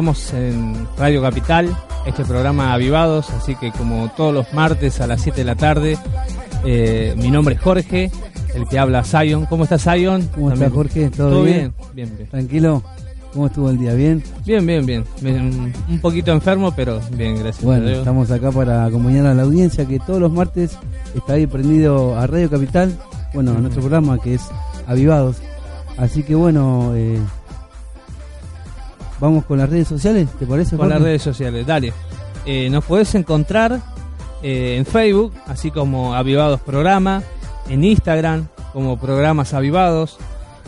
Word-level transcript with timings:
Estamos 0.00 0.32
en 0.32 0.88
Radio 0.96 1.20
Capital, 1.20 1.76
este 2.06 2.24
programa 2.24 2.72
Avivados, 2.72 3.28
así 3.28 3.54
que 3.54 3.70
como 3.70 4.10
todos 4.16 4.32
los 4.32 4.50
martes 4.54 4.98
a 5.02 5.06
las 5.06 5.20
7 5.20 5.36
de 5.36 5.44
la 5.44 5.56
tarde, 5.56 5.98
eh, 6.64 7.12
mi 7.18 7.30
nombre 7.30 7.56
es 7.56 7.60
Jorge, 7.60 8.10
el 8.54 8.66
que 8.66 8.78
habla 8.78 9.04
Zion. 9.04 9.44
¿Cómo 9.44 9.64
estás, 9.64 9.82
Zion? 9.82 10.26
¿Cómo 10.34 10.54
estás, 10.54 10.72
Jorge? 10.72 11.10
¿Todo, 11.10 11.42
bien? 11.42 11.74
bien? 11.92 12.16
Bien, 12.16 12.28
¿Tranquilo? 12.30 12.82
¿Cómo 13.34 13.48
estuvo 13.48 13.68
el 13.68 13.76
día? 13.76 13.92
¿Bien? 13.92 14.22
Bien, 14.46 14.64
bien, 14.64 14.86
bien. 14.86 15.04
Un 15.86 16.00
poquito 16.00 16.32
enfermo, 16.32 16.72
pero 16.74 16.98
bien, 17.12 17.34
gracias. 17.34 17.62
Bueno, 17.62 17.90
estamos 17.90 18.30
acá 18.30 18.50
para 18.50 18.86
acompañar 18.86 19.26
a 19.26 19.34
la 19.34 19.42
audiencia 19.42 19.84
que 19.84 19.98
todos 19.98 20.18
los 20.18 20.32
martes 20.32 20.78
está 21.14 21.34
ahí 21.34 21.46
prendido 21.46 22.16
a 22.16 22.26
Radio 22.26 22.48
Capital, 22.48 22.98
bueno, 23.34 23.50
a 23.50 23.60
nuestro 23.60 23.82
programa 23.82 24.16
que 24.18 24.32
es 24.32 24.48
Avivados. 24.86 25.36
Así 25.98 26.22
que 26.22 26.34
bueno, 26.34 26.94
eh, 26.96 27.18
vamos 29.20 29.44
con 29.44 29.58
las 29.58 29.68
redes 29.68 29.88
sociales, 29.88 30.28
¿te 30.38 30.46
parece? 30.46 30.76
Con 30.76 30.88
las 30.88 31.00
redes 31.00 31.22
sociales, 31.22 31.66
dale. 31.66 31.92
Eh, 32.46 32.68
nos 32.70 32.84
podés 32.84 33.14
encontrar 33.14 33.80
eh, 34.42 34.76
en 34.78 34.86
Facebook, 34.86 35.32
así 35.46 35.70
como 35.70 36.14
Avivados 36.14 36.60
Programa, 36.60 37.22
en 37.68 37.84
Instagram 37.84 38.48
como 38.72 38.98
Programas 38.98 39.54
Avivados. 39.54 40.18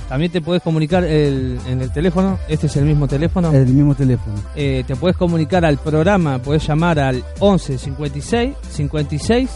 También 0.08 0.30
te 0.30 0.42
puedes 0.42 0.62
comunicar 0.62 1.04
en 1.04 1.80
el 1.80 1.90
teléfono, 1.90 2.38
este 2.46 2.66
es 2.66 2.76
el 2.76 2.84
mismo 2.84 3.08
teléfono. 3.08 3.50
El 3.50 3.66
mismo 3.68 3.94
teléfono. 3.94 4.36
te 4.54 4.96
puedes 5.00 5.16
comunicar 5.16 5.64
al 5.64 5.78
programa, 5.78 6.38
puedes 6.38 6.66
llamar 6.66 6.98
al 6.98 7.24
11 7.38 7.78
56 7.78 8.54
56 8.70 9.50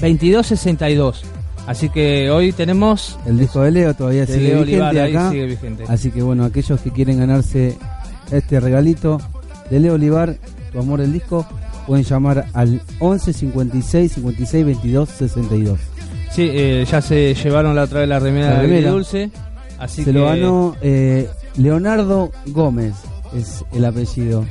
22 0.00 0.46
62. 0.46 1.24
Así 1.66 1.88
que 1.88 2.30
hoy 2.30 2.52
tenemos 2.52 3.18
el 3.26 3.38
disco 3.38 3.62
de 3.62 3.70
Leo 3.70 3.94
todavía 3.94 4.26
sigue, 4.26 4.62
vigente 4.62 5.84
Así 5.88 6.10
que 6.10 6.22
bueno, 6.22 6.44
aquellos 6.44 6.80
que 6.80 6.90
quieren 6.90 7.18
ganarse 7.18 7.76
este 8.30 8.60
regalito 8.60 9.18
de 9.70 9.80
Leo 9.80 9.94
Olivar, 9.94 10.36
tu 10.72 10.78
amor 10.78 11.00
el 11.00 11.12
disco, 11.12 11.46
pueden 11.86 12.04
llamar 12.04 12.46
al 12.52 12.82
11 12.98 13.32
56 13.32 14.12
56 14.12 14.66
22 14.66 15.08
62. 15.08 15.78
Sí, 16.32 16.50
eh, 16.52 16.84
ya 16.90 17.00
se 17.00 17.34
llevaron 17.34 17.76
la 17.76 17.84
otra 17.84 18.00
vez 18.00 18.08
la 18.08 18.18
remera, 18.18 18.60
de 18.60 18.82
Dulce. 18.82 19.30
Así 19.78 20.04
se 20.04 20.12
lo 20.12 20.26
ganó 20.26 20.76
eh, 20.82 21.28
Leonardo 21.56 22.30
Gómez, 22.46 22.94
es 23.36 23.64
el 23.72 23.84
apellido. 23.84 24.44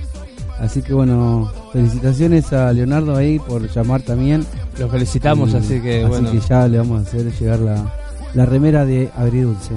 Así 0.60 0.82
que 0.82 0.94
bueno, 0.94 1.52
felicitaciones 1.72 2.54
a 2.54 2.72
Leonardo 2.72 3.16
ahí 3.16 3.40
por 3.40 3.68
llamar 3.70 4.02
también. 4.02 4.46
Lo 4.80 4.90
felicitamos, 4.90 5.54
así 5.54 5.80
que 5.82 6.04
así 6.04 6.26
que 6.26 6.40
ya 6.40 6.68
le 6.68 6.78
vamos 6.78 7.00
a 7.00 7.02
hacer 7.02 7.32
llegar 7.32 7.60
la, 7.60 8.46
remera 8.46 8.86
de 8.86 9.10
Agridulce. 9.16 9.76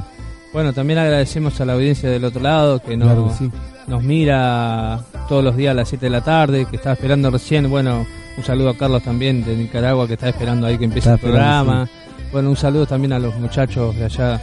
Bueno, 0.52 0.72
también 0.72 0.98
agradecemos 0.98 1.60
a 1.60 1.64
la 1.64 1.74
audiencia 1.74 2.08
del 2.08 2.24
otro 2.24 2.40
lado 2.40 2.80
que 2.80 2.96
nos, 2.96 3.40
nos 3.86 4.02
mira 4.02 5.00
todos 5.28 5.44
los 5.44 5.56
días 5.56 5.72
a 5.72 5.74
las 5.74 5.88
7 5.88 6.06
de 6.06 6.10
la 6.10 6.22
tarde, 6.22 6.66
que 6.66 6.76
está 6.76 6.92
esperando 6.92 7.30
recién. 7.30 7.68
Bueno, 7.68 8.06
un 8.36 8.44
saludo 8.44 8.70
a 8.70 8.76
Carlos 8.76 9.02
también 9.02 9.44
de 9.44 9.56
Nicaragua 9.56 10.06
que 10.06 10.14
está 10.14 10.28
esperando 10.28 10.66
ahí 10.66 10.78
que 10.78 10.84
empiece 10.84 11.10
el 11.10 11.18
programa. 11.18 11.88
Bueno, 12.32 12.50
un 12.50 12.56
saludo 12.56 12.86
también 12.86 13.12
a 13.12 13.18
los 13.18 13.34
muchachos 13.36 13.94
de 13.96 14.04
allá 14.04 14.40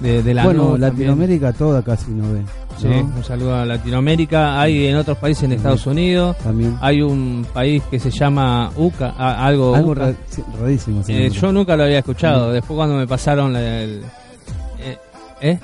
de, 0.00 0.22
de 0.22 0.34
la 0.34 0.44
Bueno, 0.44 0.76
Latinoamérica 0.76 1.52
toda 1.52 1.82
casi 1.82 2.10
no 2.10 2.32
ve. 2.32 2.42
Sí, 2.78 2.88
un 2.88 3.24
saludo 3.24 3.56
a 3.56 3.64
Latinoamérica. 3.64 4.60
Hay 4.60 4.86
en 4.86 4.96
otros 4.96 5.16
países 5.16 5.44
en 5.44 5.52
Estados 5.52 5.86
Unidos. 5.86 6.36
También. 6.38 6.76
Hay 6.82 7.00
un 7.00 7.46
país 7.52 7.82
que 7.90 7.98
se 7.98 8.10
llama 8.10 8.70
UCA, 8.76 9.14
algo. 9.16 9.74
Algo 9.74 9.94
rarísimo. 9.94 11.02
Eh, 11.08 11.30
yo 11.30 11.52
nunca 11.52 11.76
lo 11.76 11.84
había 11.84 12.00
escuchado. 12.00 12.52
Después 12.52 12.76
cuando 12.76 12.96
me 12.96 13.06
pasaron 13.06 13.56
el. 13.56 14.02
Eh, 14.78 14.98
¿Eh? 15.40 15.58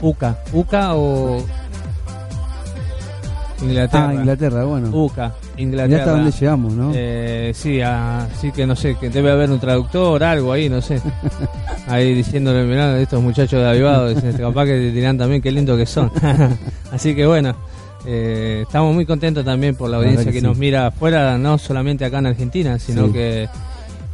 UCA. 0.00 0.38
UCA 0.52 0.94
o 0.94 1.44
Inglaterra. 3.62 4.08
Ah, 4.08 4.14
Inglaterra, 4.14 4.64
bueno. 4.64 4.90
UCA, 4.92 5.32
Inglaterra. 5.58 5.98
hasta 5.98 6.10
dónde 6.12 6.30
llegamos, 6.30 6.72
¿no? 6.72 6.92
Eh, 6.94 7.52
sí, 7.54 7.80
así 7.80 8.52
que 8.52 8.66
no 8.66 8.76
sé, 8.76 8.96
que 8.96 9.10
debe 9.10 9.30
haber 9.30 9.50
un 9.50 9.60
traductor, 9.60 10.22
algo 10.22 10.52
ahí, 10.52 10.68
no 10.68 10.80
sé. 10.80 11.00
ahí 11.88 12.14
diciéndole, 12.14 12.64
mirá, 12.64 12.98
estos 13.00 13.22
muchachos 13.22 13.60
de 13.60 13.68
avivados, 13.68 14.22
capaz 14.38 14.64
que 14.64 14.72
te 14.72 14.92
dirán 14.92 15.18
también 15.18 15.42
qué 15.42 15.52
lindo 15.52 15.76
que 15.76 15.86
son. 15.86 16.10
así 16.92 17.14
que 17.14 17.26
bueno, 17.26 17.54
eh, 18.06 18.62
estamos 18.66 18.94
muy 18.94 19.04
contentos 19.04 19.44
también 19.44 19.74
por 19.74 19.90
la 19.90 19.98
audiencia 19.98 20.32
que, 20.32 20.40
nos 20.40 20.56
mira 20.56 20.86
afuera, 20.86 21.36
no 21.38 21.58
solamente 21.58 22.04
acá 22.04 22.18
en 22.18 22.26
Argentina, 22.26 22.78
sino 22.78 23.12
que 23.12 23.44
eh, 23.44 23.48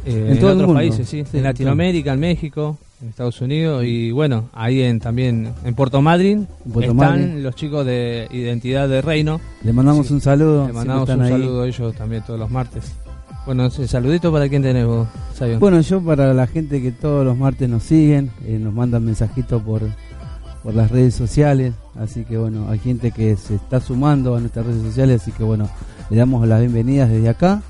en, 0.05 0.39
todos 0.39 0.55
otros 0.55 0.73
países, 0.73 1.07
sí, 1.07 1.23
en 1.31 1.43
Latinoamérica, 1.43 2.13
en 2.13 2.19
México 2.19 2.77
en 3.01 3.09
Estados 3.09 3.41
Unidos 3.41 3.83
y 3.85 4.11
bueno, 4.11 4.49
ahí 4.53 4.81
en, 4.81 4.99
también 4.99 5.53
en 5.63 5.75
Puerto 5.75 6.01
Madryn 6.01 6.47
están 6.81 7.43
los 7.43 7.55
chicos 7.55 7.85
de 7.85 8.27
Identidad 8.31 8.87
de 8.87 9.01
Reino. 9.01 9.41
Le 9.63 9.73
mandamos 9.73 10.11
un 10.11 10.21
saludo. 10.21 10.67
Le 10.67 10.73
mandamos 10.73 11.09
un 11.09 11.27
saludo 11.27 11.63
a 11.63 11.67
ellos 11.67 11.95
también 11.95 12.23
todos 12.23 12.39
los 12.39 12.49
martes. 12.49 12.93
Bueno, 13.45 13.69
saludito 13.69 14.31
para 14.31 14.49
quién 14.49 14.63
tenés 14.63 14.87
vos, 14.87 15.07
Bueno, 15.59 15.79
yo 15.81 16.01
para 16.01 16.33
la 16.33 16.47
gente 16.47 16.81
que 16.81 16.91
todos 16.91 17.23
los 17.23 17.37
martes 17.37 17.69
nos 17.69 17.83
siguen, 17.83 18.31
eh, 18.43 18.57
nos 18.59 18.73
mandan 18.73 19.05
mensajitos 19.05 19.61
por, 19.61 19.83
por 20.63 20.73
las 20.73 20.89
redes 20.89 21.13
sociales, 21.13 21.75
así 21.95 22.25
que 22.25 22.39
bueno, 22.39 22.67
hay 22.69 22.79
gente 22.79 23.11
que 23.11 23.35
se 23.35 23.55
está 23.55 23.79
sumando 23.79 24.35
a 24.35 24.39
nuestras 24.39 24.65
redes 24.65 24.81
sociales, 24.81 25.21
así 25.21 25.31
que 25.31 25.43
bueno, 25.43 25.69
le 26.09 26.17
damos 26.17 26.47
las 26.47 26.59
bienvenidas 26.59 27.07
desde 27.11 27.29
acá 27.29 27.61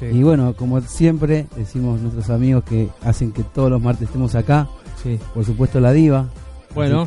y 0.00 0.22
bueno, 0.22 0.54
como 0.54 0.80
siempre, 0.80 1.46
decimos 1.56 2.00
nuestros 2.00 2.30
amigos 2.30 2.64
que 2.64 2.88
hacen 3.02 3.32
que 3.32 3.42
todos 3.42 3.70
los 3.70 3.82
martes 3.82 4.08
estemos 4.08 4.34
acá. 4.34 4.68
Sí. 5.02 5.18
Por 5.34 5.44
supuesto, 5.44 5.80
la 5.80 5.92
diva. 5.92 6.28
Bueno, 6.74 7.06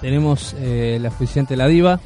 tenemos 0.00 0.54
eh, 0.58 0.98
la 1.00 1.10
suficiente 1.10 1.56
La 1.56 1.68
Diva. 1.68 2.00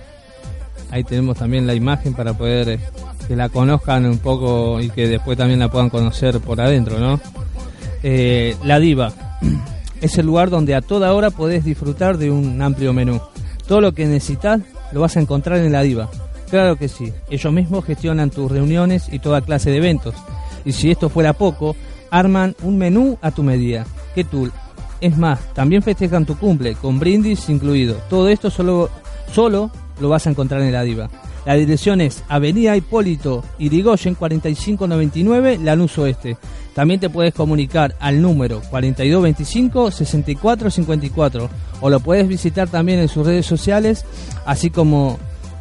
Ahí 0.91 1.05
tenemos 1.05 1.39
también 1.39 1.67
la 1.67 1.75
imagen 1.75 2.15
para 2.15 2.35
poder 2.35 2.69
eh, 2.69 2.81
que 3.27 3.35
la 3.35 3.49
conozcan 3.49 4.05
un 4.07 4.19
poco 4.19 4.81
y 4.81 4.91
que 4.91 5.09
después 5.09 5.39
también 5.39 5.59
la 5.59 5.71
puedan 5.71 5.91
conocer 5.91 6.39
por 6.41 6.61
adentro, 6.61 6.99
¿no? 6.99 7.21
Eh, 8.03 8.57
la 8.65 8.79
Diva 8.79 9.13
es 10.01 10.19
el 10.19 10.27
lugar 10.27 10.51
donde 10.51 10.75
a 10.75 10.83
toda 10.83 11.13
hora 11.15 11.31
podés 11.31 11.65
disfrutar 11.65 12.19
de 12.19 12.31
un 12.31 12.61
amplio 12.61 12.93
menú. 12.93 13.21
Todo 13.67 13.81
lo 13.81 13.93
que 13.93 14.05
necesitas 14.07 14.61
lo 14.93 15.01
vas 15.01 15.17
a 15.17 15.21
encontrar 15.21 15.59
en 15.59 15.73
La 15.73 15.83
Diva 15.83 16.09
Claro 16.51 16.77
que 16.77 16.89
sí. 16.89 17.13
Ellos 17.31 17.53
mismos 17.53 17.85
gestionan 17.85 18.31
tus 18.31 18.51
reuniones 18.51 19.09
y 19.13 19.19
toda 19.19 19.41
clase 19.41 19.71
de 19.71 19.79
eventos. 19.79 20.15
Y 20.65 20.73
si 20.73 20.91
esto 20.91 21.09
fuera 21.09 21.33
poco, 21.33 21.77
arman 22.11 22.55
un 22.63 22.79
menú 22.79 23.19
a 23.23 23.31
tu 23.31 23.43
medida. 23.43 23.87
¿Qué 24.15 24.25
tú? 24.25 24.51
Es 25.01 25.17
más, 25.17 25.41
también 25.55 25.83
festejan 25.83 26.25
tu 26.25 26.37
cumple, 26.39 26.75
con 26.75 26.99
brindis 26.99 27.49
incluido. 27.49 27.97
Todo 28.09 28.29
esto 28.29 28.51
solo, 28.51 28.89
solo 29.33 29.71
lo 30.01 30.09
vas 30.09 30.27
a 30.27 30.31
encontrar 30.31 30.63
en 30.63 30.73
la 30.73 30.83
diva. 30.83 31.11
La 31.45 31.55
dirección 31.55 32.01
es 32.01 32.25
Avenida 32.29 32.77
Hipólito 32.77 33.45
Irigoyen 33.59 34.17
4599, 34.17 35.59
Lanús 35.63 35.97
Oeste. 35.99 36.37
También 36.75 36.99
te 36.99 37.09
puedes 37.09 37.35
comunicar 37.35 37.95
al 38.01 38.21
número 38.21 38.61
4225 38.69 39.91
6454 39.93 41.49
o 41.81 41.89
lo 41.89 42.01
puedes 42.01 42.27
visitar 42.27 42.69
también 42.69 42.99
en 42.99 43.09
sus 43.09 43.25
redes 43.25 43.47
sociales, 43.47 44.05
así 44.45 44.71
como 44.71 45.19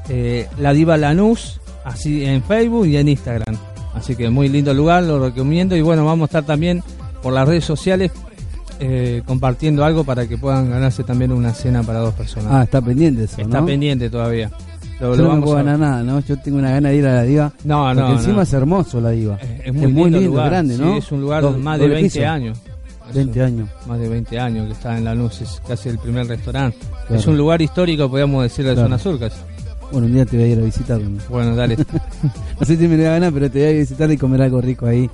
eh, 0.10 0.48
la 0.58 0.74
Diva 0.74 0.98
Lanús, 0.98 1.60
así 1.84 2.26
en 2.26 2.44
Facebook 2.44 2.88
y 2.88 2.98
en 2.98 3.10
Instagram. 3.10 3.56
Así 3.94 4.16
que 4.16 4.30
muy 4.30 4.50
lindo 4.50 4.74
lugar, 4.74 5.04
lo 5.04 5.20
recomiendo. 5.20 5.76
Y 5.76 5.82
bueno, 5.82 6.06
vamos 6.06 6.24
a 6.24 6.26
estar 6.26 6.44
también 6.44 6.84
por 7.24 7.34
las 7.34 7.48
redes 7.48 7.66
sociales 7.66 8.12
eh, 8.80 9.24
compartiendo 9.26 9.86
algo 9.86 10.04
para 10.04 10.28
que 10.28 10.38
puedan 10.38 10.70
ganarse 10.70 11.04
también 11.04 11.32
una 11.32 11.54
cena 11.54 11.82
para 11.82 12.00
dos 12.00 12.14
personas. 12.14 12.52
Ah, 12.52 12.64
está 12.64 12.82
pendiente 12.82 13.24
eso. 13.24 13.42
Está 13.42 13.66
pendiente 13.66 14.10
todavía. 14.10 14.52
Lo, 15.00 15.16
no 15.16 15.42
puedo 15.42 15.56
ganar 15.56 15.80
nada, 15.80 16.04
¿no? 16.04 16.20
Yo 16.22 16.38
tengo 16.38 16.58
una 16.58 16.72
gana 16.72 16.90
de 16.90 16.96
ir 16.96 17.08
a 17.08 17.16
la 17.16 17.24
Diva. 17.24 17.54
No, 17.64 17.94
no. 17.94 18.02
Porque 18.02 18.14
encima 18.20 18.44
es 18.44 18.54
hermoso 18.54 19.02
la 19.02 19.10
Diva. 19.10 19.38
Es, 19.64 19.74
muy, 19.74 20.10
lindo, 20.10 20.34
grande, 20.34 20.78
¿no? 20.78 20.98
es 20.98 21.12
un 21.12 21.22
lugar 21.22 21.44
de 21.44 21.58
más 21.58 21.80
de 21.80 21.88
20 21.88 22.26
años. 22.26 22.58
20 23.14 23.42
años. 23.42 23.70
Más 23.88 24.00
de 24.00 24.10
20 24.10 24.40
años 24.40 24.68
que 24.68 24.74
está 24.74 24.98
en 24.98 25.06
la 25.06 25.14
luz, 25.14 25.42
es 25.42 25.62
casi 25.68 25.90
el 25.90 25.98
primer 25.98 26.28
restaurante. 26.28 26.78
Es 27.10 27.28
un 27.28 27.38
lugar 27.38 27.62
histórico, 27.62 28.10
podríamos 28.10 28.44
decir, 28.44 28.66
de 28.66 28.76
la 28.76 28.84
zona 28.84 28.98
sur 28.98 29.20
casi. 29.20 29.38
Bueno, 29.92 30.08
un 30.08 30.14
día 30.14 30.26
te 30.26 30.38
voy 30.38 30.46
a 30.46 30.50
ir 30.50 30.60
a 30.60 30.64
visitar. 30.64 31.00
Bueno, 31.30 31.56
dale. 31.56 31.78
no 32.60 32.66
sé 32.66 32.78
si 32.78 32.88
me 32.88 32.98
da 32.98 33.12
ganas, 33.12 33.32
pero 33.32 33.50
te 33.50 33.60
voy 33.60 33.68
a 33.68 33.72
ir 33.72 33.78
a 33.78 33.80
visitar 33.80 34.12
y 34.12 34.18
comer 34.18 34.42
algo 34.42 34.62
rico 34.62 34.86
ahí. 34.86 35.10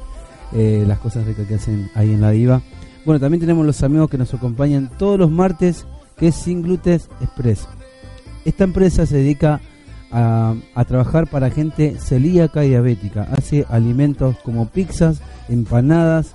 Eh, 0.54 0.84
las 0.86 1.00
cosas 1.00 1.26
ricas 1.26 1.48
que 1.48 1.56
hacen 1.56 1.90
ahí 1.96 2.12
en 2.14 2.22
la 2.22 2.32
Diva. 2.32 2.62
Bueno, 3.06 3.20
también 3.20 3.40
tenemos 3.40 3.66
los 3.66 3.82
amigos 3.84 4.10
que 4.10 4.18
nos 4.18 4.34
acompañan 4.34 4.92
todos 4.98 5.18
los 5.18 5.32
martes, 5.32 5.86
que 6.18 6.28
es 6.28 6.36
Sin 6.36 6.62
Gluten 6.62 7.02
Express. 7.22 7.68
Esta 8.46 8.64
empresa 8.64 9.06
se 9.06 9.18
dedica 9.18 9.62
a, 10.12 10.56
a, 10.76 10.86
trabajar 10.86 11.28
para 11.28 11.50
gente 11.50 11.96
celíaca 12.00 12.66
y 12.66 12.70
diabética. 12.70 13.28
Hace 13.32 13.66
alimentos 13.70 14.36
como 14.44 14.68
pizzas, 14.68 15.22
empanadas, 15.48 16.34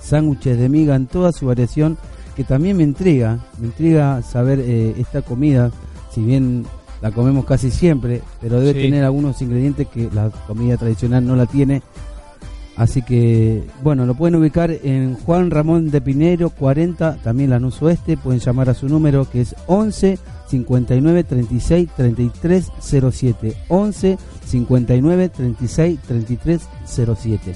sándwiches 0.00 0.58
de 0.58 0.68
miga 0.68 0.94
en 0.94 1.06
toda 1.06 1.32
su 1.32 1.46
variación, 1.46 1.98
que 2.36 2.44
también 2.44 2.76
me 2.76 2.82
intriga, 2.82 3.38
me 3.58 3.66
intriga 3.66 4.22
saber 4.22 4.60
eh, 4.60 4.94
esta 4.98 5.22
comida, 5.22 5.70
si 6.10 6.22
bien 6.22 6.64
la 7.02 7.10
comemos 7.10 7.44
casi 7.44 7.70
siempre, 7.70 8.22
pero 8.40 8.60
debe 8.60 8.80
tener 8.80 9.04
algunos 9.04 9.42
ingredientes 9.42 9.88
que 9.88 10.08
la 10.14 10.30
comida 10.46 10.76
tradicional 10.76 11.26
no 11.26 11.34
la 11.34 11.46
tiene. 11.46 11.82
Así 12.76 13.02
que, 13.02 13.64
bueno, 13.82 14.06
lo 14.06 14.14
pueden 14.14 14.36
ubicar 14.36 14.70
en 14.70 15.14
Juan 15.14 15.50
Ramón 15.50 15.90
de 15.90 16.00
Pinero 16.00 16.48
40, 16.50 17.16
también 17.22 17.50
Lanús 17.50 17.82
Oeste. 17.82 18.16
Pueden 18.16 18.40
llamar 18.40 18.70
a 18.70 18.74
su 18.74 18.88
número 18.88 19.28
que 19.28 19.42
es 19.42 19.54
11 19.66 20.18
59 20.46 21.24
36 21.24 21.88
33 21.96 22.72
07. 22.80 23.56
11 23.68 24.18
59 24.46 25.28
36 25.28 25.98
33 26.06 26.60
07. 26.86 27.54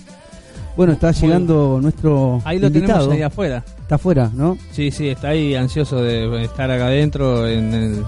Bueno, 0.76 0.92
está 0.92 1.12
llegando 1.12 1.78
nuestro 1.80 2.42
Ahí 2.44 2.58
lo 2.58 2.66
invitado. 2.66 2.98
tenemos 2.98 3.14
ahí 3.14 3.22
afuera. 3.22 3.64
Está 3.80 3.94
afuera, 3.94 4.30
¿no? 4.34 4.58
Sí, 4.72 4.90
sí, 4.90 5.08
está 5.08 5.28
ahí 5.28 5.54
ansioso 5.54 6.02
de 6.02 6.42
estar 6.44 6.70
acá 6.70 6.88
adentro 6.88 7.48
en 7.48 7.72
el 7.72 8.04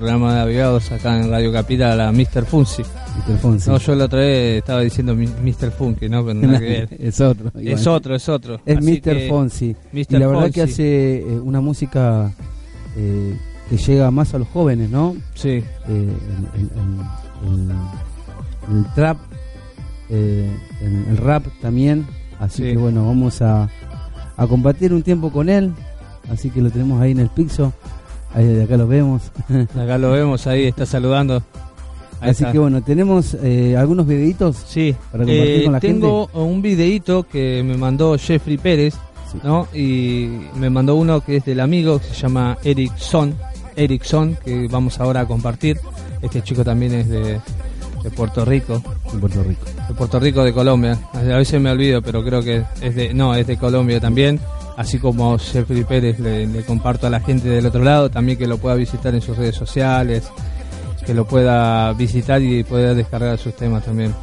programa 0.00 0.34
de 0.34 0.40
aviados 0.40 0.90
acá 0.92 1.20
en 1.20 1.30
Radio 1.30 1.52
Capital, 1.52 2.00
a 2.00 2.10
Mr. 2.10 2.44
Funsi. 2.46 2.82
Mr. 2.82 3.38
Fonsi. 3.38 3.70
No, 3.70 3.76
yo 3.78 3.94
la 3.94 4.06
otra 4.06 4.20
vez 4.20 4.58
estaba 4.58 4.80
diciendo 4.80 5.14
Mr. 5.14 5.70
Funky, 5.70 6.08
¿no? 6.08 6.24
Pero 6.24 6.40
nada 6.40 6.58
que 6.58 6.64
ver. 6.64 6.88
es 6.98 7.20
otro. 7.20 7.52
Es 7.60 7.86
otro, 7.86 8.14
es 8.14 8.28
otro. 8.28 8.60
Es 8.64 8.78
Así 8.78 9.00
Mr. 9.04 9.28
Fonsi. 9.28 9.76
Mr. 9.92 10.06
Y 10.08 10.16
la 10.18 10.26
verdad 10.26 10.40
Fonsi. 10.42 10.52
que 10.54 10.62
hace 10.62 11.18
eh, 11.18 11.40
una 11.40 11.60
música 11.60 12.32
eh, 12.96 13.36
que 13.68 13.76
llega 13.76 14.10
más 14.10 14.32
a 14.34 14.38
los 14.38 14.48
jóvenes, 14.48 14.88
¿no? 14.90 15.14
Sí, 15.34 15.48
Eh, 15.48 15.64
el, 15.88 16.08
el- 16.60 16.70
el- 17.46 18.76
el 18.78 18.84
trap, 18.94 19.18
eh, 20.08 20.50
el, 20.80 21.04
el 21.10 21.16
rap 21.18 21.44
también. 21.60 22.06
Así 22.38 22.62
Sí. 22.62 22.72
que 22.72 22.76
bueno, 22.78 23.04
vamos 23.06 23.42
a, 23.42 23.68
a 24.36 24.46
compartir 24.46 24.92
un 24.94 25.02
tiempo 25.02 25.30
con 25.30 25.48
él. 25.50 25.72
Así 26.30 26.48
que 26.50 26.62
lo 26.62 26.70
tenemos 26.70 27.00
ahí 27.02 27.10
en 27.12 27.20
el 27.20 27.28
Pixo. 27.28 27.72
Ahí 28.34 28.46
de 28.46 28.64
acá 28.64 28.76
lo 28.76 28.86
vemos. 28.86 29.22
acá 29.74 29.98
lo 29.98 30.12
vemos 30.12 30.46
ahí, 30.46 30.66
está 30.66 30.86
saludando. 30.86 31.42
Ahí 32.20 32.30
Así 32.30 32.42
está. 32.42 32.52
que 32.52 32.58
bueno, 32.58 32.82
tenemos 32.82 33.34
eh, 33.42 33.76
algunos 33.76 34.06
videitos. 34.06 34.56
Sí, 34.68 34.94
para 35.10 35.24
compartir 35.24 35.60
eh, 35.60 35.64
con 35.64 35.72
la 35.72 35.80
tengo 35.80 36.26
un 36.34 36.60
videíto 36.62 37.22
que 37.26 37.62
me 37.64 37.76
mandó 37.76 38.16
Jeffrey 38.18 38.58
Pérez, 38.58 38.94
Sí. 39.32 39.38
¿no? 39.44 39.68
Y 39.72 40.28
me 40.56 40.70
mandó 40.70 40.96
uno 40.96 41.20
que 41.20 41.36
es 41.36 41.44
del 41.44 41.60
amigo 41.60 42.00
que 42.00 42.06
se 42.06 42.14
llama 42.14 42.58
Erickson, 42.64 43.34
Erickson, 43.76 44.36
que 44.44 44.66
vamos 44.68 44.98
ahora 45.00 45.20
a 45.20 45.26
compartir. 45.26 45.78
Este 46.20 46.42
chico 46.42 46.64
también 46.64 46.92
es 46.94 47.08
de, 47.08 47.40
de 48.02 48.10
Puerto 48.14 48.44
Rico, 48.44 48.82
en 49.12 49.20
Puerto 49.20 49.42
Rico. 49.44 49.60
de 49.88 49.94
Puerto 49.94 50.18
Rico, 50.20 50.42
de 50.44 50.52
Colombia. 50.52 50.98
A 51.14 51.20
veces 51.20 51.60
me 51.60 51.70
olvido, 51.70 52.02
pero 52.02 52.24
creo 52.24 52.42
que 52.42 52.64
es 52.82 52.94
de, 52.96 53.14
no, 53.14 53.34
es 53.34 53.46
de 53.46 53.56
Colombia 53.56 54.00
también. 54.00 54.40
Así 54.80 54.98
como 54.98 55.36
Jeffrey 55.38 55.84
Pérez 55.84 56.18
le, 56.20 56.46
le 56.46 56.62
comparto 56.64 57.06
a 57.06 57.10
la 57.10 57.20
gente 57.20 57.48
del 57.50 57.66
otro 57.66 57.84
lado, 57.84 58.08
también 58.10 58.38
que 58.38 58.46
lo 58.46 58.56
pueda 58.56 58.74
visitar 58.76 59.14
en 59.14 59.20
sus 59.20 59.36
redes 59.36 59.54
sociales, 59.54 60.26
que 61.04 61.12
lo 61.12 61.26
pueda 61.26 61.92
visitar 61.92 62.40
y 62.40 62.64
pueda 62.64 62.94
descargar 62.94 63.36
sus 63.36 63.54
temas 63.54 63.84
también. 63.84 64.14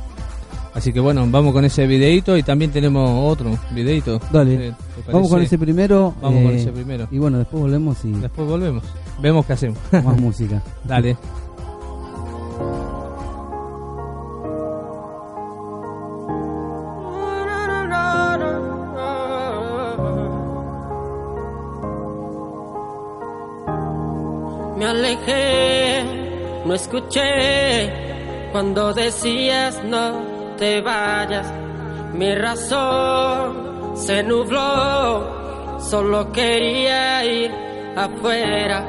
Así 0.73 0.91
que 0.91 0.99
bueno, 0.99 1.25
vamos 1.29 1.53
con 1.53 1.63
ese 1.63 1.85
videito 1.85 2.35
y 2.37 2.41
también 2.41 2.71
tenemos 2.71 3.07
otro 3.31 3.55
videito. 3.71 4.19
Dale. 4.31 4.57
¿Te- 4.57 4.71
te 5.05 5.11
Vamos 5.11 5.29
con 5.29 5.41
ese 5.43 5.59
primero. 5.59 6.15
Vamos 6.21 6.43
con 6.43 6.51
eh, 6.51 6.57
ese 6.61 6.71
primero. 6.71 7.07
Y 7.11 7.19
bueno, 7.19 7.37
después 7.37 7.61
volvemos 7.61 8.03
y 8.03 8.11
Después 8.13 8.47
volvemos. 8.47 8.83
Vemos 9.21 9.45
qué 9.45 9.53
hacemos. 9.53 9.77
más 9.91 10.19
música. 10.19 10.61
Dale. 10.83 11.17
Me 24.77 24.85
alejé, 24.85 26.03
no 26.63 26.75
escuché 26.75 27.91
cuando 28.51 28.93
decías 28.93 29.83
no 29.83 30.55
te 30.55 30.81
vayas. 30.81 31.51
Mi 32.13 32.35
razón 32.35 33.97
se 33.97 34.21
nubló, 34.21 35.79
solo 35.79 36.31
quería 36.31 37.25
ir 37.25 37.51
afuera. 37.95 38.85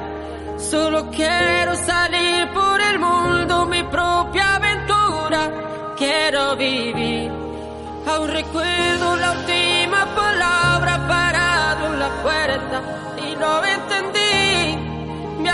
Solo 0.59 1.09
quiero 1.11 1.75
salir 1.75 2.51
por 2.53 2.79
el 2.83 2.99
mundo, 2.99 3.65
mi 3.65 3.83
propia 3.85 4.57
aventura. 4.57 5.95
Quiero 5.97 6.55
vivir. 6.57 7.33
Aún 8.07 8.29
recuerdo 8.29 9.17
la 9.17 9.33
última 9.33 10.15
palabra 10.15 11.09
parado 11.09 11.95
en 11.95 11.99
la 11.99 12.11
puerta 12.23 12.83
y 13.27 13.37
no 13.37 13.65
entendí. 13.65 13.98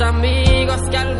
amigos 0.00 0.80
que 0.90 0.96
alguna 0.96 1.11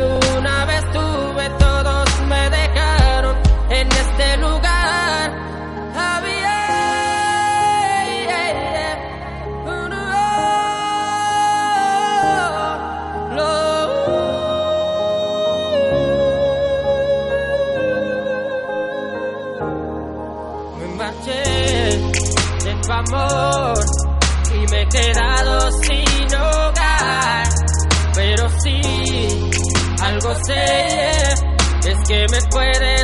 que 32.12 32.26
me 32.28 32.42
puedes 32.50 33.01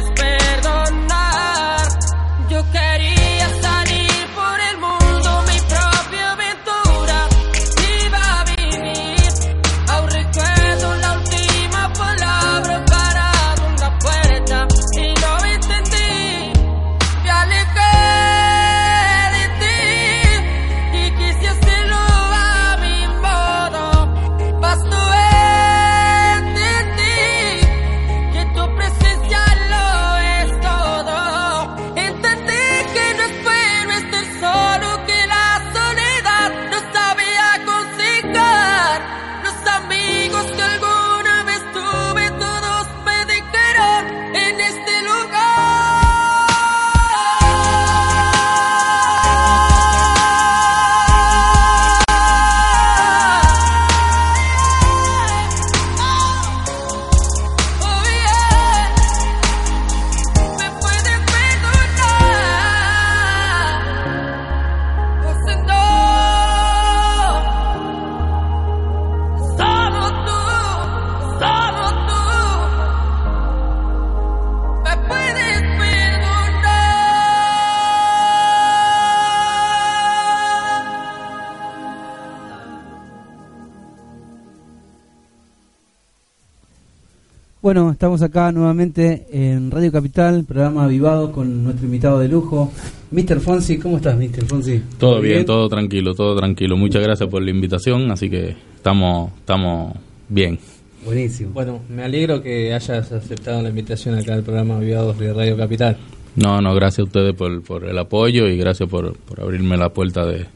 Bueno, 87.78 87.92
estamos 87.92 88.22
acá 88.22 88.50
nuevamente 88.50 89.28
en 89.30 89.70
Radio 89.70 89.92
Capital, 89.92 90.42
programa 90.42 90.82
Avivados 90.82 91.30
con 91.30 91.62
nuestro 91.62 91.86
invitado 91.86 92.18
de 92.18 92.26
lujo, 92.26 92.72
Mr. 93.12 93.38
Fonsi. 93.38 93.78
¿Cómo 93.78 93.98
estás, 93.98 94.16
Mr. 94.16 94.46
Fonsi? 94.46 94.82
Todo 94.98 95.20
bien, 95.20 95.44
todo 95.44 95.68
tranquilo, 95.68 96.12
todo 96.12 96.34
tranquilo. 96.36 96.76
Muchas 96.76 97.04
gracias 97.04 97.28
por 97.28 97.40
la 97.40 97.52
invitación, 97.52 98.10
así 98.10 98.28
que 98.28 98.56
estamos, 98.74 99.30
estamos 99.38 99.96
bien. 100.28 100.58
Buenísimo. 101.04 101.52
Bueno, 101.52 101.78
me 101.88 102.02
alegro 102.02 102.42
que 102.42 102.74
hayas 102.74 103.12
aceptado 103.12 103.62
la 103.62 103.68
invitación 103.68 104.16
acá 104.16 104.34
al 104.34 104.42
programa 104.42 104.78
Avivados 104.78 105.16
de 105.16 105.32
Radio 105.32 105.56
Capital. 105.56 105.96
No, 106.34 106.60
no, 106.60 106.74
gracias 106.74 106.98
a 106.98 107.04
ustedes 107.04 107.36
por, 107.36 107.62
por 107.62 107.84
el 107.84 107.96
apoyo 107.96 108.48
y 108.48 108.56
gracias 108.56 108.88
por, 108.88 109.16
por 109.18 109.40
abrirme 109.40 109.76
la 109.76 109.90
puerta 109.90 110.26
de, 110.26 110.46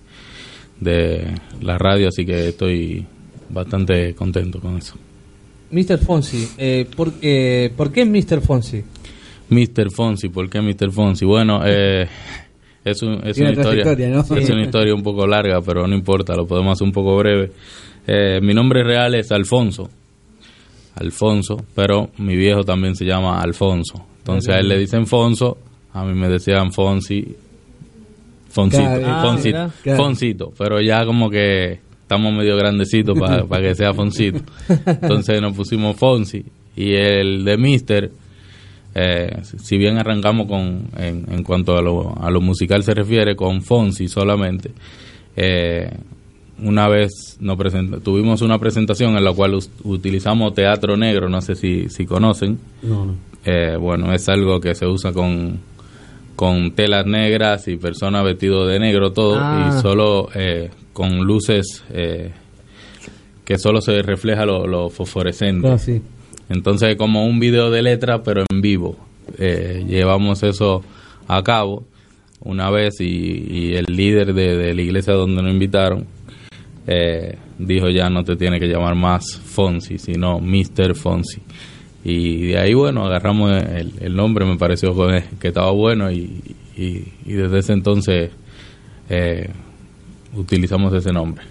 de 0.80 1.36
la 1.60 1.78
radio, 1.78 2.08
así 2.08 2.26
que 2.26 2.48
estoy 2.48 3.06
bastante 3.48 4.12
contento 4.12 4.58
con 4.58 4.76
eso. 4.76 4.96
Mr. 5.72 5.98
Fonsi, 5.98 6.48
eh, 6.58 6.86
¿por, 6.94 7.12
eh, 7.22 7.72
¿por 7.76 7.90
qué 7.90 8.04
Mr. 8.04 8.40
Fonsi? 8.40 8.82
Mr. 9.48 9.90
Fonsi, 9.90 10.28
¿por 10.28 10.48
qué 10.48 10.60
Mr. 10.60 10.90
Fonsi? 10.92 11.24
Bueno, 11.24 11.60
eh, 11.64 12.06
es, 12.84 13.02
un- 13.02 13.20
es 13.26 13.36
una 13.38 13.50
historia, 13.52 13.84
es 14.40 14.50
una 14.50 14.62
historia 14.62 14.94
un 14.94 15.02
poco 15.02 15.26
larga, 15.26 15.60
pero 15.60 15.86
no 15.86 15.94
importa, 15.94 16.34
lo 16.36 16.46
podemos 16.46 16.72
hacer 16.72 16.86
un 16.86 16.92
poco 16.92 17.16
breve. 17.16 17.50
Eh, 18.06 18.40
mi 18.42 18.52
nombre 18.54 18.82
real 18.84 19.14
es 19.14 19.30
Alfonso, 19.32 19.88
Alfonso, 20.96 21.56
pero 21.74 22.10
mi 22.18 22.36
viejo 22.36 22.62
también 22.64 22.94
se 22.94 23.04
llama 23.04 23.40
Alfonso. 23.40 24.04
Entonces 24.18 24.54
a 24.54 24.58
él 24.58 24.68
le 24.68 24.78
dicen 24.78 25.06
Fonso, 25.06 25.58
a 25.94 26.04
mí 26.04 26.14
me 26.14 26.28
decían 26.28 26.72
Fonsi, 26.72 27.34
Foncito, 28.50 28.82
ah, 28.84 29.22
Foncito. 29.24 29.70
Foncito, 29.96 30.52
pero 30.58 30.80
ya 30.80 31.04
como 31.06 31.30
que 31.30 31.80
estamos 32.14 32.32
medio 32.34 32.56
grandecitos 32.56 33.18
para 33.18 33.46
que 33.62 33.74
sea 33.74 33.94
Foncito. 33.94 34.40
Entonces 34.86 35.40
nos 35.40 35.54
pusimos 35.56 35.96
Fonsi 35.96 36.44
y 36.76 36.92
el 36.92 37.44
de 37.44 37.56
Mister, 37.56 38.10
eh, 38.94 39.40
si 39.42 39.78
bien 39.78 39.96
arrancamos 39.98 40.46
con 40.46 40.88
en, 40.98 41.24
en 41.32 41.42
cuanto 41.42 41.76
a 41.76 41.82
lo, 41.82 42.14
a 42.22 42.30
lo 42.30 42.40
musical 42.42 42.82
se 42.82 42.92
refiere 42.94 43.34
con 43.34 43.62
Fonsi 43.62 44.08
solamente, 44.08 44.72
eh, 45.36 45.90
una 46.62 46.86
vez 46.88 47.38
nos 47.40 47.56
present- 47.56 48.02
tuvimos 48.02 48.42
una 48.42 48.58
presentación 48.58 49.16
en 49.16 49.24
la 49.24 49.32
cual 49.32 49.58
utilizamos 49.84 50.54
teatro 50.54 50.96
negro, 50.98 51.28
no 51.30 51.40
sé 51.40 51.54
si, 51.54 51.88
si 51.88 52.04
conocen. 52.04 52.58
No, 52.82 53.06
no. 53.06 53.14
Eh, 53.44 53.76
bueno, 53.80 54.12
es 54.12 54.28
algo 54.28 54.60
que 54.60 54.74
se 54.74 54.86
usa 54.86 55.12
con, 55.12 55.58
con 56.36 56.72
telas 56.72 57.06
negras 57.06 57.66
y 57.68 57.76
personas 57.78 58.22
vestidas 58.24 58.68
de 58.68 58.78
negro, 58.78 59.12
todo, 59.12 59.38
Ah. 59.40 59.70
y 59.76 59.80
solo 59.82 60.28
eh, 60.34 60.70
con 60.92 61.18
luces 61.24 61.84
eh, 61.90 62.30
que 63.44 63.58
solo 63.58 63.80
se 63.80 64.02
refleja 64.02 64.44
lo, 64.46 64.66
lo 64.66 64.88
fosforescente. 64.90 65.68
Ah, 65.68 65.78
sí. 65.78 66.00
Entonces, 66.48 66.96
como 66.96 67.26
un 67.26 67.40
video 67.40 67.70
de 67.70 67.82
letra, 67.82 68.22
pero 68.22 68.44
en 68.50 68.60
vivo. 68.60 68.96
Eh, 69.38 69.84
llevamos 69.88 70.42
eso 70.42 70.82
a 71.28 71.42
cabo 71.42 71.84
una 72.40 72.70
vez 72.70 73.00
y, 73.00 73.06
y 73.48 73.74
el 73.74 73.86
líder 73.86 74.34
de, 74.34 74.56
de 74.56 74.74
la 74.74 74.82
iglesia 74.82 75.14
donde 75.14 75.40
nos 75.42 75.52
invitaron 75.52 76.06
eh, 76.88 77.36
dijo 77.58 77.88
ya 77.88 78.10
no 78.10 78.24
te 78.24 78.34
tiene 78.34 78.58
que 78.58 78.66
llamar 78.66 78.96
más 78.96 79.38
Fonsi, 79.38 79.98
sino 79.98 80.40
Mr. 80.40 80.96
Fonsi. 80.96 81.40
Y 82.04 82.48
de 82.48 82.58
ahí, 82.58 82.74
bueno, 82.74 83.04
agarramos 83.04 83.52
el, 83.62 83.92
el 84.00 84.16
nombre, 84.16 84.44
me 84.44 84.56
pareció 84.58 84.92
que 85.40 85.48
estaba 85.48 85.70
bueno 85.70 86.10
y, 86.10 86.40
y- 86.76 87.04
y 87.24 87.32
desde 87.34 87.58
ese 87.60 87.72
entonces 87.74 88.30
eh, 89.08 89.48
utilizamos 90.34 90.92
ese 90.94 91.12
nombre. 91.12 91.44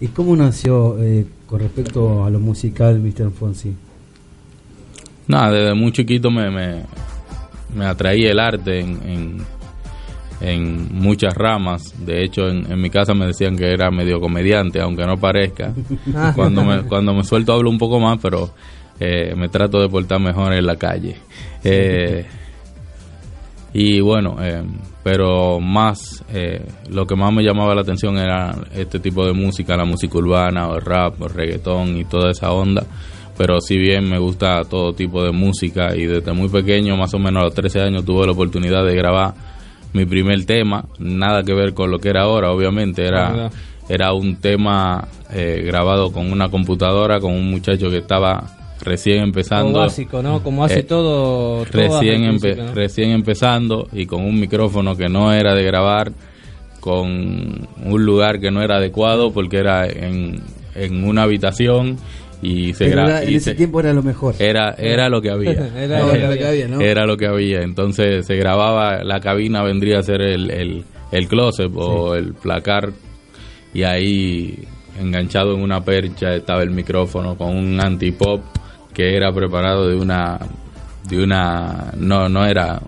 ¿Y 0.00 0.08
cómo 0.08 0.36
nació 0.36 1.02
eh, 1.02 1.26
con 1.46 1.60
respecto 1.60 2.24
a 2.24 2.30
lo 2.30 2.38
musical, 2.38 3.00
Mr. 3.00 3.30
Fonsi? 3.32 3.74
Nada, 5.26 5.52
desde 5.52 5.74
muy 5.74 5.92
chiquito 5.92 6.30
me, 6.30 6.50
me, 6.50 6.84
me 7.74 7.84
atraía 7.84 8.30
el 8.30 8.38
arte 8.38 8.80
en, 8.80 9.02
en, 9.02 9.36
en 10.40 10.94
muchas 10.94 11.34
ramas. 11.34 11.94
De 12.04 12.22
hecho, 12.22 12.48
en, 12.48 12.70
en 12.70 12.80
mi 12.80 12.90
casa 12.90 13.12
me 13.12 13.26
decían 13.26 13.56
que 13.56 13.72
era 13.72 13.90
medio 13.90 14.20
comediante, 14.20 14.80
aunque 14.80 15.04
no 15.04 15.16
parezca. 15.16 15.74
Cuando 16.34 16.64
me, 16.64 16.82
cuando 16.88 17.12
me 17.12 17.24
suelto 17.24 17.52
hablo 17.52 17.68
un 17.68 17.78
poco 17.78 17.98
más, 17.98 18.18
pero 18.22 18.50
eh, 19.00 19.34
me 19.36 19.48
trato 19.48 19.80
de 19.80 19.88
portar 19.88 20.20
mejor 20.20 20.52
en 20.52 20.66
la 20.66 20.76
calle. 20.76 21.16
Eh, 21.64 22.24
y 23.72 24.00
bueno, 24.00 24.36
eh, 24.40 24.62
pero 25.02 25.60
más, 25.60 26.24
eh, 26.32 26.64
lo 26.90 27.06
que 27.06 27.14
más 27.16 27.32
me 27.32 27.42
llamaba 27.42 27.74
la 27.74 27.82
atención 27.82 28.16
era 28.18 28.54
este 28.74 28.98
tipo 28.98 29.24
de 29.26 29.32
música, 29.32 29.76
la 29.76 29.84
música 29.84 30.18
urbana, 30.18 30.68
o 30.68 30.76
el 30.76 30.82
rap, 30.82 31.20
o 31.20 31.26
el 31.26 31.34
reggaetón 31.34 31.96
y 31.96 32.04
toda 32.04 32.30
esa 32.30 32.50
onda. 32.52 32.84
Pero 33.36 33.60
si 33.60 33.78
bien 33.78 34.08
me 34.08 34.18
gusta 34.18 34.62
todo 34.64 34.92
tipo 34.94 35.22
de 35.22 35.30
música 35.32 35.94
y 35.94 36.06
desde 36.06 36.32
muy 36.32 36.48
pequeño, 36.48 36.96
más 36.96 37.14
o 37.14 37.18
menos 37.18 37.40
a 37.42 37.44
los 37.44 37.54
13 37.54 37.80
años, 37.82 38.04
tuve 38.04 38.26
la 38.26 38.32
oportunidad 38.32 38.84
de 38.84 38.96
grabar 38.96 39.34
mi 39.92 40.04
primer 40.04 40.44
tema, 40.44 40.84
nada 40.98 41.42
que 41.42 41.54
ver 41.54 41.72
con 41.72 41.90
lo 41.90 41.98
que 41.98 42.08
era 42.10 42.22
ahora, 42.22 42.50
obviamente, 42.50 43.02
Ah, 43.04 43.08
era, 43.08 43.30
mira. 43.30 43.50
era 43.88 44.12
un 44.12 44.36
tema 44.36 45.06
eh, 45.32 45.62
grabado 45.64 46.10
con 46.12 46.30
una 46.32 46.48
computadora, 46.50 47.20
con 47.20 47.32
un 47.32 47.48
muchacho 47.50 47.88
que 47.90 47.98
estaba 47.98 48.57
recién 48.82 49.22
empezando. 49.22 49.72
Todo 49.72 49.82
básico, 49.82 50.22
¿no? 50.22 50.42
Como 50.42 50.64
hace 50.64 50.80
Eh, 50.80 50.82
todo. 50.84 51.64
recién, 51.64 52.38
recién 52.74 53.10
empezando 53.10 53.88
y 53.92 54.06
con 54.06 54.24
un 54.24 54.38
micrófono 54.38 54.96
que 54.96 55.08
no 55.08 55.32
era 55.32 55.54
de 55.54 55.64
grabar, 55.64 56.12
con 56.80 57.66
un 57.84 58.04
lugar 58.04 58.40
que 58.40 58.50
no 58.50 58.62
era 58.62 58.76
adecuado 58.76 59.32
porque 59.32 59.58
era 59.58 59.86
en, 59.86 60.40
en 60.74 61.04
una 61.04 61.22
habitación 61.24 61.96
y 62.40 62.72
se 62.74 62.84
Pero 62.86 63.02
gra- 63.02 63.06
era- 63.08 63.22
en 63.24 63.30
y 63.30 63.34
ese 63.34 63.50
se- 63.50 63.54
tiempo 63.56 63.80
era 63.80 63.92
lo 63.92 64.02
mejor. 64.02 64.34
era 64.38 64.70
era 64.78 65.08
lo 65.08 65.20
que 65.20 65.30
había 65.30 65.50
Era 65.76 65.98
lo 66.00 66.12
que 66.12 66.18
era 66.18 66.20
lo 66.20 66.26
había. 66.26 66.38
que 66.38 66.46
había, 66.46 66.68
¿no? 66.68 66.80
era 66.80 67.04
lo 67.04 67.16
que 67.16 67.26
había 67.26 67.62
entonces 67.62 68.24
se 68.26 68.36
grababa 68.36 69.02
la 69.02 69.18
cabina 69.18 69.64
vendría 69.64 69.98
a 69.98 70.02
ser 70.04 70.22
el, 70.22 70.50
el, 70.52 70.84
el 71.10 71.26
closet 71.28 71.70
o 71.74 72.14
el 72.14 72.34
placar 72.34 72.92
y 73.74 73.82
ahí 73.82 74.56
enganchado 75.00 75.54
en 75.56 75.62
una 75.62 75.84
percha 75.84 76.34
estaba 76.36 76.62
el 76.62 76.70
micrófono 76.70 77.36
con 77.36 77.56
un 77.56 77.80
antipop 77.80 78.40
que 78.98 79.16
era 79.16 79.32
preparado 79.32 79.88
de 79.88 79.94
una 79.96 80.38
de 81.08 81.22
una 81.22 81.92
no 81.96 82.28
no 82.28 82.44
era 82.44 82.80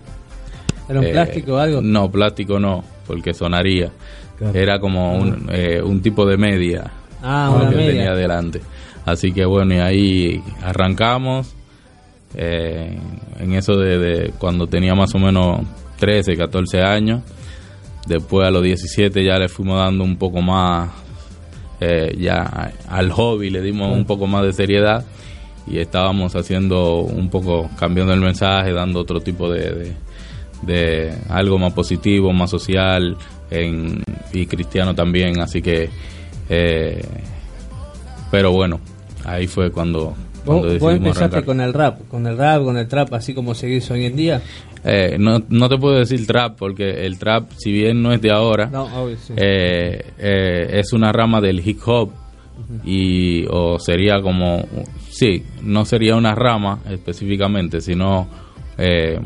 ¿Era 0.88 0.98
un 0.98 1.06
eh, 1.06 1.12
plástico 1.12 1.54
o 1.54 1.58
algo? 1.58 1.80
no 1.80 2.10
plástico 2.10 2.58
no 2.58 2.82
porque 3.06 3.32
sonaría 3.32 3.90
Claro. 4.36 4.58
era 4.58 4.80
como 4.80 5.14
un, 5.18 5.48
eh, 5.52 5.80
un 5.82 6.00
tipo 6.02 6.26
de 6.26 6.36
media 6.36 6.90
Ah, 7.22 7.52
una 7.54 7.68
que 7.70 7.76
tenía 7.76 7.92
media. 7.92 8.10
adelante. 8.12 8.60
Así 9.04 9.30
que 9.32 9.44
bueno, 9.44 9.74
y 9.74 9.78
ahí 9.78 10.42
arrancamos 10.62 11.54
eh, 12.34 12.98
en 13.38 13.52
eso 13.54 13.76
de, 13.76 13.98
de 13.98 14.30
cuando 14.38 14.66
tenía 14.66 14.94
más 14.94 15.14
o 15.14 15.18
menos 15.18 15.60
13, 15.98 16.36
14 16.36 16.80
años. 16.82 17.20
Después 18.06 18.48
a 18.48 18.50
los 18.50 18.62
17 18.62 19.22
ya 19.22 19.36
le 19.38 19.48
fuimos 19.50 19.78
dando 19.78 20.02
un 20.04 20.16
poco 20.16 20.40
más, 20.40 20.90
eh, 21.80 22.16
ya 22.18 22.72
al 22.88 23.10
hobby 23.12 23.50
le 23.50 23.60
dimos 23.60 23.94
un 23.94 24.06
poco 24.06 24.26
más 24.26 24.42
de 24.44 24.52
seriedad 24.54 25.04
y 25.66 25.78
estábamos 25.78 26.34
haciendo 26.36 27.00
un 27.02 27.28
poco, 27.30 27.68
cambiando 27.78 28.12
el 28.12 28.20
mensaje, 28.20 28.72
dando 28.72 29.00
otro 29.00 29.20
tipo 29.20 29.50
de, 29.50 29.60
de, 29.72 29.92
de 30.62 31.14
algo 31.28 31.58
más 31.58 31.72
positivo, 31.72 32.32
más 32.32 32.50
social 32.50 33.16
en, 33.50 34.02
y 34.32 34.46
cristiano 34.46 34.94
también. 34.94 35.40
Así 35.40 35.62
que, 35.62 35.88
eh, 36.48 37.04
pero 38.30 38.52
bueno, 38.52 38.80
ahí 39.24 39.46
fue 39.46 39.70
cuando, 39.70 40.14
cuando 40.44 40.78
¿Vos, 40.78 40.94
empezaste 40.94 41.24
arrancar. 41.24 41.44
con 41.44 41.60
el 41.60 41.72
rap, 41.72 42.08
con 42.08 42.26
el 42.26 42.36
rap, 42.38 42.62
con 42.64 42.76
el 42.76 42.88
trap, 42.88 43.12
así 43.14 43.34
como 43.34 43.54
seguís 43.54 43.90
hoy 43.90 44.06
en 44.06 44.16
día. 44.16 44.42
Eh, 44.82 45.16
no, 45.20 45.42
no 45.50 45.68
te 45.68 45.76
puedo 45.76 45.98
decir 45.98 46.26
trap 46.26 46.56
porque 46.56 47.04
el 47.04 47.18
trap, 47.18 47.50
si 47.58 47.70
bien 47.70 48.02
no 48.02 48.12
es 48.14 48.22
de 48.22 48.30
ahora, 48.32 48.66
No, 48.66 48.84
obvio, 49.02 49.16
sí. 49.18 49.34
eh, 49.36 50.02
eh, 50.18 50.68
es 50.72 50.92
una 50.94 51.12
rama 51.12 51.40
del 51.42 51.60
hip 51.66 51.80
hop 51.84 52.10
y 52.84 53.44
o 53.50 53.78
sería 53.78 54.20
como 54.20 54.64
sí 55.10 55.44
no 55.62 55.84
sería 55.84 56.16
una 56.16 56.34
rama 56.34 56.80
específicamente 56.88 57.80
sino 57.80 58.28
eh, 58.78 59.18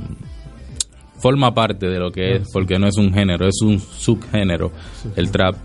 forma 1.18 1.54
parte 1.54 1.86
de 1.86 1.98
lo 1.98 2.10
que 2.10 2.36
es 2.36 2.50
porque 2.52 2.78
no 2.78 2.86
es 2.86 2.96
un 2.96 3.12
género 3.12 3.46
es 3.46 3.60
un 3.62 3.78
subgénero 3.80 4.72
el 5.16 5.30
trap 5.30 5.56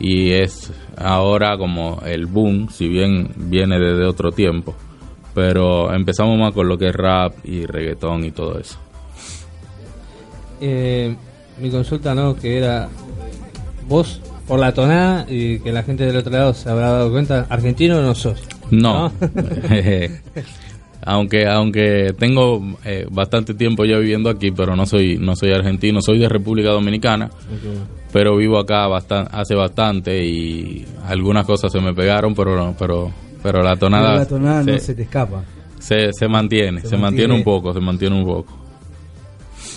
y 0.00 0.32
es 0.32 0.70
ahora 0.96 1.56
como 1.58 2.00
el 2.04 2.26
boom 2.26 2.68
si 2.70 2.88
bien 2.88 3.30
viene 3.36 3.78
desde 3.78 4.06
otro 4.06 4.30
tiempo. 4.30 4.74
Pero 5.34 5.92
empezamos 5.92 6.38
más 6.38 6.52
con 6.52 6.68
lo 6.68 6.78
que 6.78 6.88
es 6.88 6.94
rap 6.94 7.34
y 7.44 7.66
reggaetón 7.66 8.24
y 8.24 8.30
todo 8.32 8.58
eso. 8.58 8.78
Eh, 10.60 11.14
mi 11.58 11.70
consulta, 11.70 12.14
¿no? 12.14 12.34
Que 12.34 12.58
era 12.58 12.88
vos, 13.86 14.20
por 14.48 14.58
la 14.58 14.72
tonada 14.72 15.26
y 15.28 15.58
que 15.60 15.70
la 15.72 15.82
gente 15.82 16.04
del 16.06 16.16
otro 16.16 16.32
lado 16.32 16.54
se 16.54 16.68
habrá 16.70 16.90
dado 16.90 17.10
cuenta, 17.12 17.46
argentino 17.50 18.00
no 18.02 18.14
sos. 18.14 18.42
No. 18.70 19.12
aunque 21.02 21.46
aunque 21.46 22.14
tengo 22.18 22.60
eh, 22.84 23.06
bastante 23.10 23.54
tiempo 23.54 23.84
ya 23.84 23.98
viviendo 23.98 24.28
aquí, 24.30 24.50
pero 24.50 24.74
no 24.76 24.86
soy 24.86 25.16
no 25.18 25.36
soy 25.36 25.52
argentino, 25.52 26.00
soy 26.02 26.18
de 26.18 26.28
República 26.28 26.70
Dominicana, 26.70 27.30
pero 28.12 28.36
vivo 28.36 28.58
acá 28.58 28.86
hace 29.30 29.54
bastante 29.54 30.24
y 30.24 30.84
algunas 31.06 31.46
cosas 31.46 31.70
se 31.72 31.80
me 31.80 31.94
pegaron, 31.94 32.34
pero 32.34 32.74
pero 32.78 33.10
pero 33.42 33.62
la 33.62 33.70
Pero 33.70 33.78
tonada 33.80 34.14
la 34.16 34.26
tonada 34.26 34.62
no 34.64 34.72
se- 34.72 34.80
se 34.80 34.94
te 34.94 35.02
escapa. 35.02 35.44
se, 35.78 36.12
se 36.12 36.26
mantiene, 36.28 36.80
se, 36.82 36.96
mantiene. 36.96 37.34
un 37.34 37.44
poco, 37.44 37.72
se 37.72 37.80
mantiene 37.80 38.16
un 38.16 38.24
poco. 38.26 38.52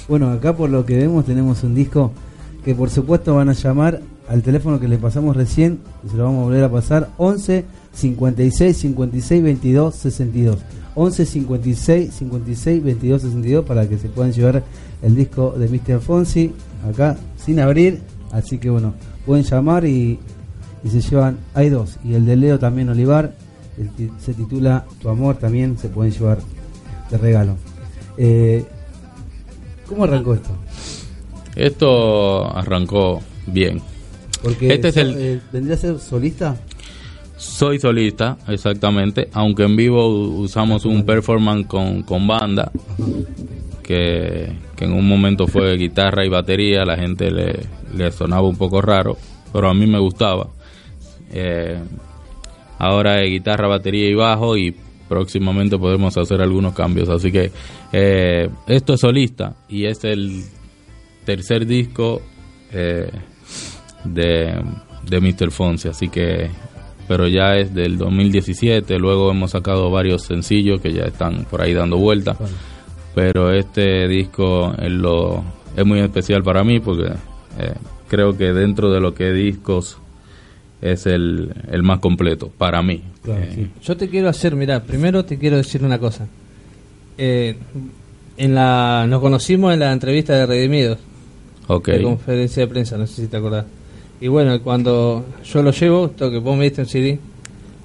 Bueno, 0.07 0.31
acá 0.31 0.55
por 0.55 0.69
lo 0.69 0.85
que 0.85 0.95
vemos 0.97 1.25
tenemos 1.25 1.63
un 1.63 1.75
disco 1.75 2.11
que 2.65 2.75
por 2.75 2.89
supuesto 2.89 3.35
van 3.35 3.49
a 3.49 3.53
llamar 3.53 4.01
al 4.31 4.41
teléfono 4.43 4.79
que 4.79 4.87
le 4.87 4.97
pasamos 4.97 5.35
recién, 5.35 5.79
y 6.05 6.09
se 6.09 6.15
lo 6.15 6.23
vamos 6.23 6.39
a 6.39 6.43
volver 6.45 6.63
a 6.63 6.71
pasar, 6.71 7.09
11 7.17 7.65
56 7.91 8.77
56 8.77 9.43
22 9.43 9.93
62. 9.95 10.57
11 10.95 11.25
56 11.25 12.13
56 12.13 12.83
22 12.83 13.21
62 13.23 13.65
para 13.65 13.89
que 13.89 13.97
se 13.97 14.07
puedan 14.07 14.31
llevar 14.31 14.63
el 15.01 15.15
disco 15.15 15.51
de 15.51 15.67
Mr. 15.67 15.99
Fonsi 15.99 16.53
acá 16.89 17.17
sin 17.35 17.59
abrir. 17.59 18.01
Así 18.31 18.57
que 18.57 18.69
bueno, 18.69 18.93
pueden 19.25 19.43
llamar 19.43 19.85
y, 19.85 20.17
y 20.81 20.89
se 20.89 21.01
llevan. 21.01 21.37
Hay 21.53 21.69
dos. 21.69 21.97
Y 22.05 22.13
el 22.13 22.25
de 22.25 22.37
Leo 22.37 22.57
también 22.57 22.87
Olivar 22.87 23.33
se 24.17 24.33
titula 24.33 24.85
Tu 25.01 25.09
amor 25.09 25.35
también 25.37 25.77
se 25.77 25.89
pueden 25.89 26.13
llevar 26.13 26.37
de 27.09 27.17
regalo. 27.17 27.57
Eh, 28.17 28.63
¿Cómo 29.87 30.05
arrancó 30.05 30.35
esto? 30.35 30.51
Esto 31.53 32.55
arrancó 32.55 33.21
bien. 33.47 33.90
Porque 34.41 34.73
este 34.73 34.89
es 34.89 34.97
el... 34.97 35.15
Eh, 35.17 35.39
¿Vendría 35.51 35.75
a 35.75 35.77
ser 35.77 35.99
solista? 35.99 36.57
Soy 37.37 37.79
solista, 37.79 38.37
exactamente, 38.47 39.29
aunque 39.33 39.63
en 39.63 39.75
vivo 39.75 40.07
usamos 40.07 40.85
un 40.85 41.03
performance 41.03 41.65
con, 41.65 42.03
con 42.03 42.27
banda, 42.27 42.71
que, 43.81 44.51
en 44.79 44.93
un 44.93 45.07
momento 45.07 45.47
fue 45.47 45.75
guitarra 45.75 46.23
y 46.23 46.29
batería, 46.29 46.85
la 46.85 46.97
gente 46.97 47.31
le, 47.31 47.59
le 47.95 48.11
sonaba 48.11 48.47
un 48.47 48.57
poco 48.57 48.79
raro, 48.81 49.17
pero 49.51 49.69
a 49.69 49.73
mí 49.73 49.87
me 49.87 49.97
gustaba. 49.97 50.49
Eh, 51.31 51.79
ahora 52.77 53.23
es 53.23 53.29
guitarra, 53.29 53.67
batería 53.67 54.07
y 54.07 54.13
bajo 54.13 54.57
y 54.57 54.75
próximamente 55.07 55.77
podemos 55.77 56.17
hacer 56.17 56.41
algunos 56.41 56.73
cambios. 56.73 57.09
Así 57.09 57.31
que 57.31 57.51
eh, 57.91 58.49
esto 58.67 58.93
es 58.93 58.99
solista 59.01 59.55
y 59.67 59.85
es 59.85 60.03
el 60.03 60.43
tercer 61.25 61.65
disco 61.65 62.21
eh, 62.71 63.11
de, 64.03 64.61
de 65.07 65.19
Mr. 65.19 65.51
Fonsi. 65.51 65.87
Así 65.89 66.09
que 66.09 66.49
pero 67.11 67.27
ya 67.27 67.57
es 67.57 67.73
del 67.73 67.97
2017. 67.97 68.97
Luego 68.97 69.31
hemos 69.31 69.51
sacado 69.51 69.91
varios 69.91 70.21
sencillos 70.21 70.79
que 70.79 70.93
ya 70.93 71.03
están 71.03 71.43
por 71.43 71.61
ahí 71.61 71.73
dando 71.73 71.97
vueltas. 71.97 72.37
Pero 73.13 73.51
este 73.51 74.07
disco 74.07 74.73
es, 74.81 74.91
lo, 74.91 75.43
es 75.75 75.85
muy 75.85 75.99
especial 75.99 76.41
para 76.41 76.63
mí 76.63 76.79
porque 76.79 77.07
eh, 77.59 77.73
creo 78.07 78.37
que 78.37 78.53
dentro 78.53 78.89
de 78.91 79.01
lo 79.01 79.13
que 79.13 79.33
discos 79.33 79.97
es 80.81 81.05
el, 81.05 81.53
el 81.69 81.83
más 81.83 81.99
completo 81.99 82.49
para 82.57 82.81
mí. 82.81 83.03
Eh, 83.27 83.67
Yo 83.83 83.97
te 83.97 84.07
quiero 84.07 84.29
hacer, 84.29 84.55
mira, 84.55 84.81
primero 84.81 85.25
te 85.25 85.37
quiero 85.37 85.57
decir 85.57 85.83
una 85.83 85.99
cosa. 85.99 86.27
Eh, 87.17 87.57
en 88.37 88.55
la 88.55 89.05
nos 89.07 89.19
conocimos 89.19 89.73
en 89.73 89.81
la 89.81 89.91
entrevista 89.91 90.33
de 90.33 90.45
Redimidos. 90.45 90.97
Okay. 91.67 92.01
conferencia 92.01 92.63
de 92.63 92.67
prensa, 92.67 92.97
no 92.97 93.05
sé 93.05 93.23
si 93.23 93.27
te 93.27 93.35
acordás. 93.35 93.65
Y 94.21 94.27
bueno, 94.27 94.61
cuando 94.61 95.25
yo 95.43 95.63
lo 95.63 95.71
llevo, 95.71 96.05
esto 96.05 96.29
que 96.29 96.37
vos 96.37 96.55
me 96.55 96.65
diste 96.65 96.81
en 96.81 96.87
CD, 96.87 97.19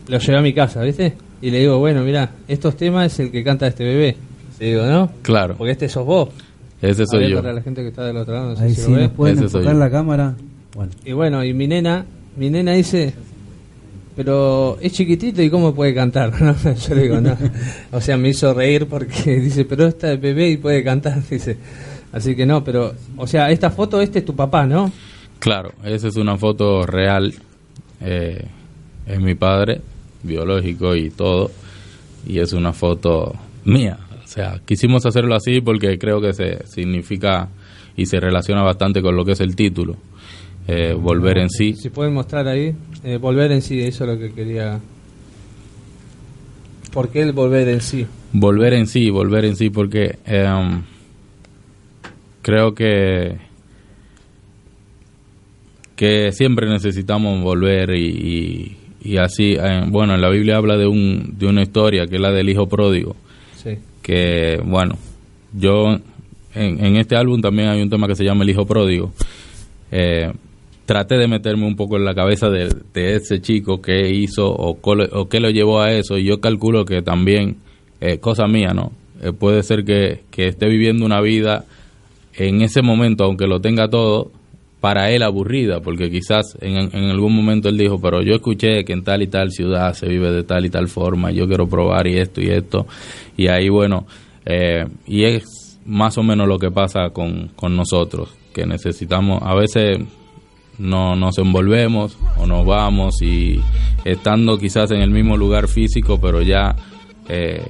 lo 0.08 0.18
llevé 0.18 0.38
a 0.38 0.42
mi 0.42 0.52
casa, 0.52 0.82
¿viste? 0.82 1.14
Y 1.40 1.50
le 1.50 1.60
digo, 1.60 1.78
bueno, 1.78 2.02
mira, 2.02 2.30
estos 2.46 2.76
temas 2.76 3.12
es 3.12 3.20
el 3.20 3.30
que 3.30 3.42
canta 3.42 3.66
este 3.66 3.84
bebé. 3.84 4.16
Le 4.60 4.66
digo, 4.66 4.84
¿no? 4.84 5.10
Claro. 5.22 5.54
Porque 5.56 5.72
este 5.72 5.88
sos 5.88 6.04
vos. 6.04 6.28
Ese 6.82 7.06
soy 7.06 7.30
yo. 7.30 7.40
Para 7.40 7.54
la 7.54 7.62
gente 7.62 7.80
que 7.80 7.88
está 7.88 8.04
del 8.04 8.18
otro 8.18 8.34
lado, 8.34 8.54
no 8.54 8.60
Ahí 8.60 8.74
sé 8.74 8.84
sí, 8.84 8.90
lo 8.92 8.98
nos 8.98 9.10
pueden 9.12 9.38
enfocar 9.38 9.74
la 9.74 9.90
cámara. 9.90 10.34
Bueno. 10.74 10.92
Y 11.06 11.12
bueno, 11.12 11.42
y 11.42 11.54
mi 11.54 11.66
nena, 11.66 12.04
mi 12.36 12.50
nena 12.50 12.72
dice, 12.72 13.14
pero 14.14 14.78
es 14.80 14.92
chiquitito 14.92 15.42
y 15.42 15.48
cómo 15.48 15.74
puede 15.74 15.94
cantar. 15.94 16.32
Yo 16.88 16.94
le 16.94 17.02
digo, 17.02 17.20
no. 17.20 17.36
O 17.92 18.00
sea, 18.00 18.18
me 18.18 18.28
hizo 18.28 18.52
reír 18.52 18.86
porque 18.86 19.36
dice, 19.40 19.64
pero 19.64 19.86
está 19.86 20.08
de 20.08 20.16
bebé 20.16 20.50
y 20.50 20.56
puede 20.58 20.84
cantar, 20.84 21.22
dice. 21.30 21.56
Así 22.12 22.36
que 22.36 22.44
no, 22.44 22.62
pero, 22.62 22.94
o 23.16 23.26
sea, 23.26 23.50
esta 23.50 23.70
foto, 23.70 24.00
este 24.00 24.20
es 24.20 24.24
tu 24.24 24.34
papá, 24.34 24.66
¿no? 24.66 24.92
Claro, 25.38 25.72
esa 25.84 26.08
es 26.08 26.16
una 26.16 26.36
foto 26.36 26.86
real. 26.86 27.34
Eh, 28.00 28.44
es 29.06 29.20
mi 29.20 29.34
padre, 29.34 29.80
biológico 30.22 30.94
y 30.96 31.10
todo. 31.10 31.50
Y 32.26 32.38
es 32.40 32.52
una 32.52 32.72
foto 32.72 33.34
mía. 33.64 33.98
O 34.24 34.26
sea, 34.26 34.60
quisimos 34.64 35.06
hacerlo 35.06 35.34
así 35.34 35.60
porque 35.60 35.98
creo 35.98 36.20
que 36.20 36.32
se 36.32 36.66
significa 36.66 37.48
y 37.96 38.06
se 38.06 38.18
relaciona 38.20 38.62
bastante 38.62 39.00
con 39.00 39.16
lo 39.16 39.24
que 39.24 39.32
es 39.32 39.40
el 39.40 39.54
título. 39.54 39.96
Eh, 40.68 40.94
volver 40.94 41.38
en 41.38 41.48
sí. 41.48 41.74
Si 41.74 41.90
pueden 41.90 42.12
mostrar 42.12 42.48
ahí, 42.48 42.74
eh, 43.04 43.18
volver 43.18 43.52
en 43.52 43.62
sí, 43.62 43.80
eso 43.80 44.04
es 44.04 44.10
lo 44.10 44.18
que 44.18 44.32
quería. 44.32 44.80
¿Por 46.92 47.08
qué 47.10 47.22
el 47.22 47.32
volver 47.32 47.68
en 47.68 47.80
sí? 47.80 48.06
Volver 48.32 48.74
en 48.74 48.86
sí, 48.86 49.10
volver 49.10 49.44
en 49.44 49.54
sí, 49.54 49.70
porque 49.70 50.18
em, 50.24 50.82
creo 52.42 52.74
que 52.74 53.36
que 55.96 56.30
siempre 56.32 56.68
necesitamos 56.68 57.42
volver 57.42 57.96
y, 57.96 58.76
y, 59.02 59.16
así, 59.16 59.54
eh, 59.54 59.82
bueno, 59.88 60.14
en 60.14 60.20
la 60.20 60.30
Biblia 60.30 60.56
habla 60.56 60.76
de, 60.76 60.86
un, 60.86 61.34
de 61.38 61.46
una 61.46 61.62
historia 61.62 62.06
que 62.06 62.16
es 62.16 62.20
la 62.20 62.30
del 62.30 62.50
hijo 62.50 62.68
pródigo, 62.68 63.16
sí. 63.56 63.78
que 64.02 64.60
bueno, 64.64 64.96
yo 65.52 65.96
en, 66.54 66.84
en, 66.84 66.96
este 66.96 67.16
álbum 67.16 67.40
también 67.40 67.68
hay 67.68 67.82
un 67.82 67.90
tema 67.90 68.06
que 68.06 68.14
se 68.14 68.24
llama 68.24 68.44
el 68.44 68.50
hijo 68.50 68.66
pródigo. 68.66 69.12
Eh, 69.90 70.30
traté 70.84 71.16
de 71.16 71.28
meterme 71.28 71.66
un 71.66 71.76
poco 71.76 71.96
en 71.96 72.04
la 72.04 72.14
cabeza 72.14 72.48
de, 72.48 72.68
de 72.94 73.16
ese 73.16 73.40
chico 73.40 73.82
que 73.82 74.08
hizo 74.08 74.48
o, 74.48 74.78
o 74.80 75.28
qué 75.28 75.40
lo 75.40 75.50
llevó 75.50 75.80
a 75.80 75.92
eso 75.92 76.16
y 76.16 76.24
yo 76.24 76.40
calculo 76.40 76.84
que 76.84 77.02
también, 77.02 77.56
eh, 78.00 78.18
cosa 78.18 78.46
mía, 78.46 78.72
¿no? 78.74 78.92
Eh, 79.22 79.32
puede 79.32 79.62
ser 79.62 79.84
que, 79.84 80.22
que 80.30 80.46
esté 80.46 80.68
viviendo 80.68 81.04
una 81.04 81.20
vida 81.20 81.64
en 82.34 82.62
ese 82.62 82.82
momento, 82.82 83.24
aunque 83.24 83.46
lo 83.46 83.60
tenga 83.60 83.88
todo, 83.88 84.30
para 84.86 85.10
él 85.10 85.24
aburrida, 85.24 85.80
porque 85.80 86.08
quizás 86.12 86.56
en, 86.60 86.76
en, 86.76 87.10
algún 87.10 87.34
momento 87.34 87.68
él 87.68 87.76
dijo, 87.76 88.00
pero 88.00 88.22
yo 88.22 88.36
escuché 88.36 88.84
que 88.84 88.92
en 88.92 89.02
tal 89.02 89.20
y 89.20 89.26
tal 89.26 89.50
ciudad 89.50 89.92
se 89.94 90.06
vive 90.06 90.30
de 90.30 90.44
tal 90.44 90.64
y 90.64 90.70
tal 90.70 90.86
forma, 90.86 91.32
yo 91.32 91.48
quiero 91.48 91.66
probar 91.66 92.06
y 92.06 92.18
esto 92.18 92.40
y 92.40 92.50
esto, 92.50 92.86
y 93.36 93.48
ahí 93.48 93.68
bueno, 93.68 94.06
eh, 94.44 94.86
y 95.08 95.24
es 95.24 95.80
más 95.86 96.16
o 96.18 96.22
menos 96.22 96.46
lo 96.46 96.60
que 96.60 96.70
pasa 96.70 97.10
con, 97.12 97.48
con 97.56 97.74
nosotros, 97.74 98.28
que 98.54 98.64
necesitamos, 98.64 99.42
a 99.42 99.56
veces 99.56 99.98
no 100.78 101.16
nos 101.16 101.36
envolvemos 101.38 102.16
o 102.38 102.46
nos 102.46 102.64
vamos 102.64 103.20
y 103.22 103.60
estando 104.04 104.56
quizás 104.56 104.92
en 104.92 105.00
el 105.00 105.10
mismo 105.10 105.36
lugar 105.36 105.66
físico, 105.66 106.20
pero 106.20 106.42
ya 106.42 106.76
eh, 107.28 107.66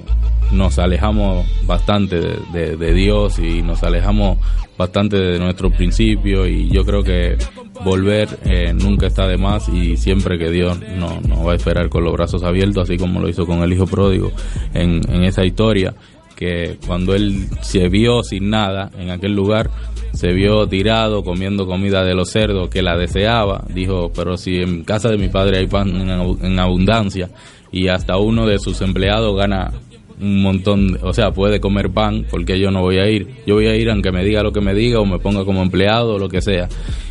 nos 0.53 0.79
alejamos 0.79 1.47
bastante 1.67 2.21
de, 2.53 2.95
Dios 2.95 3.39
y 3.39 3.63
nos 3.63 3.83
alejamos 3.83 4.39
bastante 4.79 5.17
de 5.17 5.39
nuestros 5.39 5.73
principios 5.73 6.49
y 6.49 6.69
yo 6.69 6.85
creo 6.85 7.03
que 7.03 7.37
volver 7.85 8.29
eh, 8.45 8.73
nunca 8.73 9.07
está 9.09 9.27
de 9.27 9.37
más 9.37 9.69
y 9.69 9.97
siempre 9.97 10.39
que 10.39 10.51
Dios 10.51 10.79
nos 10.97 11.23
no 11.23 11.45
va 11.45 11.53
a 11.53 11.57
esperar 11.57 11.89
con 11.89 12.05
los 12.05 12.13
brazos 12.13 12.43
abiertos, 12.45 12.85
así 12.85 12.97
como 12.97 13.21
lo 13.21 13.29
hizo 13.29 13.47
con 13.47 13.63
el 13.63 13.73
Hijo 13.73 13.87
Pródigo 13.87 14.31
en, 14.73 15.01
en 15.11 15.25
esa 15.25 15.45
historia, 15.45 15.95
que 16.37 16.79
cuando 16.87 17.15
él 17.15 17.49
se 17.63 17.89
vio 17.89 18.23
sin 18.23 18.51
nada 18.51 18.91
en 18.99 19.11
aquel 19.11 19.35
lugar, 19.35 19.71
se 20.13 20.33
vio 20.33 20.69
tirado 20.69 21.25
comiendo 21.25 21.67
comida 21.67 22.05
de 22.05 22.15
los 22.15 22.31
cerdos 22.31 22.69
que 22.69 22.83
la 22.83 22.97
deseaba, 22.97 23.65
dijo, 23.69 24.13
pero 24.15 24.37
si 24.37 24.61
en 24.61 24.85
casa 24.85 25.09
de 25.09 25.19
mi 25.19 25.29
padre 25.29 25.59
hay 25.59 25.67
pan 25.67 25.89
en 25.89 26.59
abundancia 26.59 27.31
y 27.73 27.89
hasta 27.89 28.17
uno 28.17 28.47
de 28.47 28.59
sus 28.59 28.81
empleados 28.81 29.37
gana 29.37 29.73
un 30.21 30.43
montón, 30.43 30.99
o 31.03 31.13
sea, 31.13 31.33
puede 31.33 31.61
comer 31.61 31.91
pan 31.91 32.27
porque 32.31 32.59
yo 32.59 32.71
no 32.71 32.81
voy 32.81 32.99
a 32.99 33.09
ir. 33.09 33.29
Yo 33.47 33.55
voy 33.55 33.67
a 33.67 33.77
ir 33.77 33.91
aunque 33.91 34.13
me 34.13 34.25
diga 34.25 34.43
lo 34.43 34.53
que 34.53 34.61
me 34.61 34.75
diga 34.75 35.01
o 35.01 35.07
me 35.07 35.19
ponga 35.19 35.45
como 35.45 35.63
empleado 35.63 36.15
o 36.15 36.19
lo 36.19 36.29
que 36.29 36.41
sea. 36.41 36.69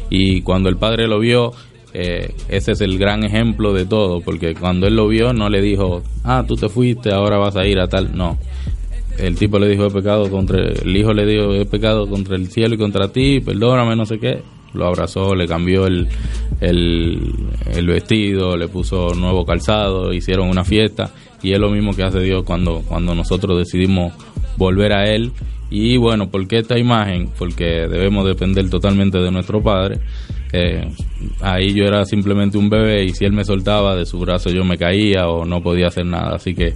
Y 0.10 0.42
cuando 0.42 0.70
el 0.70 0.78
padre 0.78 1.08
lo 1.08 1.20
vio, 1.20 1.54
eh, 1.94 2.34
ese 2.50 2.74
es 2.74 2.82
el 2.82 2.98
gran 2.98 3.24
ejemplo 3.24 3.74
de 3.74 3.86
todo, 3.86 4.22
porque 4.22 4.54
cuando 4.54 4.88
él 4.88 4.96
lo 4.96 5.08
vio 5.08 5.34
no 5.34 5.50
le 5.50 5.62
dijo, 5.62 6.04
ah, 6.24 6.44
tú 6.48 6.56
te 6.56 6.70
fuiste, 6.70 7.12
ahora 7.12 7.38
vas 7.38 7.56
a 7.56 7.66
ir 7.66 7.80
a 7.80 7.88
tal, 7.88 8.16
no. 8.16 8.38
El 9.18 9.36
tipo 9.36 9.60
le 9.60 9.70
dijo, 9.70 9.86
he 9.86 9.92
pecado 9.92 10.30
contra, 10.30 10.60
el 10.60 10.96
hijo 10.96 11.14
le 11.14 11.26
dijo, 11.26 11.54
he 11.54 11.66
pecado 11.66 12.08
contra 12.08 12.36
el 12.36 12.50
cielo 12.50 12.76
y 12.76 12.78
contra 12.78 13.08
ti, 13.08 13.40
perdóname, 13.40 13.96
no 13.96 14.06
sé 14.06 14.20
qué. 14.20 14.42
Lo 14.76 14.88
abrazó, 14.88 15.36
le 15.36 15.48
cambió 15.48 15.88
el, 15.88 16.08
el, 16.62 17.88
vestido, 17.88 18.58
le 18.58 18.68
puso 18.68 19.14
nuevo 19.16 19.46
calzado, 19.46 20.14
hicieron 20.14 20.50
una 20.50 20.64
fiesta 20.64 21.12
y 21.42 21.54
es 21.54 21.60
lo 21.60 21.70
mismo 21.70 21.94
que 21.94 22.04
hace 22.04 22.20
Dios 22.20 22.44
cuando, 22.44 22.82
cuando 22.88 23.14
nosotros 23.14 23.58
decidimos 23.58 24.14
volver 24.58 24.94
a 24.94 25.06
Él. 25.06 25.32
Y 25.70 25.98
bueno, 25.98 26.30
¿por 26.30 26.48
qué 26.48 26.60
esta 26.60 26.78
imagen? 26.78 27.30
Porque 27.38 27.66
debemos 27.88 28.26
depender 28.26 28.70
totalmente 28.70 29.18
de 29.18 29.32
nuestro 29.32 29.62
Padre. 29.62 30.00
Eh, 30.54 30.88
ahí 31.42 31.74
yo 31.74 31.86
era 31.86 32.06
simplemente 32.06 32.58
un 32.58 32.70
bebé 32.70 33.04
y 33.04 33.10
si 33.10 33.26
Él 33.26 33.34
me 33.34 33.44
soltaba 33.44 33.96
de 33.96 34.06
su 34.06 34.20
brazo 34.20 34.50
yo 34.52 34.64
me 34.64 34.78
caía 34.78 35.28
o 35.28 35.44
no 35.46 35.62
podía 35.62 35.88
hacer 35.88 36.06
nada. 36.06 36.36
Así 36.36 36.54
que 36.54 36.74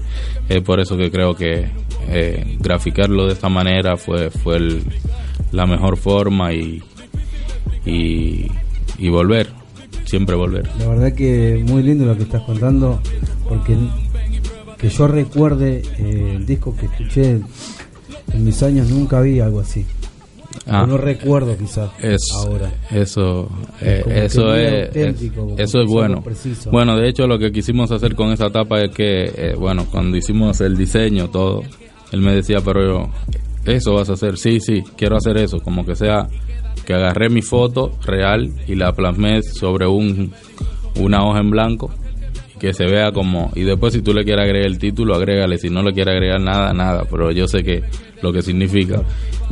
es 0.49 0.61
por 0.63 0.79
eso 0.79 0.97
que 0.97 1.11
creo 1.11 1.35
que 1.35 1.67
eh, 2.09 2.57
graficarlo 2.59 3.27
de 3.27 3.33
esta 3.33 3.47
manera 3.47 3.95
fue, 3.95 4.29
fue 4.31 4.59
la 5.51 5.65
mejor 5.65 5.97
forma 5.97 6.53
y, 6.53 6.81
y, 7.89 8.51
y 8.97 9.09
volver, 9.09 9.49
siempre 10.05 10.35
volver. 10.35 10.67
La 10.79 10.87
verdad 10.87 11.13
que 11.13 11.63
muy 11.67 11.83
lindo 11.83 12.05
lo 12.05 12.15
que 12.15 12.23
estás 12.23 12.43
contando 12.43 12.99
porque 13.47 13.75
que 14.77 14.89
yo 14.89 15.07
recuerde 15.07 15.81
eh, 15.97 16.33
el 16.37 16.45
disco 16.45 16.75
que 16.75 16.85
escuché 16.85 17.31
en 18.33 18.43
mis 18.45 18.61
años 18.63 18.89
nunca 18.89 19.19
vi 19.21 19.39
algo 19.39 19.59
así. 19.59 19.85
Ah. 20.65 20.85
No 20.87 20.97
recuerdo 20.97 21.55
quizás 21.57 21.89
Es, 22.01 22.21
ahora. 22.35 22.71
Eso, 22.91 23.49
eh, 23.81 24.03
eso 24.25 24.55
es, 24.55 24.95
es- 24.95 25.21
eso 25.57 25.81
es 25.81 25.87
bueno. 25.87 26.21
preciso. 26.23 26.71
Bueno, 26.71 26.95
de 26.97 27.07
hecho 27.09 27.27
lo 27.27 27.37
que 27.37 27.51
quisimos 27.51 27.91
hacer 27.91 28.15
con 28.15 28.31
esa 28.31 28.47
etapa 28.47 28.81
es 28.81 28.91
que, 28.91 29.25
eh, 29.35 29.55
bueno, 29.57 29.85
cuando 29.91 30.17
hicimos 30.17 30.59
el 30.61 30.75
diseño, 30.77 31.29
todo, 31.29 31.63
él 32.11 32.21
me 32.21 32.33
decía, 32.35 32.59
pero 32.61 32.83
yo, 32.83 33.09
eso 33.65 33.93
vas 33.95 34.09
a 34.09 34.13
hacer, 34.13 34.37
sí, 34.37 34.59
sí, 34.59 34.83
quiero 34.97 35.17
hacer 35.17 35.37
eso, 35.37 35.59
como 35.59 35.85
que 35.85 35.95
sea, 35.95 36.27
que 36.89 36.95
agarré 36.95 37.29
mi 37.29 37.43
foto 37.43 37.91
real 38.03 38.49
y 38.67 38.73
la 38.73 38.91
plasmé 38.93 39.43
sobre 39.43 39.85
un, 39.85 40.31
una 40.99 41.23
hoja 41.23 41.39
en 41.39 41.51
blanco 41.51 41.91
que 42.59 42.73
se 42.73 42.85
vea 42.85 43.11
como 43.11 43.51
y 43.53 43.61
después 43.61 43.93
si 43.93 44.01
tú 44.01 44.11
le 44.11 44.23
quieres 44.23 44.43
agregar 44.43 44.65
el 44.67 44.79
título 44.79 45.13
agrégale 45.13 45.59
si 45.59 45.69
no 45.69 45.83
le 45.83 45.93
quieres 45.93 46.15
agregar 46.15 46.41
nada 46.41 46.73
nada 46.73 47.03
pero 47.09 47.31
yo 47.31 47.47
sé 47.47 47.63
que 47.63 47.83
lo 48.23 48.33
que 48.33 48.41
significa 48.41 49.03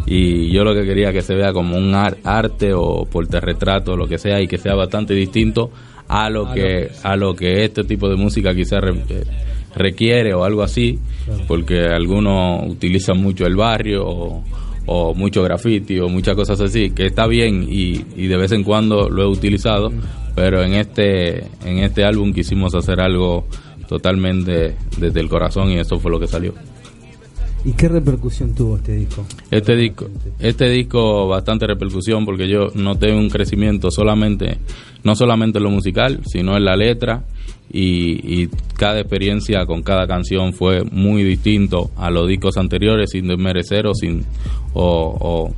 y 0.07 0.51
yo 0.51 0.63
lo 0.63 0.73
que 0.73 0.83
quería 0.83 1.13
que 1.13 1.21
se 1.21 1.35
vea 1.35 1.53
como 1.53 1.77
un 1.77 1.93
ar- 1.93 2.17
arte 2.23 2.73
o 2.73 3.05
portarretrato 3.05 3.95
lo 3.95 4.07
que 4.07 4.17
sea 4.17 4.41
y 4.41 4.47
que 4.47 4.57
sea 4.57 4.73
bastante 4.73 5.13
distinto 5.13 5.69
a 6.07 6.29
lo 6.31 6.51
que 6.51 6.89
a 7.03 7.15
lo 7.15 7.35
que 7.35 7.63
este 7.65 7.83
tipo 7.83 8.09
de 8.09 8.15
música 8.15 8.55
quizás 8.55 8.81
re- 8.81 9.03
eh, 9.09 9.23
requiere 9.75 10.33
o 10.33 10.43
algo 10.43 10.63
así 10.63 10.97
porque 11.47 11.85
algunos 11.85 12.63
utilizan 12.67 13.21
mucho 13.21 13.45
el 13.45 13.55
barrio 13.55 14.05
o, 14.07 14.43
o 14.87 15.13
mucho 15.13 15.43
graffiti 15.43 15.99
o 15.99 16.09
muchas 16.09 16.35
cosas 16.35 16.59
así 16.59 16.91
que 16.91 17.05
está 17.05 17.27
bien 17.27 17.67
y, 17.69 18.03
y 18.15 18.27
de 18.27 18.37
vez 18.37 18.51
en 18.53 18.63
cuando 18.63 19.09
lo 19.09 19.23
he 19.23 19.27
utilizado 19.27 19.91
pero 20.33 20.63
en 20.63 20.73
este 20.73 21.43
en 21.65 21.79
este 21.79 22.03
álbum 22.03 22.33
quisimos 22.33 22.73
hacer 22.73 22.99
algo 22.99 23.47
totalmente 23.87 24.75
desde 24.97 25.19
el 25.19 25.29
corazón 25.29 25.69
y 25.69 25.77
eso 25.77 25.99
fue 25.99 26.11
lo 26.11 26.19
que 26.19 26.27
salió 26.27 26.53
¿Y 27.65 27.73
qué 27.73 27.87
repercusión 27.87 28.53
tuvo 28.53 28.77
este 28.77 28.95
disco? 28.95 29.25
este 29.51 29.75
disco 29.75 30.07
este 30.39 30.69
disco 30.69 31.27
bastante 31.27 31.67
repercusión 31.67 32.25
porque 32.25 32.47
yo 32.47 32.67
noté 32.75 33.11
un 33.13 33.29
crecimiento 33.29 33.91
solamente 33.91 34.57
no 35.03 35.15
solamente 35.15 35.57
en 35.57 35.63
lo 35.63 35.71
musical 35.71 36.21
sino 36.25 36.55
en 36.55 36.65
la 36.65 36.75
letra 36.75 37.23
y, 37.69 38.47
cada 38.77 39.01
experiencia 39.01 39.65
con 39.65 39.83
cada 39.83 40.07
canción 40.07 40.53
fue 40.53 40.83
muy 40.83 41.23
distinto 41.23 41.91
a 41.97 42.09
los 42.09 42.27
discos 42.29 42.55
anteriores 42.55 43.09
sin 43.11 43.27
desmerecer 43.27 43.87
o 43.87 43.93
sin 43.93 44.23
o 44.73 45.51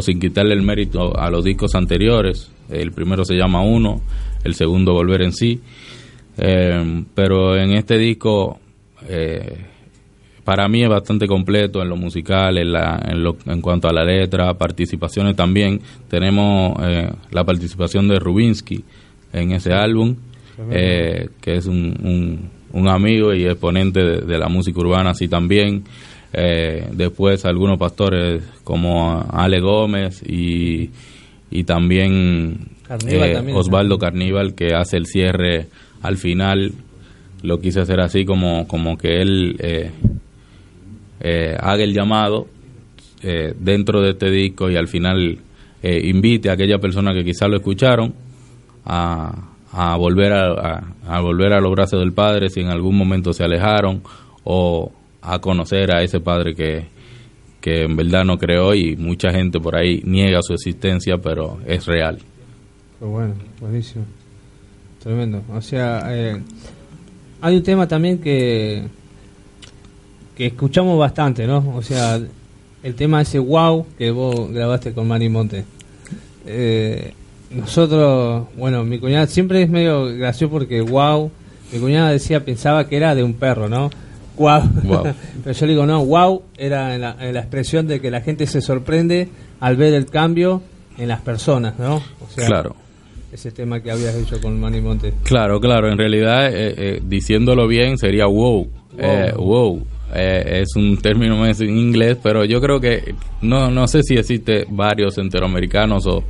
sin 0.00 0.18
quitarle 0.18 0.54
el 0.54 0.62
mérito 0.62 1.16
a 1.16 1.30
los 1.30 1.44
discos 1.44 1.74
anteriores 1.74 2.50
el 2.70 2.92
primero 2.92 3.24
se 3.24 3.34
llama 3.34 3.62
uno 3.62 4.00
el 4.44 4.54
segundo 4.54 4.92
volver 4.92 5.22
en 5.22 5.32
sí 5.32 5.60
Eh, 6.38 7.04
pero 7.14 7.56
en 7.56 7.72
este 7.72 7.98
disco 7.98 8.60
eh, 9.08 9.56
para 10.48 10.66
mí 10.66 10.82
es 10.82 10.88
bastante 10.88 11.26
completo 11.26 11.82
en 11.82 11.90
lo 11.90 11.96
musical, 11.96 12.56
en, 12.56 12.72
la, 12.72 12.98
en, 13.06 13.22
lo, 13.22 13.36
en 13.44 13.60
cuanto 13.60 13.86
a 13.86 13.92
la 13.92 14.02
letra, 14.02 14.54
participaciones 14.54 15.36
también. 15.36 15.78
Tenemos 16.08 16.74
eh, 16.82 17.10
la 17.32 17.44
participación 17.44 18.08
de 18.08 18.18
Rubinsky 18.18 18.82
en 19.34 19.52
ese 19.52 19.74
álbum, 19.74 20.16
eh, 20.70 21.28
que 21.42 21.56
es 21.56 21.66
un, 21.66 21.94
un, 22.02 22.48
un 22.72 22.88
amigo 22.88 23.34
y 23.34 23.44
exponente 23.44 24.02
de, 24.02 24.20
de 24.22 24.38
la 24.38 24.48
música 24.48 24.80
urbana, 24.80 25.10
así 25.10 25.28
también. 25.28 25.84
Eh, 26.32 26.88
después 26.92 27.44
algunos 27.44 27.76
pastores 27.76 28.42
como 28.64 29.26
Ale 29.30 29.60
Gómez 29.60 30.22
y, 30.26 30.88
y 31.50 31.64
también, 31.64 32.68
Carníbal 32.84 33.32
también. 33.34 33.54
Osvaldo 33.58 33.98
Carníbal, 33.98 34.54
que 34.54 34.72
hace 34.72 34.96
el 34.96 35.04
cierre 35.04 35.66
al 36.00 36.16
final. 36.16 36.72
Lo 37.42 37.60
quise 37.60 37.80
hacer 37.80 38.00
así 38.00 38.24
como, 38.24 38.66
como 38.66 38.96
que 38.96 39.20
él... 39.20 39.92
Eh, 41.20 41.56
haga 41.58 41.82
el 41.82 41.92
llamado 41.92 42.46
eh, 43.22 43.54
dentro 43.58 44.00
de 44.00 44.10
este 44.10 44.30
disco 44.30 44.70
y 44.70 44.76
al 44.76 44.86
final 44.86 45.38
eh, 45.82 46.00
invite 46.04 46.50
a 46.50 46.52
aquella 46.52 46.78
persona 46.78 47.12
que 47.12 47.24
quizás 47.24 47.48
lo 47.48 47.56
escucharon 47.56 48.14
a, 48.84 49.48
a 49.72 49.96
volver 49.96 50.32
a, 50.32 51.20
volver 51.20 51.52
a 51.52 51.60
los 51.60 51.72
brazos 51.72 52.00
del 52.00 52.12
Padre 52.12 52.48
si 52.48 52.60
en 52.60 52.68
algún 52.68 52.96
momento 52.96 53.32
se 53.32 53.44
alejaron 53.44 54.02
o 54.44 54.92
a 55.20 55.40
conocer 55.40 55.94
a 55.94 56.02
ese 56.02 56.20
Padre 56.20 56.54
que, 56.54 56.86
que 57.60 57.82
en 57.82 57.96
verdad 57.96 58.24
no 58.24 58.38
creó 58.38 58.74
y 58.74 58.96
mucha 58.96 59.30
gente 59.30 59.60
por 59.60 59.76
ahí 59.76 60.00
niega 60.04 60.40
su 60.42 60.54
existencia 60.54 61.18
pero 61.18 61.58
es 61.66 61.86
real. 61.86 62.18
Bueno, 63.00 63.34
buenísimo. 63.60 64.04
Tremendo. 65.00 65.42
O 65.52 65.60
sea, 65.60 66.02
eh, 66.08 66.40
hay 67.40 67.56
un 67.56 67.62
tema 67.62 67.86
también 67.86 68.18
que 68.18 68.84
que 70.38 70.46
escuchamos 70.46 70.96
bastante, 70.98 71.46
¿no? 71.48 71.74
O 71.76 71.82
sea, 71.82 72.18
el 72.82 72.94
tema 72.94 73.20
ese 73.20 73.40
wow 73.40 73.84
que 73.98 74.10
vos 74.12 74.50
grabaste 74.52 74.92
con 74.92 75.06
Mari 75.08 75.28
Monte. 75.28 75.64
Eh, 76.46 77.12
nosotros, 77.50 78.46
bueno, 78.56 78.84
mi 78.84 78.98
cuñada 78.98 79.26
siempre 79.26 79.62
es 79.62 79.68
medio 79.68 80.04
gracioso 80.16 80.52
porque 80.52 80.80
wow, 80.80 81.30
mi 81.72 81.80
cuñada 81.80 82.10
decía, 82.12 82.44
pensaba 82.44 82.86
que 82.88 82.96
era 82.96 83.14
de 83.16 83.24
un 83.24 83.34
perro, 83.34 83.68
¿no? 83.68 83.90
Wow. 84.36 84.62
Guau. 84.84 85.04
Pero 85.44 85.58
yo 85.58 85.66
le 85.66 85.72
digo, 85.72 85.86
no, 85.86 86.04
wow 86.04 86.42
era 86.56 86.94
en 86.94 87.00
la, 87.00 87.16
en 87.20 87.34
la 87.34 87.40
expresión 87.40 87.88
de 87.88 88.00
que 88.00 88.10
la 88.10 88.20
gente 88.20 88.46
se 88.46 88.60
sorprende 88.60 89.28
al 89.58 89.76
ver 89.76 89.92
el 89.94 90.06
cambio 90.06 90.62
en 90.96 91.08
las 91.08 91.20
personas, 91.20 91.76
¿no? 91.80 91.96
O 91.96 92.28
sea, 92.32 92.46
Claro. 92.46 92.76
ese 93.32 93.50
tema 93.50 93.80
que 93.80 93.90
habías 93.90 94.14
hecho 94.14 94.40
con 94.40 94.60
Manny 94.60 94.80
Monte. 94.80 95.14
Claro, 95.24 95.58
claro, 95.60 95.90
en 95.90 95.98
realidad 95.98 96.46
eh, 96.54 96.74
eh, 96.76 97.02
diciéndolo 97.04 97.66
bien 97.66 97.98
sería 97.98 98.26
wow. 98.26 98.68
Eh, 98.96 99.32
wow. 99.36 99.84
Eh, 100.14 100.60
es 100.62 100.74
un 100.76 100.96
término 100.98 101.36
más 101.36 101.60
en 101.60 101.76
inglés, 101.76 102.16
pero 102.22 102.44
yo 102.44 102.60
creo 102.60 102.80
que 102.80 103.14
no, 103.42 103.70
no 103.70 103.86
sé 103.86 104.02
si 104.02 104.16
existe 104.16 104.66
varios 104.70 105.14
centroamericanos 105.16 106.06
o, 106.06 106.24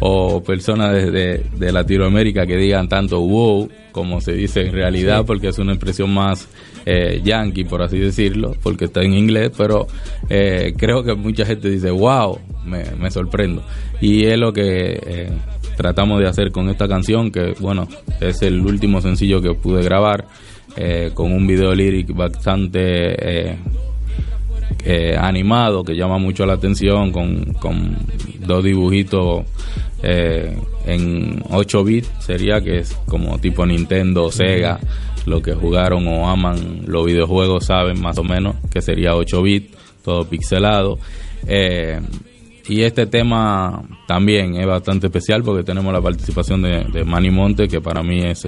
o 0.00 0.42
personas 0.42 0.92
de, 0.94 1.10
de- 1.10 1.44
de 1.58 1.72
Latinoamérica 1.72 2.46
que 2.46 2.56
digan 2.56 2.88
tanto 2.88 3.20
wow 3.20 3.68
como 3.92 4.20
se 4.20 4.32
dice 4.32 4.60
en 4.62 4.72
realidad, 4.72 5.24
porque 5.26 5.48
es 5.48 5.58
una 5.58 5.72
expresión 5.72 6.14
más 6.14 6.48
eh, 6.86 7.20
yankee, 7.24 7.64
por 7.64 7.82
así 7.82 7.98
decirlo, 7.98 8.54
porque 8.62 8.84
está 8.84 9.02
en 9.02 9.12
inglés, 9.12 9.50
pero 9.58 9.88
eh, 10.30 10.72
creo 10.76 11.02
que 11.02 11.14
mucha 11.14 11.44
gente 11.44 11.68
dice 11.68 11.90
wow, 11.90 12.38
me, 12.64 12.84
me 12.98 13.10
sorprendo. 13.10 13.62
Y 14.00 14.24
es 14.24 14.38
lo 14.38 14.52
que 14.52 15.00
eh, 15.04 15.30
tratamos 15.76 16.20
de 16.20 16.28
hacer 16.28 16.52
con 16.52 16.68
esta 16.70 16.86
canción, 16.86 17.30
que 17.32 17.54
bueno, 17.58 17.88
es 18.20 18.40
el 18.42 18.60
último 18.60 19.00
sencillo 19.00 19.42
que 19.42 19.52
pude 19.54 19.82
grabar, 19.82 20.26
eh, 20.80 21.10
con 21.12 21.32
un 21.32 21.44
video 21.46 21.74
lyric 21.74 22.14
bastante 22.14 22.80
eh, 22.80 23.56
eh, 24.84 25.16
animado 25.18 25.82
que 25.82 25.96
llama 25.96 26.18
mucho 26.18 26.46
la 26.46 26.54
atención, 26.54 27.10
con, 27.10 27.52
con 27.54 27.96
dos 28.46 28.62
dibujitos 28.62 29.44
eh, 30.04 30.56
en 30.86 31.42
8 31.50 31.84
bits, 31.84 32.10
sería 32.20 32.60
que 32.60 32.78
es 32.78 32.92
como 33.06 33.38
tipo 33.38 33.66
Nintendo, 33.66 34.30
Sega, 34.30 34.78
lo 35.26 35.42
que 35.42 35.52
jugaron 35.52 36.06
o 36.06 36.28
aman 36.28 36.82
los 36.86 37.04
videojuegos 37.04 37.66
saben 37.66 38.00
más 38.00 38.18
o 38.18 38.24
menos 38.24 38.54
que 38.70 38.80
sería 38.80 39.16
8 39.16 39.42
bits, 39.42 39.76
todo 40.04 40.24
pixelado. 40.26 40.98
Eh, 41.46 42.00
y 42.68 42.82
este 42.82 43.06
tema 43.06 43.82
también 44.06 44.56
es 44.56 44.66
bastante 44.66 45.06
especial 45.06 45.42
porque 45.42 45.64
tenemos 45.64 45.92
la 45.92 46.02
participación 46.02 46.62
de, 46.62 47.04
Manny 47.04 47.30
Monte, 47.30 47.66
que 47.66 47.80
para 47.80 48.02
mí 48.02 48.20
es, 48.20 48.46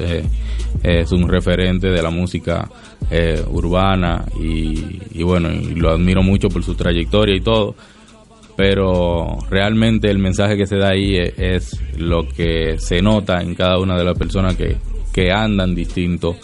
es 0.83 1.13
un 1.13 1.27
referente 1.27 1.89
de 1.89 2.03
la 2.03 2.11
música 2.11 2.69
eh, 3.11 3.43
urbana 3.51 4.27
y, 4.39 5.23
bueno, 5.23 5.51
y 5.51 5.75
lo 5.75 5.91
admiro 5.91 6.23
mucho 6.23 6.49
por 6.49 6.63
su 6.63 6.75
trayectoria 6.75 7.35
y 7.35 7.41
todo. 7.41 7.75
Pero 8.57 9.39
realmente 9.49 10.11
el 10.11 10.19
mensaje 10.19 10.57
que 10.57 10.67
se 10.67 10.77
da 10.77 10.91
ahí 10.91 11.17
es 11.17 11.81
lo 11.97 12.29
que 12.29 12.79
se 12.79 13.01
nota 13.01 13.41
en 13.41 13.55
cada 13.55 13.79
una 13.79 13.97
de 13.97 14.05
las 14.05 14.19
personas 14.19 14.55
que, 14.55 14.77
que 15.13 15.33
andan 15.33 15.75
distinto, 15.75 16.37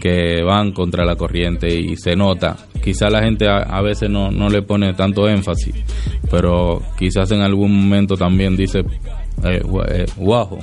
que 0.00 0.42
van 0.42 0.72
contra 0.72 1.04
la 1.04 1.16
corriente 1.16 1.68
y 1.74 1.96
se 1.96 2.14
nota. 2.14 2.56
Quizá 2.82 3.08
la 3.08 3.22
gente 3.22 3.48
a, 3.48 3.58
a 3.58 3.80
veces 3.82 4.10
no, 4.10 4.30
no 4.30 4.48
le 4.48 4.62
pone 4.62 4.92
tanto 4.94 5.28
énfasis, 5.28 5.74
pero 6.30 6.82
quizás 6.98 7.30
en 7.30 7.40
algún 7.40 7.72
momento 7.74 8.16
también 8.16 8.56
dice, 8.56 8.80
eh, 9.44 9.62
eh, 9.88 10.06
guajo, 10.16 10.58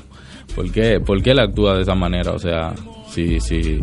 ¿por 0.55 0.71
qué, 0.71 0.99
¿por 0.99 1.21
qué 1.21 1.31
él 1.31 1.39
actúa 1.39 1.75
de 1.75 1.81
esa 1.81 1.95
manera? 1.95 2.31
O 2.33 2.39
sea, 2.39 2.73
si, 3.09 3.39
si, 3.39 3.79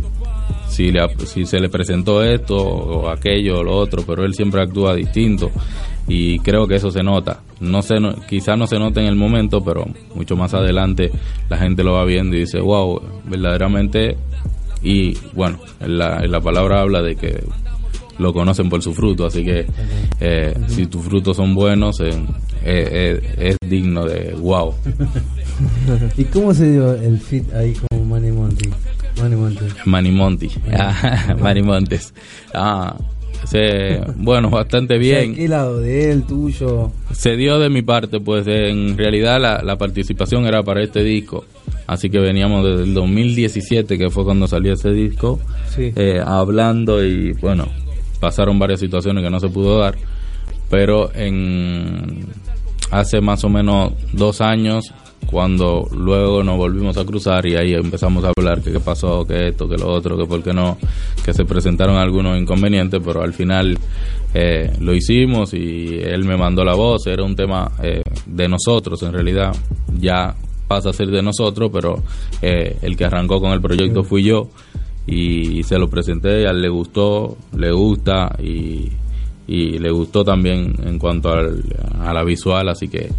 si, 0.69 0.93
le, 0.93 1.01
si 1.25 1.45
se 1.45 1.59
le 1.59 1.69
presentó 1.69 2.23
esto 2.23 2.57
o 2.57 3.09
aquello 3.09 3.61
o 3.61 3.65
lo 3.65 3.77
otro, 3.77 4.05
pero 4.07 4.25
él 4.25 4.35
siempre 4.35 4.63
actúa 4.63 4.95
distinto 4.95 5.51
y 6.07 6.39
creo 6.41 6.67
que 6.67 6.77
eso 6.77 6.91
se 6.91 7.03
nota. 7.03 7.41
No 7.61 7.81
se, 7.83 8.01
no- 8.01 8.15
quizás 8.29 8.59
no 8.59 8.67
se 8.67 8.79
nota 8.79 9.01
en 9.01 9.07
el 9.07 9.17
momento, 9.17 9.65
pero 9.65 9.87
mucho 10.15 10.37
más 10.37 10.53
adelante 10.55 11.11
la 11.49 11.57
gente 11.57 11.83
lo 11.83 11.93
va 11.95 12.05
viendo 12.05 12.37
y 12.37 12.41
dice, 12.41 12.61
wow, 12.61 13.01
verdaderamente, 13.25 14.17
y 14.83 15.17
bueno, 15.33 15.59
en 15.81 15.99
la, 15.99 16.19
en 16.23 16.31
la 16.31 16.41
palabra 16.41 16.81
habla 16.83 17.01
de 17.03 17.17
que 17.17 17.43
lo 18.19 18.33
conocen 18.33 18.69
por 18.69 18.83
su 18.83 18.93
fruto, 18.95 19.27
así 19.27 19.45
que 19.45 19.67
eh, 20.21 20.55
si 20.69 20.87
tus 20.87 21.03
frutos 21.05 21.37
son 21.37 21.55
buenos, 21.55 22.01
eh, 22.01 22.13
eh, 22.65 23.35
es 23.39 23.57
digno 23.69 24.05
de 24.05 24.33
wow. 24.35 24.75
¿Y 26.17 26.25
cómo 26.25 26.53
se 26.55 26.71
dio 26.73 26.95
el 26.95 27.19
fit 27.19 27.53
ahí 27.55 27.75
con 27.75 28.09
Manny 28.09 28.31
Monti? 28.33 28.69
Manimontes. 29.21 29.75
Manimonti. 29.87 30.51
Ah, 30.79 31.35
Manimontes. 31.41 32.13
Ah, 32.55 32.95
se- 33.47 34.01
bueno, 34.17 34.51
bastante 34.51 34.99
bien. 34.99 35.35
¿Qué 35.35 35.49
lado? 35.49 35.79
¿De 35.81 36.11
él, 36.13 36.23
tuyo? 36.25 36.91
Se 37.13 37.37
dio 37.37 37.59
de 37.59 37.71
mi 37.71 37.83
parte, 37.83 38.21
pues 38.21 38.47
en 38.47 38.97
realidad 38.99 39.41
la, 39.41 39.63
la 39.63 39.77
participación 39.77 40.47
era 40.47 40.63
para 40.63 40.83
este 40.83 41.03
disco. 41.03 41.45
Así 41.87 42.11
que 42.11 42.19
veníamos 42.19 42.65
desde 42.65 42.83
el 42.85 42.95
2017, 42.95 43.97
que 43.97 44.11
fue 44.11 44.25
cuando 44.25 44.49
salió 44.49 44.73
ese 44.73 44.91
disco, 44.91 45.39
Sí. 45.75 45.93
eh, 45.95 46.21
hablando 46.25 47.05
y 47.05 47.33
bueno, 47.35 47.69
pasaron 48.19 48.59
varias 48.59 48.81
situaciones 48.81 49.23
que 49.23 49.31
no 49.31 49.39
se 49.41 49.49
pudo 49.49 49.79
dar. 49.79 49.95
Pero 50.69 51.11
en 51.15 52.27
hace 52.91 53.21
más 53.21 53.45
o 53.45 53.49
menos 53.49 53.93
dos 54.13 54.41
años, 54.41 54.93
cuando 55.31 55.89
luego 55.93 56.43
nos 56.43 56.57
volvimos 56.57 56.97
a 56.97 57.05
cruzar 57.05 57.47
y 57.47 57.57
ahí 57.57 57.75
empezamos 57.75 58.25
a 58.25 58.33
hablar 58.37 58.63
que 58.63 58.73
qué 58.73 58.81
pasó, 58.81 59.25
que 59.27 59.49
esto, 59.49 59.69
que 59.69 59.77
lo 59.77 59.89
otro, 59.89 60.17
que 60.17 60.25
por 60.27 60.43
qué 60.43 60.53
no, 60.53 60.79
que 61.25 61.33
se 61.35 61.45
presentaron 61.45 61.97
algunos 61.97 62.39
inconvenientes, 62.39 63.01
pero 63.05 63.23
al 63.23 63.33
final 63.33 63.77
eh, 64.35 64.73
lo 64.81 64.95
hicimos 64.95 65.53
y 65.55 65.99
él 66.01 66.25
me 66.25 66.37
mandó 66.37 66.65
la 66.65 66.75
voz, 66.75 67.07
era 67.07 67.25
un 67.25 67.35
tema 67.37 67.71
eh, 67.83 68.03
de 68.27 68.49
nosotros 68.49 69.03
en 69.03 69.13
realidad, 69.13 69.53
ya 69.99 70.35
pasa 70.69 70.91
a 70.91 70.93
ser 70.93 71.09
de 71.09 71.23
nosotros, 71.23 71.71
pero 71.73 72.03
eh, 72.43 72.77
el 72.83 72.97
que 72.97 73.05
arrancó 73.05 73.41
con 73.41 73.53
el 73.53 73.61
proyecto 73.61 74.03
fui 74.05 74.23
yo. 74.25 74.49
Y 75.09 75.63
se 75.63 75.79
lo 75.79 75.89
presenté, 75.89 76.49
a 76.49 76.51
él 76.51 76.61
le 76.63 76.69
gustó, 76.69 77.37
le 77.57 77.71
gusta 77.71 78.35
y, 78.43 78.91
y 79.47 79.79
le 79.79 79.93
gustó 79.93 80.25
también 80.25 80.75
en 80.85 80.99
cuanto 80.99 81.29
al- 81.31 81.63
a 82.01 82.13
la 82.13 82.25
visual, 82.25 82.69
así 82.69 82.89
que 82.89 83.11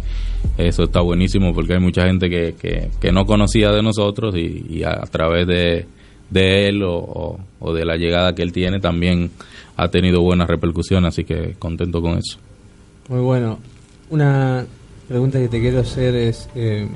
eso 0.56 0.84
está 0.84 1.00
buenísimo 1.00 1.54
porque 1.54 1.74
hay 1.74 1.80
mucha 1.80 2.06
gente 2.06 2.28
que, 2.28 2.54
que, 2.60 2.90
que 3.00 3.12
no 3.12 3.24
conocía 3.26 3.70
de 3.70 3.82
nosotros 3.82 4.34
y, 4.36 4.66
y 4.68 4.82
a, 4.84 5.00
través 5.10 5.46
de, 5.46 5.86
de 6.30 6.68
él 6.68 6.82
o, 6.82 6.94
o- 6.96 7.38
o 7.60 7.72
de 7.72 7.84
la 7.84 7.96
llegada 7.96 8.34
que 8.34 8.42
él 8.42 8.52
tiene 8.52 8.80
también 8.80 9.30
ha 9.76 9.88
tenido 9.88 10.20
buenas 10.22 10.48
repercusiones, 10.48 11.08
así 11.08 11.24
que 11.24 11.54
contento 11.58 12.00
con 12.02 12.18
eso. 12.18 12.38
Muy 13.08 13.20
bueno. 13.20 13.58
Una 14.10 14.64
pregunta 15.08 15.38
que 15.38 15.48
te 15.48 15.60
quiero 15.60 15.80
hacer 15.80 16.14
es, 16.14 16.48
eh, 16.54 16.88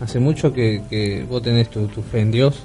¿hace 0.00 0.18
mucho 0.20 0.52
que, 0.52 0.82
que 0.90 1.24
vos 1.28 1.42
tenés 1.42 1.70
tu, 1.70 1.86
tu 1.88 2.02
fe 2.02 2.20
en 2.20 2.30
Dios? 2.30 2.62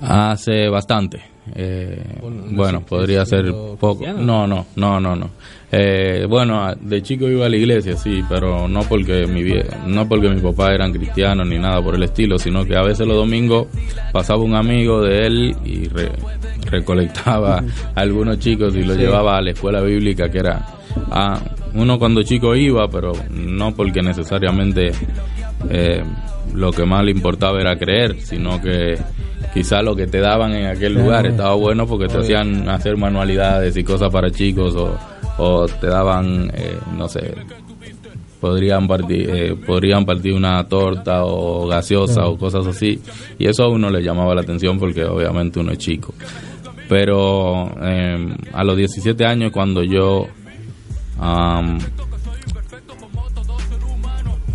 Hace 0.00 0.68
bastante. 0.68 1.22
Eh, 1.54 2.00
Bueno, 2.20 2.36
¿no 2.36 2.56
bueno, 2.56 2.72
naciste 2.74 2.88
podría 2.88 3.24
ser 3.26 3.50
poco. 3.52 3.96
cristiano? 3.98 4.22
No, 4.22 4.46
no, 4.46 4.66
no, 4.76 5.00
no, 5.00 5.16
no. 5.16 5.30
Eh, 5.74 6.26
bueno, 6.28 6.62
a- 6.66 6.74
de 6.74 7.02
chico 7.02 7.26
iba 7.28 7.46
a 7.46 7.48
la 7.48 7.56
iglesia, 7.56 7.96
sí, 7.96 8.22
pero 8.28 8.68
no 8.68 8.82
porque 8.82 9.26
mi 9.26 9.42
vie- 9.42 9.64
no 9.86 10.06
porque 10.06 10.28
mi 10.28 10.38
papá 10.40 10.74
eran 10.74 10.92
cristianos 10.92 11.46
ni 11.46 11.58
nada 11.58 11.80
por 11.82 11.94
el 11.94 12.02
estilo, 12.02 12.38
sino 12.38 12.66
que 12.66 12.76
a 12.76 12.82
veces 12.82 13.06
los 13.06 13.16
domingos 13.16 13.68
pasaba 14.12 14.42
un 14.42 14.54
amigo 14.54 15.00
de 15.00 15.26
él 15.26 15.56
y 15.64 15.88
re- 15.88 16.12
recolectaba 16.70 17.64
a 17.94 18.00
algunos 18.00 18.38
chicos 18.38 18.74
y 18.76 18.82
los 18.82 18.96
Sí. 18.96 19.02
llevaba 19.02 19.38
a 19.38 19.40
la 19.42 19.50
escuela 19.52 19.80
bíblica 19.80 20.28
que 20.30 20.38
era 20.38 20.66
ah, 21.10 21.40
uno 21.74 21.98
cuando 21.98 22.22
chico 22.22 22.54
iba, 22.54 22.86
pero 22.88 23.12
no 23.30 23.74
porque 23.74 24.02
necesariamente 24.02 24.92
eh, 25.70 26.02
lo 26.54 26.70
que 26.70 26.84
más 26.84 27.02
le 27.02 27.12
importaba 27.12 27.58
era 27.60 27.76
creer, 27.78 28.16
sino 28.20 28.60
que 28.60 28.98
quizá 29.54 29.80
lo 29.80 29.96
que 29.96 30.06
te 30.06 30.20
daban 30.20 30.52
en 30.52 30.66
aquel 30.66 30.94
lugar 30.94 31.26
estaba 31.26 31.54
bueno 31.54 31.86
porque 31.86 32.08
te 32.08 32.18
hacían 32.18 32.68
hacer 32.68 32.98
manualidades 32.98 33.74
y 33.76 33.84
cosas 33.84 34.10
para 34.10 34.30
chicos 34.30 34.74
o, 34.76 34.98
o 35.38 35.66
te 35.66 35.86
daban, 35.86 36.50
eh, 36.54 36.78
no 36.96 37.08
sé, 37.08 37.34
podrían 38.40 38.88
partir, 38.88 39.30
eh, 39.30 39.54
podrían 39.54 40.04
partir 40.04 40.34
una 40.34 40.64
torta 40.64 41.24
o 41.24 41.66
gaseosa 41.68 42.26
o 42.26 42.36
cosas 42.36 42.66
así 42.66 43.00
y 43.38 43.46
eso 43.46 43.62
a 43.62 43.68
uno 43.68 43.88
le 43.88 44.02
llamaba 44.02 44.34
la 44.34 44.40
atención 44.40 44.78
porque 44.78 45.04
obviamente 45.04 45.60
uno 45.60 45.72
es 45.72 45.78
chico. 45.78 46.12
Pero 46.88 47.72
eh, 47.80 48.36
a 48.52 48.64
los 48.64 48.76
17 48.76 49.24
años 49.24 49.52
cuando 49.52 49.82
yo 49.82 50.26
am, 51.18 51.78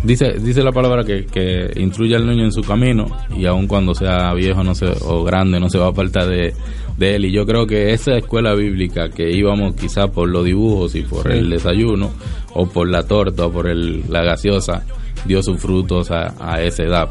Dice, 0.02 0.34
dice 0.38 0.62
la 0.62 0.70
palabra 0.70 1.02
que, 1.02 1.26
que 1.26 1.72
instruye 1.76 2.14
al 2.14 2.24
niño 2.24 2.44
en 2.44 2.52
su 2.52 2.62
camino 2.62 3.06
y 3.36 3.46
aun 3.46 3.66
cuando 3.66 3.94
sea 3.94 4.32
viejo 4.32 4.62
no 4.62 4.74
se, 4.74 4.86
o 4.86 5.24
grande 5.24 5.58
no 5.58 5.68
se 5.68 5.78
va 5.78 5.86
a 5.86 5.88
apartar 5.88 6.28
de, 6.28 6.54
de 6.98 7.14
él. 7.16 7.24
Y 7.26 7.32
yo 7.32 7.46
creo 7.46 7.66
que 7.66 7.92
esa 7.92 8.16
escuela 8.16 8.54
bíblica 8.54 9.08
que 9.08 9.30
íbamos 9.30 9.74
quizá 9.76 10.08
por 10.08 10.28
los 10.28 10.44
dibujos 10.44 10.94
y 10.94 11.02
por 11.02 11.30
Sí. 11.30 11.38
el 11.38 11.50
desayuno 11.50 12.10
o 12.54 12.66
por 12.68 12.88
la 12.88 13.04
torta 13.04 13.46
o 13.46 13.52
por 13.52 13.68
el, 13.68 14.02
la 14.10 14.22
gaseosa 14.22 14.84
dio 15.24 15.42
sus 15.42 15.60
frutos 15.60 16.10
a, 16.10 16.34
a 16.38 16.60
esa 16.62 16.82
edad. 16.84 17.08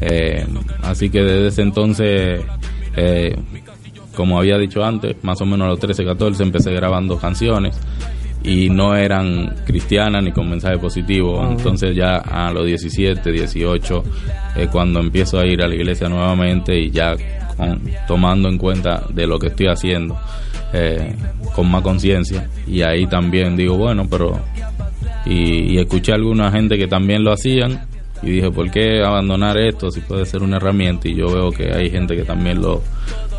Eh, 0.00 0.46
así 0.82 1.10
que 1.10 1.20
desde 1.22 1.46
ese 1.48 1.62
entonces, 1.62 2.40
eh, 2.96 3.36
como 4.14 4.38
había 4.38 4.58
dicho 4.58 4.84
antes, 4.84 5.16
más 5.22 5.40
o 5.40 5.46
menos 5.46 5.66
a 5.66 5.70
los 5.70 5.80
13, 5.80 6.04
14 6.04 6.42
empecé 6.42 6.72
grabando 6.72 7.18
canciones 7.18 7.78
y 8.44 8.70
no 8.70 8.94
eran 8.94 9.56
cristianas 9.66 10.22
ni 10.22 10.30
con 10.32 10.48
mensaje 10.48 10.78
positivo. 10.78 11.44
Entonces 11.50 11.94
ya 11.96 12.16
a 12.18 12.52
los 12.52 12.64
17, 12.66 13.32
18, 13.32 14.04
eh, 14.56 14.68
cuando 14.70 15.00
empiezo 15.00 15.38
a 15.40 15.46
ir 15.46 15.62
a 15.62 15.68
la 15.68 15.74
iglesia 15.74 16.08
nuevamente 16.08 16.78
y 16.78 16.90
ya 16.90 17.14
tomando 18.06 18.48
en 18.48 18.58
cuenta 18.58 19.02
de 19.08 19.26
lo 19.26 19.38
que 19.38 19.48
estoy 19.48 19.66
haciendo 19.66 20.16
eh, 20.72 21.14
con 21.54 21.70
más 21.70 21.82
conciencia. 21.82 22.48
Y 22.66 22.82
ahí 22.82 23.06
también 23.06 23.56
digo, 23.56 23.76
bueno, 23.76 24.06
pero... 24.08 24.40
Y, 25.26 25.78
escuché 25.78 26.12
alguna 26.12 26.50
gente 26.50 26.78
que 26.78 26.86
también 26.86 27.22
lo 27.22 27.32
hacían 27.32 27.86
y 28.22 28.30
dije, 28.30 28.50
¿por 28.50 28.70
qué 28.70 29.02
abandonar 29.02 29.58
esto 29.58 29.90
si 29.90 30.00
puede 30.00 30.24
ser 30.24 30.42
una 30.42 30.56
herramienta? 30.56 31.08
Y 31.08 31.14
yo 31.14 31.26
veo 31.30 31.50
que 31.50 31.72
hay 31.72 31.90
gente 31.90 32.16
que 32.16 32.24
también 32.24 32.62
lo, 32.62 32.82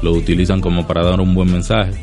lo 0.02 0.12
utilizan 0.12 0.62
como 0.62 0.86
para 0.86 1.04
dar 1.04 1.20
un 1.20 1.34
buen 1.34 1.52
mensaje. 1.52 1.94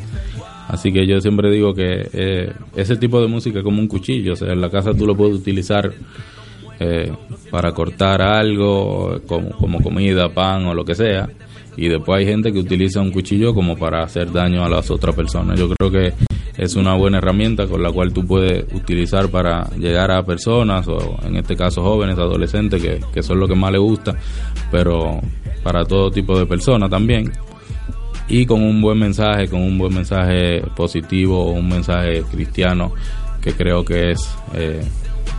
Así 0.67 0.91
que 0.91 1.07
yo 1.07 1.21
siempre 1.21 1.49
digo 1.49 1.73
que 1.73 2.09
eh, 2.11 2.51
ese 2.75 2.97
tipo 2.97 3.21
de 3.21 3.27
música 3.27 3.59
es 3.59 3.63
como 3.63 3.79
un 3.79 3.87
cuchillo, 3.87 4.33
o 4.33 4.35
sea, 4.35 4.51
en 4.51 4.59
la 4.59 4.69
casa 4.69 4.93
tú 4.93 5.05
lo 5.05 5.15
puedes 5.15 5.35
utilizar 5.35 5.93
eh, 6.79 7.11
para 7.49 7.71
cortar 7.71 8.21
algo, 8.21 9.21
como, 9.25 9.51
como 9.51 9.81
comida, 9.81 10.27
pan 10.29 10.65
o 10.65 10.73
lo 10.73 10.83
que 10.83 10.95
sea, 10.95 11.29
y 11.77 11.87
después 11.87 12.19
hay 12.19 12.25
gente 12.25 12.51
que 12.51 12.59
utiliza 12.59 12.99
un 12.99 13.11
cuchillo 13.11 13.53
como 13.53 13.77
para 13.77 14.03
hacer 14.03 14.31
daño 14.31 14.65
a 14.65 14.69
las 14.69 14.91
otras 14.91 15.15
personas. 15.15 15.57
Yo 15.57 15.69
creo 15.69 15.91
que 15.91 16.13
es 16.57 16.75
una 16.75 16.95
buena 16.95 17.19
herramienta 17.19 17.67
con 17.67 17.81
la 17.81 17.91
cual 17.91 18.11
tú 18.11 18.25
puedes 18.25 18.65
utilizar 18.73 19.29
para 19.29 19.69
llegar 19.77 20.11
a 20.11 20.25
personas, 20.25 20.87
o 20.87 21.17
en 21.23 21.37
este 21.37 21.55
caso 21.55 21.83
jóvenes, 21.83 22.17
adolescentes, 22.17 22.81
que, 22.81 22.99
que 23.13 23.23
son 23.23 23.39
lo 23.39 23.47
que 23.47 23.55
más 23.55 23.71
les 23.71 23.79
gusta, 23.79 24.15
pero 24.71 25.21
para 25.63 25.85
todo 25.85 26.11
tipo 26.11 26.37
de 26.37 26.45
personas 26.45 26.89
también 26.89 27.31
y 28.29 28.45
con 28.45 28.61
un 28.61 28.81
buen 28.81 28.99
mensaje, 28.99 29.47
con 29.47 29.61
un 29.61 29.77
buen 29.77 29.93
mensaje 29.93 30.61
positivo, 30.75 31.51
un 31.51 31.69
mensaje 31.69 32.23
cristiano 32.23 32.91
que 33.41 33.53
creo 33.53 33.85
que 33.85 34.11
es 34.11 34.29
eh, 34.53 34.81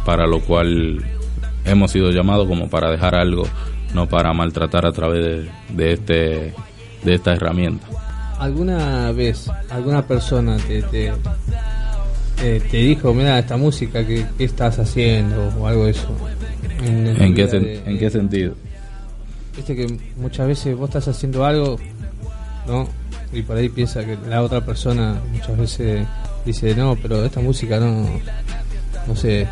para 0.04 0.26
lo 0.26 0.40
cual 0.40 1.04
hemos 1.64 1.90
sido 1.90 2.10
llamados 2.10 2.48
como 2.48 2.70
para 2.70 2.90
dejar 2.90 3.14
algo, 3.14 3.44
no 3.94 4.08
para 4.08 4.32
maltratar 4.32 4.86
a 4.86 4.92
través 4.92 5.24
de, 5.24 5.50
de 5.74 5.92
este 5.92 6.54
de 7.04 7.14
esta 7.14 7.32
herramienta. 7.32 7.86
¿Alguna 8.38 9.10
vez 9.12 9.50
alguna 9.70 10.06
persona 10.06 10.56
te, 10.58 10.82
te, 10.82 11.12
eh, 12.42 12.62
te 12.70 12.76
dijo, 12.76 13.12
mira, 13.14 13.38
esta 13.38 13.56
música, 13.56 14.06
¿qué, 14.06 14.26
qué 14.36 14.44
estás 14.44 14.78
haciendo? 14.78 15.48
O 15.58 15.66
algo 15.66 15.86
de 15.86 15.90
eso. 15.92 16.08
En, 16.84 17.18
la 17.18 17.24
¿En 17.24 17.34
qué, 17.34 17.44
vida 17.46 17.56
sen- 17.58 17.62
de- 17.64 17.82
¿En 17.90 17.98
qué 17.98 18.10
sentido? 18.10 18.54
Viste 19.56 19.74
que 19.74 19.98
muchas 20.16 20.46
veces 20.46 20.76
vos 20.76 20.88
estás 20.88 21.08
haciendo 21.08 21.44
algo, 21.44 21.78
¿no? 22.68 22.88
Y 23.32 23.42
por 23.42 23.56
ahí 23.56 23.68
piensa 23.68 24.04
que 24.04 24.16
la 24.28 24.42
otra 24.42 24.60
persona 24.64 25.16
muchas 25.32 25.56
veces 25.58 26.06
dice, 26.44 26.74
no, 26.76 26.96
pero 27.00 27.24
esta 27.24 27.40
música 27.40 27.80
no, 27.80 28.08
no 29.06 29.16
sé, 29.16 29.48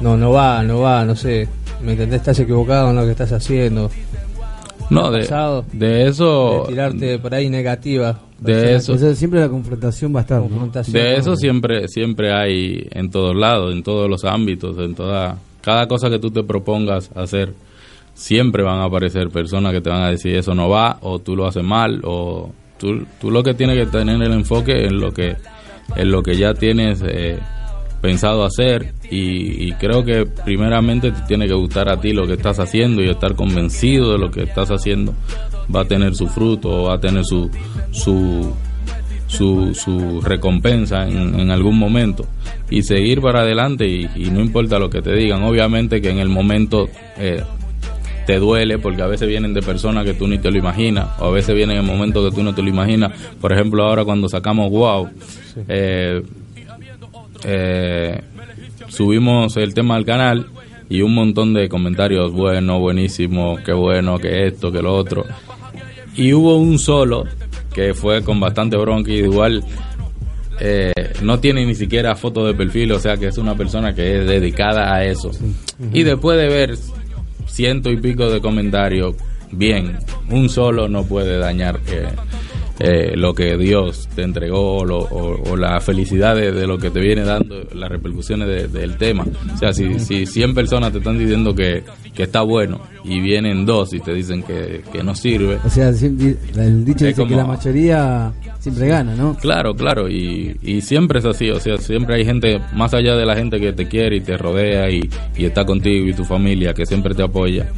no, 0.00 0.16
no 0.16 0.30
va, 0.30 0.62
no 0.62 0.80
va, 0.80 1.04
no 1.04 1.16
sé, 1.16 1.48
¿me 1.82 1.92
entendés? 1.92 2.20
Estás 2.20 2.38
equivocado 2.40 2.90
en 2.90 2.96
lo 2.96 3.04
que 3.04 3.12
estás 3.12 3.32
haciendo. 3.32 3.90
No, 4.90 5.10
de, 5.10 5.20
pasado? 5.20 5.64
de 5.72 6.08
eso 6.08 6.62
De 6.62 6.68
tirarte 6.72 7.18
por 7.18 7.34
ahí 7.34 7.50
negativa. 7.50 8.18
de 8.38 8.76
eso 8.76 8.94
O 8.94 8.98
sea, 8.98 9.14
siempre 9.14 9.40
la 9.40 9.48
confrontación 9.48 10.14
va 10.14 10.20
a 10.20 10.22
estar, 10.22 10.40
¿no? 10.40 10.48
confrontación. 10.48 10.94
De 10.94 11.16
eso 11.16 11.36
siempre 11.36 11.88
siempre 11.88 12.32
hay 12.32 12.88
en 12.92 13.10
todos 13.10 13.36
lados, 13.36 13.74
en 13.74 13.82
todos 13.82 14.08
los 14.08 14.24
ámbitos, 14.24 14.78
en 14.78 14.94
toda 14.94 15.36
cada 15.60 15.86
cosa 15.86 16.08
que 16.08 16.18
tú 16.18 16.30
te 16.30 16.42
propongas 16.42 17.10
hacer, 17.14 17.52
siempre 18.14 18.62
van 18.62 18.78
a 18.78 18.84
aparecer 18.84 19.28
personas 19.28 19.72
que 19.72 19.80
te 19.80 19.90
van 19.90 20.02
a 20.02 20.10
decir 20.10 20.34
eso 20.34 20.54
no 20.54 20.68
va 20.68 20.98
o 21.02 21.18
tú 21.18 21.36
lo 21.36 21.46
haces 21.46 21.62
mal 21.62 22.00
o 22.04 22.50
tú, 22.78 23.04
tú 23.20 23.30
lo 23.30 23.42
que 23.42 23.54
tienes 23.54 23.76
que 23.76 23.86
tener 23.86 24.22
el 24.22 24.32
enfoque 24.32 24.86
en 24.86 24.98
lo 24.98 25.12
que 25.12 25.36
en 25.96 26.10
lo 26.10 26.22
que 26.22 26.36
ya 26.36 26.54
tienes 26.54 27.02
eh, 27.06 27.38
pensado 28.00 28.44
hacer 28.44 28.94
y, 29.10 29.68
y 29.68 29.72
creo 29.72 30.04
que 30.04 30.26
primeramente 30.44 31.10
te 31.10 31.22
tiene 31.22 31.46
que 31.46 31.54
gustar 31.54 31.88
a 31.88 32.00
ti 32.00 32.12
lo 32.12 32.26
que 32.26 32.34
estás 32.34 32.58
haciendo 32.60 33.02
y 33.02 33.08
estar 33.08 33.34
convencido 33.34 34.12
de 34.12 34.18
lo 34.18 34.30
que 34.30 34.44
estás 34.44 34.70
haciendo. 34.70 35.14
Va 35.74 35.82
a 35.82 35.84
tener 35.84 36.14
su 36.14 36.26
fruto 36.28 36.84
va 36.84 36.94
a 36.94 37.00
tener 37.00 37.24
su 37.24 37.50
su 37.90 38.52
su, 39.28 39.74
su 39.74 40.20
recompensa 40.22 41.06
en, 41.06 41.38
en 41.38 41.50
algún 41.50 41.78
momento. 41.78 42.24
Y 42.70 42.82
seguir 42.82 43.20
para 43.20 43.42
adelante 43.42 43.86
y, 43.86 44.08
y 44.16 44.30
no 44.30 44.40
importa 44.40 44.78
lo 44.78 44.90
que 44.90 45.02
te 45.02 45.14
digan. 45.14 45.42
Obviamente 45.44 46.00
que 46.00 46.10
en 46.10 46.18
el 46.18 46.28
momento 46.28 46.88
eh, 47.18 47.42
te 48.26 48.38
duele 48.38 48.78
porque 48.78 49.02
a 49.02 49.06
veces 49.06 49.28
vienen 49.28 49.54
de 49.54 49.62
personas 49.62 50.04
que 50.04 50.14
tú 50.14 50.26
ni 50.26 50.38
te 50.38 50.50
lo 50.50 50.58
imaginas 50.58 51.08
o 51.20 51.26
a 51.26 51.30
veces 51.30 51.54
vienen 51.54 51.78
en 51.78 51.86
momentos 51.86 52.28
que 52.28 52.36
tú 52.36 52.42
no 52.42 52.54
te 52.54 52.62
lo 52.62 52.68
imaginas. 52.68 53.12
Por 53.40 53.52
ejemplo, 53.52 53.84
ahora 53.84 54.04
cuando 54.04 54.28
sacamos 54.28 54.70
Wow, 54.70 55.08
eh, 55.68 56.22
eh, 57.44 58.20
subimos 58.88 59.56
el 59.56 59.74
tema 59.74 59.96
al 59.96 60.04
canal 60.04 60.46
y 60.88 61.02
un 61.02 61.14
montón 61.14 61.54
de 61.54 61.68
comentarios, 61.68 62.32
bueno, 62.32 62.78
buenísimo, 62.80 63.58
qué 63.64 63.72
bueno, 63.72 64.18
que 64.18 64.46
esto, 64.46 64.72
que 64.72 64.82
lo 64.82 64.94
otro. 64.94 65.24
Y 66.16 66.32
hubo 66.32 66.56
un 66.56 66.78
solo 66.78 67.24
que 67.74 67.94
fue 67.94 68.22
con 68.24 68.40
bastante 68.40 68.76
bronca 68.76 69.10
y 69.10 69.18
igual 69.18 69.62
eh, 70.60 70.92
no 71.22 71.38
tiene 71.38 71.64
ni 71.64 71.74
siquiera 71.74 72.16
foto 72.16 72.44
de 72.46 72.54
perfil, 72.54 72.92
o 72.92 72.98
sea 72.98 73.16
que 73.16 73.28
es 73.28 73.38
una 73.38 73.54
persona 73.54 73.94
que 73.94 74.20
es 74.20 74.26
dedicada 74.26 74.94
a 74.94 75.04
eso. 75.04 75.30
Y 75.92 76.02
después 76.02 76.38
de 76.38 76.48
ver 76.48 76.78
ciento 77.46 77.90
y 77.90 77.96
pico 77.98 78.30
de 78.30 78.40
comentarios, 78.40 79.14
bien, 79.52 79.98
un 80.30 80.48
solo 80.48 80.88
no 80.88 81.04
puede 81.04 81.38
dañar 81.38 81.78
eh, 81.88 82.08
eh, 82.80 83.16
lo 83.16 83.34
que 83.34 83.56
Dios 83.56 84.08
te 84.14 84.22
entregó 84.22 84.78
o, 84.78 85.56
la 85.56 85.80
felicidad 85.80 86.36
de, 86.36 86.66
lo 86.66 86.78
que 86.78 86.90
te 86.90 87.00
viene 87.00 87.22
dando, 87.22 87.66
las 87.74 87.88
repercusiones 87.88 88.72
del 88.72 88.96
tema. 88.96 89.26
O 89.52 89.56
sea, 89.56 89.72
si, 89.72 89.98
si 89.98 90.26
100 90.26 90.54
personas 90.54 90.92
te 90.92 90.98
están 90.98 91.18
diciendo 91.18 91.54
que, 91.54 91.82
está 92.16 92.42
bueno 92.42 92.80
y 93.04 93.20
vienen 93.20 93.64
dos 93.64 93.94
y 93.94 94.00
te 94.00 94.12
dicen 94.12 94.42
que, 94.42 94.82
no 95.02 95.14
sirve. 95.14 95.58
O 95.64 95.70
sea, 95.70 95.88
el 95.88 96.84
dicho 96.84 97.06
dice 97.06 97.26
que 97.26 97.36
la 97.36 97.46
mayoría 97.46 98.32
siempre 98.58 98.88
gana, 98.88 99.14
¿no? 99.14 99.36
Claro, 99.36 99.74
claro, 99.74 100.08
y, 100.08 100.56
y 100.62 100.80
siempre 100.80 101.20
es 101.20 101.24
así, 101.24 101.48
o 101.50 101.60
sea, 101.60 101.78
siempre 101.78 102.16
hay 102.16 102.24
gente, 102.24 102.60
más 102.74 102.94
allá 102.94 103.14
de 103.14 103.24
la 103.24 103.36
gente 103.36 103.60
que 103.60 103.72
te 103.72 103.86
quiere 103.86 104.16
y 104.16 104.20
te 104.20 104.36
rodea 104.36 104.90
y, 104.90 105.08
y 105.36 105.44
está 105.44 105.64
contigo 105.64 106.08
y 106.08 106.12
tu 106.12 106.24
familia, 106.24 106.74
que 106.74 106.86
siempre 106.86 107.14
te 107.14 107.22
apoya 107.22 107.68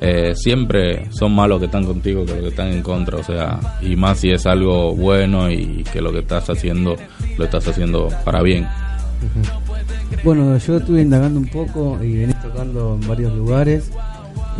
eh, 0.00 0.34
siempre 0.34 1.06
son 1.10 1.34
malos 1.34 1.58
que 1.58 1.66
están 1.66 1.84
contigo 1.84 2.24
que 2.24 2.32
los 2.32 2.40
que 2.42 2.48
están 2.48 2.68
en 2.68 2.82
contra, 2.82 3.18
o 3.18 3.22
sea, 3.22 3.58
y 3.80 3.96
más 3.96 4.18
si 4.18 4.30
es 4.30 4.46
algo 4.46 4.94
bueno 4.94 5.50
y 5.50 5.84
que 5.92 6.00
lo 6.00 6.12
que 6.12 6.18
estás 6.18 6.50
haciendo 6.50 6.96
lo 7.38 7.44
estás 7.44 7.66
haciendo 7.68 8.08
para 8.24 8.42
bien. 8.42 8.66
Bueno, 10.22 10.56
yo 10.58 10.76
estuve 10.76 11.02
indagando 11.02 11.40
un 11.40 11.48
poco 11.48 11.98
y 12.02 12.18
venís 12.18 12.40
tocando 12.40 12.98
en 13.00 13.08
varios 13.08 13.32
lugares. 13.34 13.90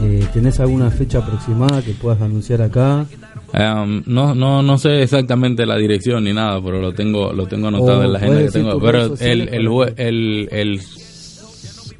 Eh, 0.02 0.26
¿Tenés 0.32 0.60
alguna 0.60 0.90
fecha 0.90 1.18
aproximada 1.18 1.82
que 1.82 1.92
puedas 1.92 2.20
anunciar 2.20 2.62
acá? 2.62 3.06
Um, 3.54 4.02
no, 4.06 4.34
no, 4.34 4.62
no 4.62 4.78
sé 4.78 5.02
exactamente 5.02 5.64
la 5.64 5.76
dirección 5.76 6.24
ni 6.24 6.32
nada, 6.32 6.60
pero 6.62 6.80
lo 6.80 6.92
tengo, 6.92 7.32
lo 7.32 7.46
tengo 7.46 7.68
anotado 7.68 8.04
en 8.04 8.12
la 8.12 8.18
agenda 8.18 8.42
que 8.42 8.50
tengo. 8.50 8.80
Pero 8.80 9.14
el, 9.18 9.48
el, 9.48 9.68
el, 9.96 10.48
el, 10.50 10.80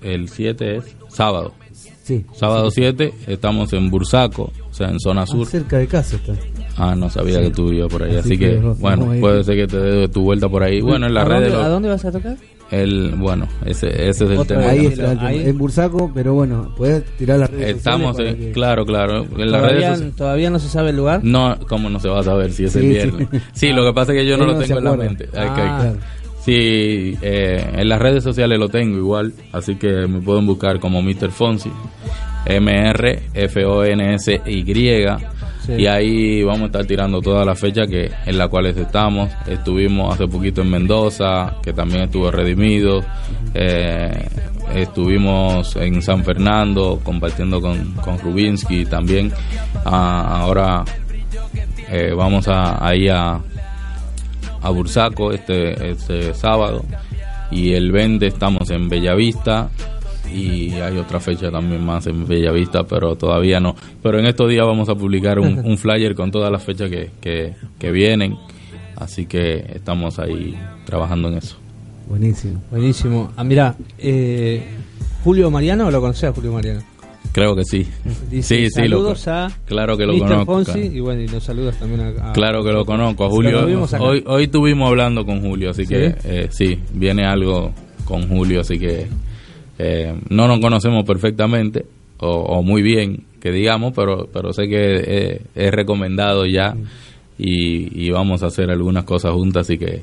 el 0.02 0.28
7 0.28 0.76
es 0.76 0.96
sábado. 1.08 1.54
Sí. 2.06 2.24
Sábado 2.34 2.70
7 2.70 3.12
estamos 3.26 3.72
en 3.72 3.90
Bursaco, 3.90 4.52
o 4.70 4.72
sea, 4.72 4.90
en 4.90 5.00
zona 5.00 5.22
ah, 5.22 5.26
sur. 5.26 5.44
cerca 5.44 5.78
de 5.78 5.88
casa 5.88 6.14
está. 6.14 6.34
Ah, 6.76 6.94
no 6.94 7.10
sabía 7.10 7.40
que 7.40 7.50
tú 7.50 7.68
vivías 7.68 7.88
por 7.88 8.04
ahí, 8.04 8.14
así, 8.14 8.38
que, 8.38 8.58
bueno, 8.58 9.12
puede 9.18 9.42
ser 9.42 9.56
que 9.56 9.66
te 9.66 9.76
dé 9.76 10.08
tu 10.08 10.22
vuelta 10.22 10.48
por 10.48 10.62
ahí. 10.62 10.80
Bueno, 10.80 11.08
en 11.08 11.14
la 11.14 11.24
red 11.24 11.52
¿A 11.52 11.68
dónde 11.68 11.88
vas 11.88 12.04
a 12.04 12.12
tocar? 12.12 12.36
El, 12.70 13.16
bueno, 13.16 13.48
ese, 13.64 13.88
ese 14.08 14.24
es 14.24 14.30
el 14.30 14.46
tema. 14.46 14.68
Ahí 14.68 14.86
está, 14.86 15.32
en 15.32 15.58
Bursaco, 15.58 16.12
pero 16.14 16.34
bueno, 16.34 16.72
puedes 16.76 17.04
tirar 17.16 17.40
las 17.40 17.50
redes 17.50 17.78
Estamos, 17.78 18.16
claro, 18.54 18.86
claro. 18.86 19.26
En 19.36 19.50
las 19.50 19.62
¿Todavía, 19.62 19.94
redes 19.96 20.14
¿Todavía 20.14 20.50
no 20.50 20.60
se 20.60 20.68
sabe 20.68 20.90
el 20.90 20.96
lugar? 20.98 21.24
No, 21.24 21.58
¿cómo 21.68 21.90
no 21.90 21.98
se 21.98 22.08
va 22.08 22.20
a 22.20 22.22
saber 22.22 22.52
si 22.52 22.66
es 22.66 22.76
el 22.76 22.88
viernes? 22.88 23.28
Sí, 23.52 23.72
lo 23.72 23.84
que 23.84 23.92
pasa 23.92 24.12
es 24.12 24.18
que 24.20 24.26
yo 24.26 24.36
no 24.36 24.46
lo 24.46 24.56
tengo 24.60 24.78
en 24.78 24.84
la 24.84 24.96
mente. 24.96 25.28
Ah, 25.34 25.92
Sí, 26.46 27.18
eh, 27.22 27.72
en 27.74 27.88
las 27.88 27.98
redes 28.00 28.22
sociales 28.22 28.56
lo 28.56 28.68
tengo 28.68 28.96
igual, 28.96 29.32
así 29.50 29.74
que 29.74 30.06
me 30.06 30.20
pueden 30.20 30.46
buscar 30.46 30.78
como 30.78 31.02
Mr. 31.02 31.32
Fonsi. 31.32 31.72
M-R-F-O-N-S-Y. 32.46 33.44
Y 35.76 35.86
ahí 35.86 36.44
vamos 36.44 36.62
a 36.62 36.66
estar 36.66 36.86
tirando 36.86 37.20
todas 37.20 37.44
las 37.44 37.58
fechas 37.58 37.88
que, 37.88 38.12
en 38.26 38.38
las 38.38 38.48
cuales 38.48 38.76
estamos. 38.76 39.28
Estuvimos 39.48 40.14
hace 40.14 40.28
poquito 40.28 40.62
en 40.62 40.70
Mendoza, 40.70 41.56
que 41.60 41.72
también 41.72 42.02
estuvo 42.02 42.30
redimido. 42.30 43.02
Eh, 43.52 44.28
estuvimos 44.72 45.74
en 45.74 46.00
San 46.00 46.22
Fernando 46.22 47.00
compartiendo 47.02 47.60
con, 47.60 47.94
con 47.94 48.20
Rubinsky 48.20 48.84
también. 48.86 49.32
Ah, 49.84 50.42
ahora 50.42 50.84
eh, 51.90 52.12
vamos 52.16 52.46
a, 52.46 52.86
ahí 52.86 53.08
a, 53.08 53.40
a 54.66 54.70
Bursaco 54.70 55.32
este, 55.32 55.90
este 55.90 56.34
sábado. 56.34 56.84
Y 57.50 57.72
el 57.74 57.92
20 57.92 58.26
estamos 58.26 58.70
en 58.70 58.88
Bellavista 58.88 59.70
y 60.32 60.72
hay 60.72 60.98
otra 60.98 61.20
fecha 61.20 61.50
también 61.50 61.84
más 61.84 62.06
en 62.08 62.26
Bellavista, 62.26 62.84
pero 62.84 63.14
todavía 63.14 63.60
no. 63.60 63.76
Pero 64.02 64.18
en 64.18 64.26
estos 64.26 64.50
días 64.50 64.66
vamos 64.66 64.88
a 64.88 64.96
publicar 64.96 65.38
un, 65.38 65.78
flyer 65.78 66.14
con 66.16 66.32
todas 66.32 66.50
las 66.50 66.64
fechas 66.64 66.90
que, 66.90 67.10
que, 67.78 67.90
vienen, 67.92 68.36
así 68.96 69.26
que 69.26 69.64
estamos 69.74 70.18
ahí 70.18 70.58
trabajando 70.84 71.28
en 71.28 71.38
eso. 71.38 71.56
Buenísimo. 72.08 72.60
Buenísimo. 72.70 73.32
Ah, 73.36 73.44
mira, 73.44 73.76
eh, 73.98 74.64
Julio 75.22 75.50
Mariano, 75.50 75.90
¿lo 75.90 76.00
conoces 76.00 76.32
Julio 76.34 76.52
Mariano? 76.52 76.82
Creo 77.36 77.54
que 77.54 77.66
sí. 77.66 77.86
sí, 78.30 78.42
sí, 78.42 78.70
saludos 78.70 79.28
a 79.28 79.54
claro 79.66 79.98
que 79.98 80.06
lo 80.06 80.18
conozco. 80.18 80.78
y 80.78 81.00
bueno, 81.00 81.20
y 81.20 81.28
los 81.28 81.44
saludos 81.44 81.76
también 81.76 82.00
a, 82.00 82.32
Claro 82.32 82.64
que 82.64 82.72
lo 82.72 82.86
conozco, 82.86 83.26
a 83.26 83.28
Julio. 83.28 83.66
Hoy, 84.00 84.24
hoy 84.26 84.44
estuvimos 84.44 84.88
hablando 84.88 85.26
con 85.26 85.42
Julio, 85.42 85.68
así 85.68 85.86
que 85.86 86.14
eh, 86.24 86.48
sí, 86.50 86.78
viene 86.94 87.26
algo 87.26 87.72
con 88.06 88.26
Julio, 88.26 88.62
así 88.62 88.78
que 88.78 89.06
eh, 89.78 90.18
no 90.30 90.48
nos 90.48 90.60
conocemos 90.60 91.04
perfectamente 91.04 91.84
o, 92.20 92.62
muy 92.62 92.80
bien, 92.80 93.24
que 93.38 93.52
digamos, 93.52 93.92
pero, 93.94 94.30
pero 94.32 94.54
sé 94.54 94.66
que 94.66 95.42
es, 95.54 95.70
recomendado 95.72 96.46
ya 96.46 96.74
y, 97.36 98.08
vamos 98.12 98.44
a 98.44 98.46
hacer 98.46 98.70
algunas 98.70 99.04
cosas 99.04 99.32
juntas, 99.32 99.66
así 99.66 99.76
que 99.76 100.00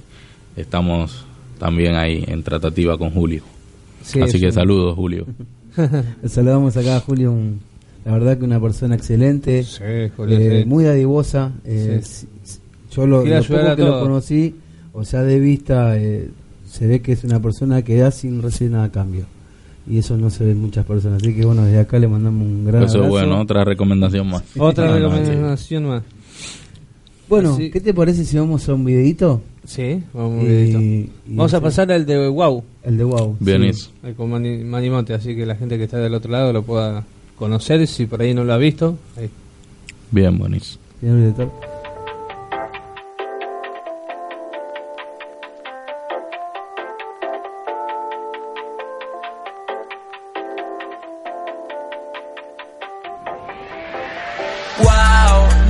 estamos 0.56 1.26
también 1.58 1.96
ahí 1.96 2.24
en 2.28 2.44
tratativa 2.44 2.96
con 3.00 3.10
Julio. 3.10 3.42
así 4.22 4.40
que 4.40 4.52
saludos, 4.52 4.96
Julio. 4.96 5.26
Saludamos 6.28 6.78
acá 6.78 6.98
a 6.98 7.00
Julio, 7.00 7.36
la 8.06 8.12
verdad 8.14 8.38
que 8.38 8.46
una 8.46 8.60
persona 8.60 8.96
excelente, 8.96 9.66
eh, 9.82 10.64
muy 10.68 10.86
adivosa. 10.86 11.52
Eh, 11.66 12.02
yo 12.92 13.08
lo, 13.08 13.26
lo 13.26 13.44
poco 13.44 13.76
que 13.76 13.84
lo 13.84 14.00
conocí, 14.02 14.56
o 14.94 15.04
sea, 15.04 15.24
de 15.24 15.40
vista, 15.40 15.96
se 15.96 16.88
ve 16.88 17.02
que 17.02 17.14
es 17.14 17.24
una 17.24 17.42
persona 17.42 17.82
que 17.82 17.98
da 17.98 18.12
sin 18.12 18.42
recibir 18.42 18.72
nada 18.74 18.86
a 18.86 18.92
cambio 18.92 19.26
y 19.88 19.98
eso 19.98 20.18
no 20.18 20.30
se 20.30 20.46
ve 20.46 20.52
en 20.52 20.62
muchas 20.62 20.86
personas. 20.86 21.22
Así 21.22 21.36
que 21.36 21.46
bueno, 21.46 21.64
desde 21.64 21.80
acá 21.80 22.00
le 22.00 22.08
mandamos 22.08 22.46
un 22.46 22.66
gran 22.66 22.84
Eso 22.84 23.04
bueno, 23.04 23.40
otra 23.42 23.64
recomendación 23.64 24.28
más. 24.28 24.44
Otra 24.58 24.92
recomendación 24.96 25.86
más. 25.86 26.04
Bueno, 27.34 27.58
¿qué 27.58 27.82
te 27.82 27.96
parece 27.96 28.26
si 28.26 28.38
vamos 28.38 28.70
a 28.70 28.76
un 28.76 28.86
videito? 28.86 29.42
Sí, 29.66 30.04
vamos 30.14 30.34
a 30.34 30.36
un 30.36 30.46
videito. 30.46 31.12
vamos 31.26 31.54
a 31.56 31.62
pasar 31.62 31.92
al 31.92 32.06
de 32.06 32.28
Wow. 32.28 32.64
El 32.84 32.96
de 33.00 33.04
Wow. 33.04 33.38
Bien, 33.40 33.74
sí. 33.74 33.90
Con 34.16 34.30
Manimonte, 34.70 35.16
así 35.16 35.36
que 35.36 35.44
la 35.44 35.56
gente 35.56 35.80
que 35.80 35.86
está 35.86 35.98
del 35.98 36.14
otro 36.14 36.32
lado 36.32 36.54
lo 36.54 36.62
pueda 36.62 37.04
conocer, 37.36 37.88
si 37.88 38.06
por 38.06 38.22
ahí 38.22 38.36
no 38.36 38.44
lo 38.44 38.54
ha 38.54 38.58
visto. 38.58 39.00
Ahí. 39.18 39.32
Bien, 40.12 40.38
buenísimo. 40.38 40.84
Bien, 41.02 41.34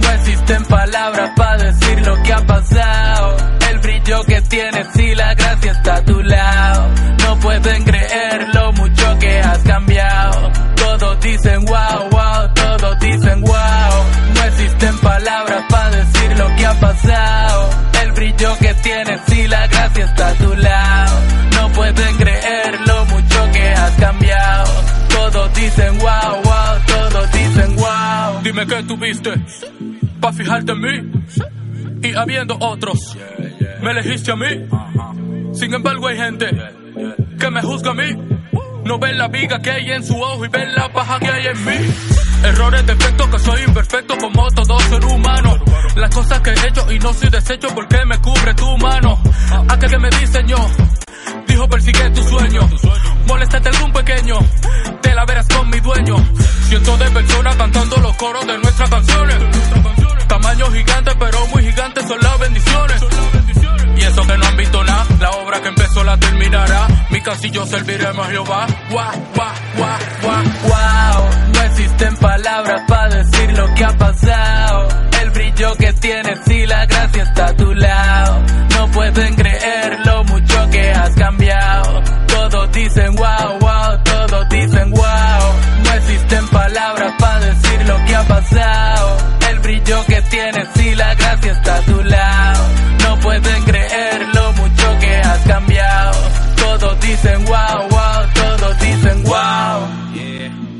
para 0.04 0.18
decir 0.18 1.43
lo 2.06 2.24
que 2.24 2.34
ha 2.34 2.46
pasado. 2.46 3.38
El 3.70 3.80
brillo 3.80 4.24
que 4.24 4.42
tienes 4.42 4.88
y 4.96 5.16
la 5.16 5.34
gracia 5.34 5.72
está 5.72 5.96
a 5.96 6.06
tu 6.06 6.22
lado. 6.22 6.90
No 7.20 7.40
pueden 7.40 7.84
creer 7.84 8.48
lo 8.54 8.72
mucho 8.74 9.20
que 9.20 9.40
has 9.40 9.60
cambiado. 9.60 10.52
Todos 10.76 11.20
dicen 11.22 11.66
wow, 11.66 12.10
wow, 12.12 12.54
todos 12.54 13.00
dicen 13.00 13.42
wow. 13.42 13.94
No 14.36 14.44
existen 14.44 14.98
palabras 15.00 15.64
para 15.70 15.90
decir 15.92 16.38
lo 16.38 16.56
que 16.56 16.66
ha 16.66 16.80
pasado. 16.80 17.70
El 18.04 18.12
brillo 18.12 18.58
que 18.60 18.74
tienes 18.76 19.22
y 19.30 19.48
la 19.48 19.68
gracia 19.68 20.06
está 20.06 20.28
a 20.30 20.34
tu 20.34 20.56
lado. 20.56 21.20
No 21.56 21.70
pueden 21.70 22.18
creer 22.18 22.80
lo 22.88 23.06
mucho 23.06 23.52
que 23.52 23.70
has 23.70 23.92
cambiado. 23.92 24.72
Todos 25.10 25.54
dicen 25.54 25.98
wow, 26.00 26.42
wow, 26.44 26.80
todos 26.86 27.32
dicen 27.32 27.76
wow. 27.76 28.42
Dime 28.44 28.68
qué 28.68 28.84
tuviste 28.84 29.32
para 30.20 30.34
fijarte 30.34 30.72
en 30.72 30.82
mí. 30.82 31.63
Y 32.04 32.14
habiendo 32.16 32.58
otros, 32.60 33.18
me 33.82 33.92
elegiste 33.92 34.32
a 34.32 34.36
mí. 34.36 34.68
Sin 35.54 35.74
embargo, 35.74 36.08
hay 36.08 36.18
gente 36.18 36.50
que 37.40 37.50
me 37.50 37.62
juzga 37.62 37.92
a 37.92 37.94
mí. 37.94 38.16
No 38.84 39.00
ven 39.00 39.18
la 39.18 39.30
viga 39.30 39.60
que 39.62 39.72
hay 39.72 39.90
en 39.92 40.04
su 40.04 40.22
ojo 40.22 40.44
y 40.44 40.50
ven 40.50 40.76
la 40.76 40.92
paja 40.92 41.18
que 41.20 41.28
hay 41.28 41.48
en 41.48 41.66
mí. 41.66 41.94
Errores, 42.44 42.86
defectos, 42.86 43.28
que 43.30 43.40
soy 43.40 43.62
imperfecto 43.64 44.18
como 44.18 44.48
todo 44.52 44.78
ser 44.80 45.06
humano. 45.06 45.56
Las 45.96 46.14
cosas 46.14 46.42
que 46.42 46.50
he 46.50 46.68
hecho 46.68 46.92
y 46.92 47.00
no 47.00 47.14
soy 47.14 47.30
desecho 47.30 47.70
porque 47.74 48.04
me 48.06 48.18
cubre 48.20 48.54
tu 48.54 48.78
mano. 48.78 49.18
Aquel 49.70 49.90
que 49.90 49.98
me 49.98 50.10
diseñó 50.10 50.58
dijo 51.48 51.68
persigue 51.70 52.10
tu 52.10 52.24
sueño. 52.24 52.70
Moléstate 53.28 53.70
algún 53.70 53.94
pequeño, 53.94 54.36
te 55.02 55.14
la 55.14 55.26
verás 55.26 55.48
con 55.48 55.70
mi 55.70 55.80
dueño. 55.80 56.16
Cientos 56.68 57.00
de 57.00 57.12
personas 57.12 57.56
cantando 57.56 57.98
los 57.98 58.16
coros 58.18 58.46
de 58.46 58.58
nuestras 58.58 58.90
canciones. 58.90 59.38
Tamaño 60.64 60.72
gigante, 60.72 61.12
pero 61.20 61.48
muy 61.48 61.64
gigante 61.64 62.08
son 62.08 62.20
las 62.22 62.40
bendiciones. 62.40 63.02
Y 63.96 64.02
eso 64.02 64.22
que 64.26 64.38
no 64.38 64.46
han 64.46 64.58
visto 64.58 64.84
nada, 64.84 65.06
la 65.20 65.32
obra 65.32 65.62
que 65.62 65.68
empezó 65.68 66.04
la 66.04 66.18
terminará. 66.18 66.88
Mi 67.10 67.22
casillo 67.22 67.66
serviremos 67.66 68.26
a 68.26 68.30
Jehová. 68.30 68.68
Guau, 68.90 69.12
guau, 69.36 69.52
guau, 69.78 70.00
guau, 70.22 70.44
guau. 70.64 71.30
No 71.54 71.62
existen 71.64 72.16
palabras 72.18 72.82
para 72.88 73.16
decir 73.16 73.58
lo 73.58 73.74
que 73.74 73.84
ha 73.84 73.98
pasado. 73.98 74.88
El 75.22 75.30
brillo 75.32 75.76
que 75.76 75.94
tienes 75.94 76.48
y 76.48 76.66
la 76.66 76.86
gracia 76.86 77.24
está 77.24 77.46
a 77.46 77.56
tu 77.56 77.74
lado. 77.74 78.42
No 78.78 78.92
pueden 78.92 79.36
creer 79.36 80.00
lo 80.06 80.24
mucho 80.24 80.70
que 80.72 80.92
has 80.92 81.14
cambiado. 81.16 82.04
Todos 82.28 82.72
dicen 82.72 83.16
wow, 83.16 83.60
wow, 83.60 84.04
todos 84.04 84.50
dicen 84.50 84.92
wow. 84.92 85.84
No 85.84 85.94
existen 85.94 86.48
palabras 86.48 87.14
para 87.20 87.40
decir 87.40 87.88
lo 87.88 88.06
que 88.06 88.16
ha 88.16 88.28
pasado. 88.28 88.93
Tienes 90.34 90.68
y 90.84 90.96
la 90.96 91.14
gracia 91.14 91.52
está 91.52 91.76
a 91.76 91.82
tu 91.82 92.04
lado. 92.04 92.68
No 93.04 93.20
pueden 93.20 93.64
creer 93.66 94.30
lo 94.34 94.52
mucho 94.54 95.00
que 95.00 95.16
has 95.18 95.46
cambiado. 95.46 96.18
Todos 96.56 97.00
dicen 97.02 97.46
wow, 97.46 97.88
wow, 97.88 98.34
todos 98.34 98.80
dicen 98.80 99.24
wow. 99.26 100.04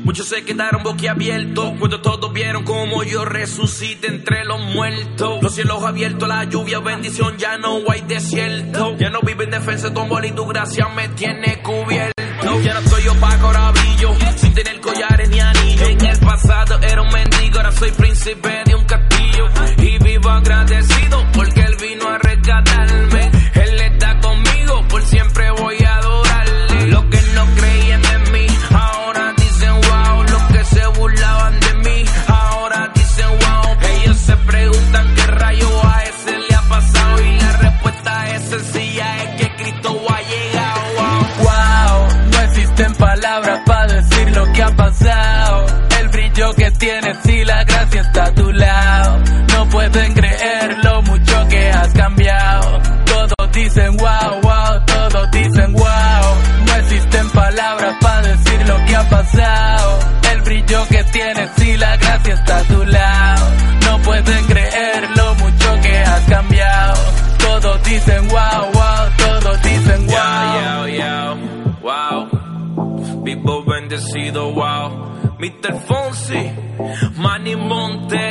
Muchos 0.02 0.26
se 0.26 0.44
quedaron 0.44 0.82
boquiabiertos 0.82 1.72
cuando 1.78 2.00
todos 2.00 2.32
vieron 2.32 2.64
como 2.64 3.04
yo 3.04 3.24
resucité 3.24 4.08
entre 4.08 4.44
los 4.44 4.60
muertos. 4.60 5.40
Los 5.40 5.54
cielos 5.54 5.84
abiertos, 5.84 6.28
la 6.28 6.42
lluvia, 6.42 6.80
bendición, 6.80 7.36
ya 7.38 7.56
no 7.56 7.78
hay 7.88 8.00
desierto. 8.00 8.96
Ya 8.98 9.10
no 9.10 9.20
vive 9.20 9.44
en 9.44 9.50
defensa 9.52 9.90
de 9.90 9.94
tu 9.94 10.00
amor 10.00 10.24
y 10.24 10.32
tu 10.32 10.46
gracia 10.46 10.88
me 10.88 11.10
tiene 11.10 11.62
cubierto. 11.62 12.14
Ya 12.44 12.74
no 12.74 12.88
soy 12.88 13.08
opaco, 13.08 13.46
ahora 13.46 13.72
brillo, 13.72 14.14
sin 14.36 14.52
tener 14.54 14.80
collares 14.80 15.28
ni 15.30 15.40
anillos. 15.40 15.88
En 15.88 16.04
el 16.04 16.18
pasado 16.18 16.78
era 16.82 17.00
un 17.02 17.08
mendigo, 17.08 17.56
ahora 17.56 17.72
soy 17.72 17.90
príncipe 17.92 18.62
de 18.66 18.74
un 18.74 18.84
castillo. 18.84 19.48
Y 19.78 19.98
vivo 19.98 20.28
agradecido 20.28 21.26
porque 21.32 21.60
él 21.60 21.76
vino 21.80 22.08
a 22.08 22.18
rescatarme. 22.18 23.30
Él 23.54 23.80
está 23.80 24.20
conmigo, 24.20 24.86
por 24.88 25.02
siempre 25.06 25.33
pueden 49.94 50.12
creer 50.12 50.84
lo 50.84 51.02
mucho 51.02 51.48
que 51.48 51.70
has 51.70 51.92
cambiado. 51.92 52.80
Todos 53.06 53.52
dicen 53.52 53.96
wow, 53.96 54.40
wow, 54.42 54.84
todos 54.86 55.30
dicen 55.30 55.72
wow. 55.72 56.24
No 56.66 56.74
existen 56.76 57.30
palabras 57.30 57.96
para 58.00 58.22
decir 58.28 58.68
lo 58.68 58.84
que 58.86 58.96
ha 58.96 59.08
pasado. 59.08 59.98
El 60.32 60.42
brillo 60.42 60.86
que 60.88 61.04
tienes 61.04 61.50
y 61.64 61.76
la 61.76 61.96
gracia 61.96 62.34
está 62.34 62.58
a 62.58 62.62
tu 62.64 62.84
lado. 62.84 63.50
No 63.86 63.98
pueden 64.02 64.44
creer 64.46 65.10
lo 65.16 65.34
mucho 65.36 65.80
que 65.82 65.96
has 65.98 66.24
cambiado. 66.24 67.00
Todos 67.38 67.84
dicen 67.84 68.28
wow, 68.28 68.72
wow, 68.72 69.10
todos 69.16 69.62
dicen 69.62 70.06
wow. 70.06 70.16
Yo, 70.16 70.88
yo, 70.88 70.98
yo, 70.98 71.36
wow. 71.82 73.22
Vivo 73.22 73.64
bendecido, 73.64 74.52
wow. 74.52 75.14
Mr. 75.38 75.78
Fonsi, 75.86 76.52
Manny 77.16 77.56
Montes, 77.56 78.23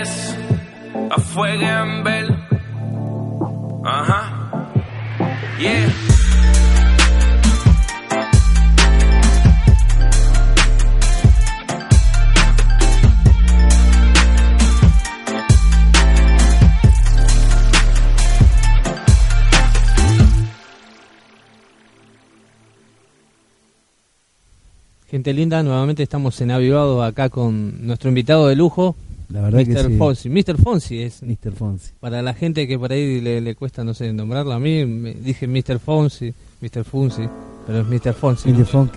Gente 25.13 25.31
linda, 25.31 25.61
nuevamente 25.61 26.01
estamos 26.01 26.41
en 26.41 26.49
Avivados 26.49 27.03
acá 27.03 27.29
con 27.29 27.85
nuestro 27.85 28.09
invitado 28.09 28.47
de 28.47 28.55
lujo, 28.55 28.95
La 29.33 29.41
verdad 29.41 29.65
que 29.65 29.71
Mr. 29.71 29.87
sí. 29.87 29.97
Fonsi. 29.97 30.29
Mr. 30.29 30.57
Fonsi 30.61 31.01
es 31.01 31.23
Mr. 31.23 31.53
Fonsi. 31.53 31.91
para 31.99 32.21
la 32.21 32.35
gente 32.35 32.67
que 32.67 32.77
por 32.77 32.91
ahí 32.91 33.19
le, 33.19 33.41
le 33.41 33.55
cuesta, 33.55 33.83
no 33.83 33.95
sé, 33.95 34.13
nombrarlo. 34.13 34.53
A 34.53 34.59
mí 34.59 34.85
me 34.85 35.15
dije 35.15 35.47
Mr. 35.47 35.79
Fonsi, 35.79 36.31
Mr. 36.61 36.83
Fonsi, 36.83 37.23
pero 37.65 37.79
es 37.79 37.87
Mr. 37.87 38.13
Fonsi. 38.13 38.51
Mr. 38.51 38.59
¿no? 38.59 38.65
Fonsi. 38.65 38.93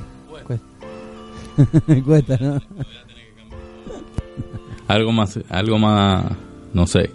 Cuesta. 0.47 0.67
Me 1.87 2.03
cuesta, 2.05 2.37
¿no? 2.39 2.61
Algo 4.89 5.11
más, 5.11 5.41
algo 5.49 5.79
más, 5.79 6.27
no 6.75 6.87
sé. 6.87 7.11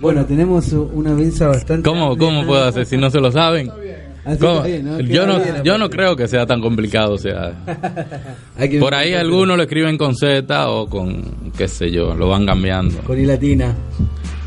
Bueno, 0.00 0.26
tenemos 0.26 0.70
una 0.72 1.12
audiencia 1.12 1.46
bastante. 1.48 1.88
¿Cómo, 1.88 2.18
cómo 2.18 2.44
puedo 2.46 2.64
hacer 2.64 2.84
si 2.84 2.98
no 2.98 3.08
se 3.10 3.18
lo 3.18 3.32
saben? 3.32 3.68
Está 3.68 3.78
bien, 3.78 4.05
¿no? 4.26 5.00
Yo 5.00 5.26
no, 5.26 5.62
yo 5.62 5.78
no 5.78 5.88
creo 5.88 6.16
que 6.16 6.26
sea 6.28 6.46
tan 6.46 6.60
complicado, 6.60 7.14
o 7.14 7.18
sea, 7.18 7.52
por 8.80 8.94
ahí 8.94 9.14
algunos 9.14 9.56
lo 9.56 9.62
escriben 9.62 9.96
con 9.96 10.16
Z 10.16 10.68
o 10.68 10.88
con, 10.88 11.52
qué 11.56 11.68
sé 11.68 11.90
yo, 11.90 12.14
lo 12.14 12.28
van 12.28 12.44
cambiando. 12.46 12.98
Con 13.02 13.18
I 13.18 13.26
latina. 13.26 13.74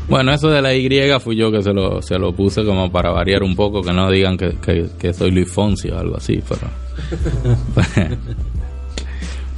Bueno, 0.08 0.32
eso 0.32 0.50
de 0.50 0.60
la 0.60 0.74
Y 0.74 0.88
fui 1.20 1.36
yo 1.36 1.52
que 1.52 1.62
se 1.62 1.72
lo, 1.72 2.02
se 2.02 2.18
lo 2.18 2.34
puse 2.34 2.64
como 2.64 2.90
para 2.90 3.10
variar 3.10 3.42
un 3.42 3.54
poco, 3.54 3.80
que 3.80 3.92
no 3.92 4.10
digan 4.10 4.36
que, 4.36 4.56
que, 4.56 4.86
que 4.98 5.12
soy 5.12 5.30
Luis 5.30 5.48
Fonsi 5.50 5.88
o 5.88 5.98
algo 5.98 6.16
así, 6.16 6.42
pero... 6.48 7.56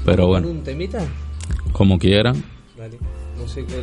pero 0.05 0.27
bueno, 0.27 0.49
¿Un 0.49 0.63
temita? 0.63 1.03
como 1.73 1.99
quieran. 1.99 2.45
Vale. 2.79 2.99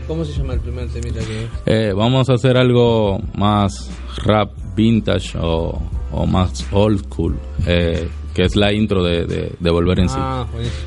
¿Cómo 0.08 0.26
se 0.26 0.34
llama 0.34 0.54
el 0.54 0.60
primer 0.60 0.88
temita 0.90 1.20
que 1.20 1.48
Eh, 1.66 1.94
vamos 1.94 2.30
a 2.30 2.34
hacer 2.34 2.58
algo 2.58 3.20
más 3.36 3.90
rap 4.24 4.52
vintage 4.76 5.38
o, 5.40 5.82
o 6.12 6.26
más 6.26 6.66
old 6.72 7.04
school, 7.06 7.38
eh, 7.66 8.08
que 8.34 8.44
es 8.44 8.56
la 8.56 8.72
intro 8.74 9.04
de, 9.04 9.26
de, 9.26 9.54
de 9.60 9.70
Volver 9.72 10.00
en 10.00 10.10
sí. 10.10 10.16
Ah, 10.18 10.46
buenísimo. 10.52 10.82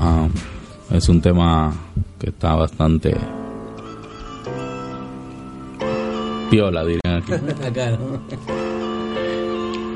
Ah, 0.00 0.28
es 0.90 1.08
un 1.08 1.20
tema 1.20 1.72
que 2.18 2.30
está 2.30 2.54
bastante 2.54 3.16
piola, 6.50 6.84
dirían 6.84 7.22
aquí. 7.22 7.32
Acá, 7.66 7.90
¿no? 7.92 8.20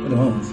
Bueno, 0.03 0.16
vamos. 0.16 0.46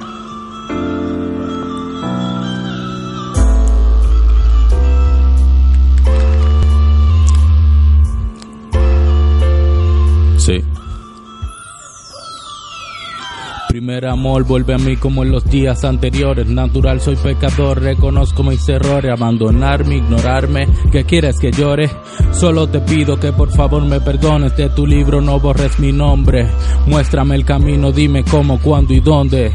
Primer 13.77 14.07
amor 14.07 14.43
vuelve 14.43 14.73
a 14.73 14.79
mí 14.79 14.97
como 14.97 15.21
en 15.21 15.29
los 15.29 15.45
días 15.45 15.83
anteriores. 15.83 16.47
Natural 16.47 16.99
soy 16.99 17.15
pecador, 17.15 17.79
reconozco 17.79 18.41
mis 18.41 18.67
errores. 18.67 19.11
Abandonarme, 19.11 19.97
ignorarme, 19.97 20.67
¿qué 20.91 21.03
quieres 21.03 21.37
que 21.37 21.51
llore? 21.51 21.87
Solo 22.31 22.65
te 22.67 22.79
pido 22.79 23.19
que 23.19 23.31
por 23.33 23.51
favor 23.51 23.85
me 23.85 24.01
perdones. 24.01 24.57
De 24.57 24.69
tu 24.69 24.87
libro 24.87 25.21
no 25.21 25.39
borres 25.39 25.77
mi 25.77 25.91
nombre. 25.91 26.49
Muéstrame 26.87 27.35
el 27.35 27.45
camino, 27.45 27.91
dime 27.91 28.23
cómo, 28.23 28.59
cuándo 28.59 28.95
y 28.95 28.99
dónde. 28.99 29.53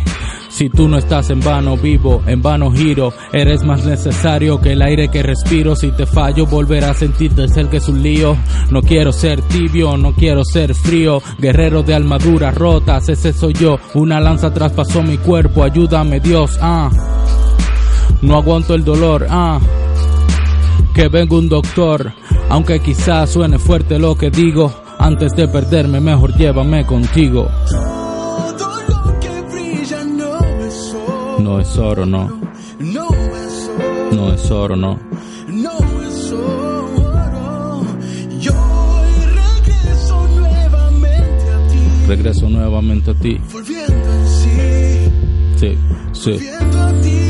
Si 0.53 0.69
tú 0.69 0.87
no 0.87 0.99
estás 0.99 1.31
en 1.31 1.41
vano 1.41 1.79
vivo, 1.79 2.23
en 2.27 2.43
vano 2.43 2.71
giro, 2.71 3.15
eres 3.33 3.65
más 3.65 3.87
necesario 3.87 4.61
que 4.61 4.73
el 4.73 4.83
aire 4.83 5.09
que 5.09 5.23
respiro. 5.23 5.75
Si 5.75 5.91
te 5.93 6.05
fallo, 6.05 6.45
volver 6.45 6.85
a 6.85 6.93
sentirte 6.93 7.49
ser 7.49 7.69
que 7.69 7.79
es 7.79 7.89
un 7.89 8.03
lío. 8.03 8.37
No 8.71 8.83
quiero 8.83 9.13
ser 9.13 9.41
tibio, 9.41 9.97
no 9.97 10.13
quiero 10.13 10.45
ser 10.45 10.75
frío. 10.75 11.23
Guerrero 11.39 11.83
de 11.83 11.95
armaduras 11.95 12.55
rotas, 12.55 13.09
ese 13.09 13.33
soy 13.33 13.55
yo. 13.55 13.79
Una 13.95 14.21
lanza 14.21 14.53
traspasó 14.53 15.03
mi 15.03 15.17
cuerpo, 15.17 15.65
ayúdame 15.65 16.21
Dios, 16.21 16.59
ah. 16.61 16.91
No 18.21 18.37
aguanto 18.37 18.75
el 18.75 18.85
dolor, 18.85 19.27
ah. 19.31 19.59
Que 20.93 21.09
venga 21.09 21.35
un 21.35 21.49
doctor, 21.49 22.13
aunque 22.51 22.81
quizás 22.81 23.31
suene 23.31 23.59
fuerte 23.59 23.99
lo 23.99 24.15
que 24.17 24.31
digo. 24.31 24.71
Antes 24.99 25.33
de 25.33 25.49
perderme, 25.49 25.99
mejor 25.99 26.37
llévame 26.37 26.85
contigo. 26.85 27.49
No 31.39 31.61
es 31.61 31.77
oro, 31.79 32.07
no. 32.07 32.41
No 32.79 33.09
es 34.35 34.51
oro. 34.51 34.77
No 34.77 34.99
no. 35.49 35.79
Es 36.03 36.33
oro. 36.33 37.87
Yo 38.41 38.53
regreso 39.35 40.29
nuevamente 40.29 41.51
a 41.51 41.69
ti. 41.69 42.07
Regreso 42.09 42.49
nuevamente 42.49 43.11
a 43.11 43.15
ti. 43.15 43.41
Volviendo 43.53 44.13
en 44.13 44.29
sí. 44.29 45.11
Sí, 45.57 45.79
sí. 46.13 46.33
Viendo 46.39 46.81
a 46.81 46.93
ti, 47.01 47.22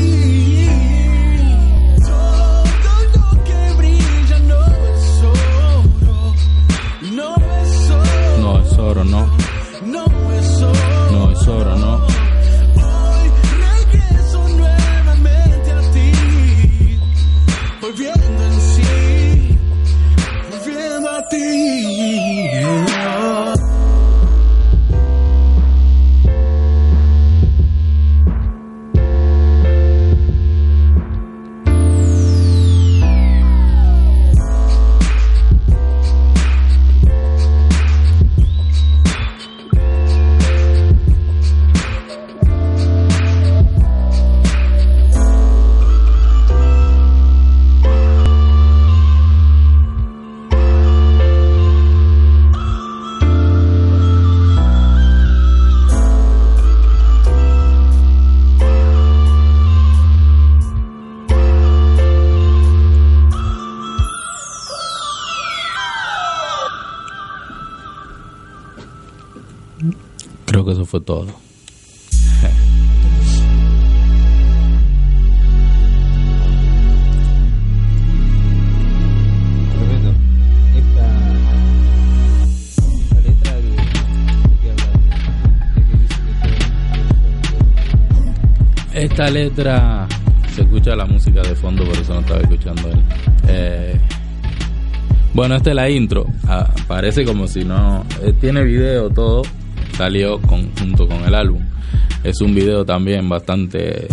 fue 70.93 71.01
todo. 71.01 71.25
Esta 88.93 89.31
letra 89.31 90.07
se 90.53 90.61
escucha 90.61 90.95
la 90.95 91.05
música 91.07 91.41
de 91.41 91.55
fondo, 91.55 91.83
por 91.85 91.97
eso 91.97 92.13
no 92.13 92.19
estaba 92.19 92.39
escuchando 92.41 92.89
él. 92.89 92.99
Eh, 93.47 93.99
bueno, 95.33 95.55
esta 95.55 95.71
es 95.71 95.75
la 95.75 95.89
intro. 95.89 96.27
Ah, 96.47 96.69
parece 96.87 97.25
como 97.25 97.47
si 97.47 97.65
no. 97.65 98.05
eh, 98.21 98.31
tiene 98.39 98.63
video 98.63 99.09
todo. 99.09 99.41
Salió 99.97 100.39
con, 100.41 100.71
junto 100.75 101.07
con 101.07 101.23
el 101.23 101.35
álbum. 101.35 101.61
Es 102.23 102.41
un 102.41 102.55
video 102.55 102.85
también 102.85 103.27
bastante 103.27 104.05
eh, 104.05 104.09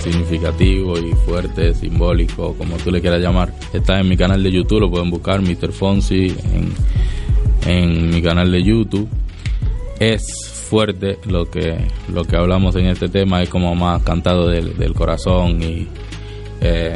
significativo 0.00 0.98
y 0.98 1.12
fuerte, 1.12 1.74
simbólico, 1.74 2.54
como 2.54 2.76
tú 2.76 2.90
le 2.90 3.00
quieras 3.00 3.20
llamar. 3.20 3.52
Está 3.72 3.98
en 4.00 4.08
mi 4.08 4.16
canal 4.16 4.42
de 4.42 4.52
YouTube, 4.52 4.80
lo 4.80 4.90
pueden 4.90 5.10
buscar, 5.10 5.40
Mr. 5.40 5.72
Fonsi, 5.72 6.34
en, 6.52 6.72
en 7.66 8.10
mi 8.10 8.22
canal 8.22 8.50
de 8.52 8.62
YouTube 8.62 9.08
es 10.00 10.22
fuerte 10.68 11.18
lo 11.26 11.50
que 11.50 11.76
lo 12.12 12.24
que 12.24 12.36
hablamos 12.36 12.76
en 12.76 12.86
este 12.86 13.08
tema 13.08 13.42
es 13.42 13.48
como 13.48 13.74
más 13.74 14.02
cantado 14.02 14.48
del, 14.48 14.94
corazón 14.94 15.62
y 15.62 15.88
eh, 16.60 16.94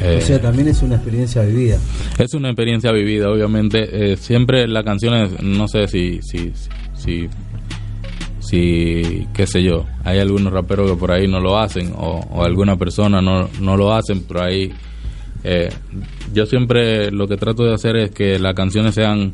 eh, 0.00 0.18
O 0.18 0.26
sea, 0.26 0.40
también 0.40 0.68
es 0.68 0.82
una 0.82 0.96
experiencia 0.96 1.42
vivida. 1.42 1.78
es 2.18 2.34
una 2.34 2.48
experiencia 2.48 2.92
vivida 2.92 3.30
obviamente 3.30 4.12
eh, 4.12 4.16
siempre 4.16 4.66
las 4.68 4.84
canciones 4.84 5.42
no 5.42 5.68
sé 5.68 5.86
si 5.88 6.20
si 6.22 6.52
si 6.94 7.28
si 8.40 9.26
qué 9.34 9.46
sé 9.46 9.62
yo 9.62 9.86
hay 10.04 10.18
algunos 10.18 10.52
raperos 10.52 10.90
que 10.90 10.96
por 10.96 11.12
ahí 11.12 11.28
no 11.28 11.40
lo 11.40 11.58
hacen 11.58 11.92
o, 11.96 12.20
o 12.30 12.44
alguna 12.44 12.76
persona 12.76 13.20
no, 13.20 13.48
no 13.60 13.76
lo 13.76 13.92
hacen 13.94 14.22
por 14.22 14.42
ahí 14.42 14.72
eh, 15.44 15.70
yo 16.34 16.46
siempre 16.46 17.10
lo 17.10 17.26
que 17.26 17.36
trato 17.36 17.64
de 17.64 17.74
hacer 17.74 17.96
es 17.96 18.10
que 18.10 18.38
las 18.38 18.54
canciones 18.54 18.94
sean 18.94 19.32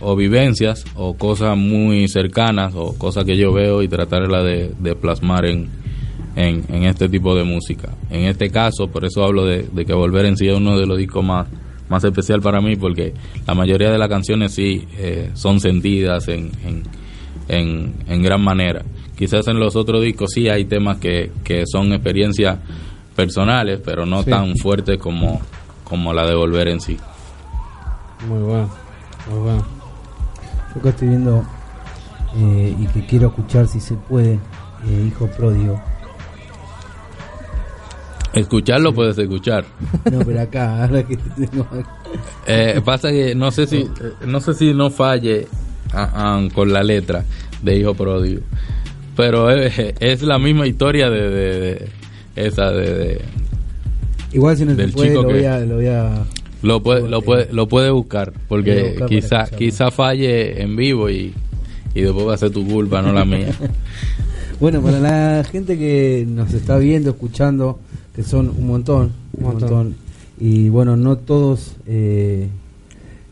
o 0.00 0.16
vivencias 0.16 0.84
o 0.94 1.14
cosas 1.14 1.56
muy 1.56 2.08
cercanas 2.08 2.74
o 2.74 2.98
cosas 2.98 3.24
que 3.24 3.36
yo 3.36 3.52
veo 3.52 3.82
y 3.82 3.88
tratarla 3.88 4.42
de, 4.42 4.72
de 4.78 4.96
plasmar 4.96 5.46
en, 5.46 5.68
en, 6.36 6.64
en 6.68 6.84
este 6.84 7.08
tipo 7.08 7.34
de 7.34 7.44
música. 7.44 7.90
En 8.10 8.24
este 8.24 8.50
caso, 8.50 8.88
por 8.88 9.04
eso 9.04 9.24
hablo 9.24 9.44
de, 9.44 9.68
de 9.72 9.84
que 9.84 9.92
Volver 9.94 10.26
en 10.26 10.36
sí 10.36 10.48
es 10.48 10.56
uno 10.56 10.78
de 10.78 10.86
los 10.86 10.96
discos 10.98 11.24
más, 11.24 11.46
más 11.88 12.02
especial 12.04 12.40
para 12.40 12.60
mí 12.60 12.76
porque 12.76 13.12
la 13.46 13.54
mayoría 13.54 13.90
de 13.90 13.98
las 13.98 14.08
canciones 14.08 14.54
sí 14.54 14.86
eh, 14.96 15.30
son 15.34 15.60
sentidas 15.60 16.28
en, 16.28 16.50
en, 16.64 16.82
en, 17.48 17.94
en 18.08 18.22
gran 18.22 18.42
manera. 18.42 18.82
Quizás 19.16 19.46
en 19.48 19.60
los 19.60 19.76
otros 19.76 20.02
discos 20.02 20.30
sí 20.34 20.48
hay 20.48 20.64
temas 20.64 20.96
que, 20.98 21.30
que 21.44 21.64
son 21.66 21.92
experiencias 21.92 22.58
personales, 23.14 23.80
pero 23.84 24.06
no 24.06 24.22
Sí. 24.22 24.30
tan 24.30 24.56
fuertes 24.56 24.98
como, 24.98 25.40
como 25.84 26.12
la 26.14 26.26
de 26.26 26.34
Volver 26.34 26.68
en 26.68 26.80
sí. 26.80 26.96
Muy 28.26 28.38
bueno, 28.42 28.70
muy 29.30 29.38
bueno. 29.40 29.64
Yo 30.74 30.80
acá 30.80 30.88
estoy 30.88 31.08
viendo 31.08 31.44
eh, 32.36 32.74
y 32.80 32.86
que 32.86 33.04
quiero 33.06 33.28
escuchar 33.28 33.68
si 33.68 33.78
se 33.80 33.94
puede, 33.94 34.34
eh, 34.86 35.04
Hijo 35.08 35.26
Pródigo. 35.26 35.78
Escucharlo 38.34 38.94
puedes 38.94 39.18
escuchar. 39.18 39.64
No, 40.10 40.20
pero 40.20 40.40
acá, 40.40 40.84
ahora 40.84 41.02
que 41.06 41.16
tengo 41.16 41.66
Eh, 42.46 42.80
pasa 42.84 43.10
que 43.10 43.34
no 43.34 43.50
sé 43.50 43.66
si 43.66 43.76
eh, 43.78 43.88
no 44.26 44.40
sé 44.40 44.54
si 44.54 44.72
no 44.74 44.90
falle 44.90 45.46
ah, 45.92 46.10
ah, 46.14 46.48
con 46.54 46.72
la 46.72 46.82
letra 46.82 47.24
de 47.62 47.78
Hijo 47.78 47.94
Pródigo, 47.94 48.40
pero 49.16 49.50
es, 49.50 49.74
es 50.00 50.22
la 50.22 50.38
misma 50.38 50.66
historia 50.66 51.10
de, 51.10 51.20
de- 51.30 51.88
de 52.34 52.46
esa 52.46 52.70
de, 52.70 52.94
de- 52.94 53.20
Igual 54.32 54.56
si 54.56 54.64
no 54.64 54.74
Del 54.74 54.92
puede, 54.92 55.08
chico 55.10 55.22
lo 55.22 55.28
que- 55.28 55.34
voy, 55.34 55.44
a, 55.44 55.58
lo 55.60 55.74
voy 55.76 55.86
a... 55.88 56.24
lo 56.62 56.82
puede 56.82 57.08
lo 57.08 57.20
puede 57.22 57.52
lo 57.52 57.68
puede 57.68 57.90
buscar 57.90 58.32
porque 58.48 58.90
buscar 58.92 59.08
quizá 59.08 59.46
quizá 59.50 59.90
falle 59.90 60.62
en 60.62 60.74
vivo 60.74 61.10
y, 61.10 61.34
y 61.94 62.00
después 62.00 62.26
va 62.26 62.34
a 62.34 62.38
ser 62.38 62.50
tu 62.50 62.66
culpa 62.66 63.02
no 63.02 63.12
la 63.12 63.24
mía. 63.26 63.48
Bueno, 64.60 64.80
para 64.80 65.00
la 65.00 65.42
gente 65.42 65.76
que 65.76 66.24
nos 66.28 66.52
está 66.54 66.78
viendo, 66.78 67.10
escuchando, 67.10 67.80
que 68.14 68.22
son 68.22 68.48
un 68.50 68.66
montón, 68.66 69.12
un 69.36 69.42
montón. 69.44 69.60
montón, 69.70 69.94
y 70.38 70.68
bueno, 70.68 70.96
no 70.96 71.16
todos, 71.16 71.76
eh, 71.86 72.48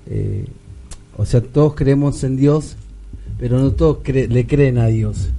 eh, 0.08 0.46
o 1.16 1.24
sea, 1.24 1.40
todos 1.40 1.74
creemos 1.74 2.22
en 2.24 2.36
Dios, 2.36 2.76
pero 3.38 3.58
no 3.58 3.72
todos 3.72 3.98
cre- 4.02 4.28
le 4.28 4.46
creen 4.46 4.78
a 4.78 4.86
Dios, 4.86 5.30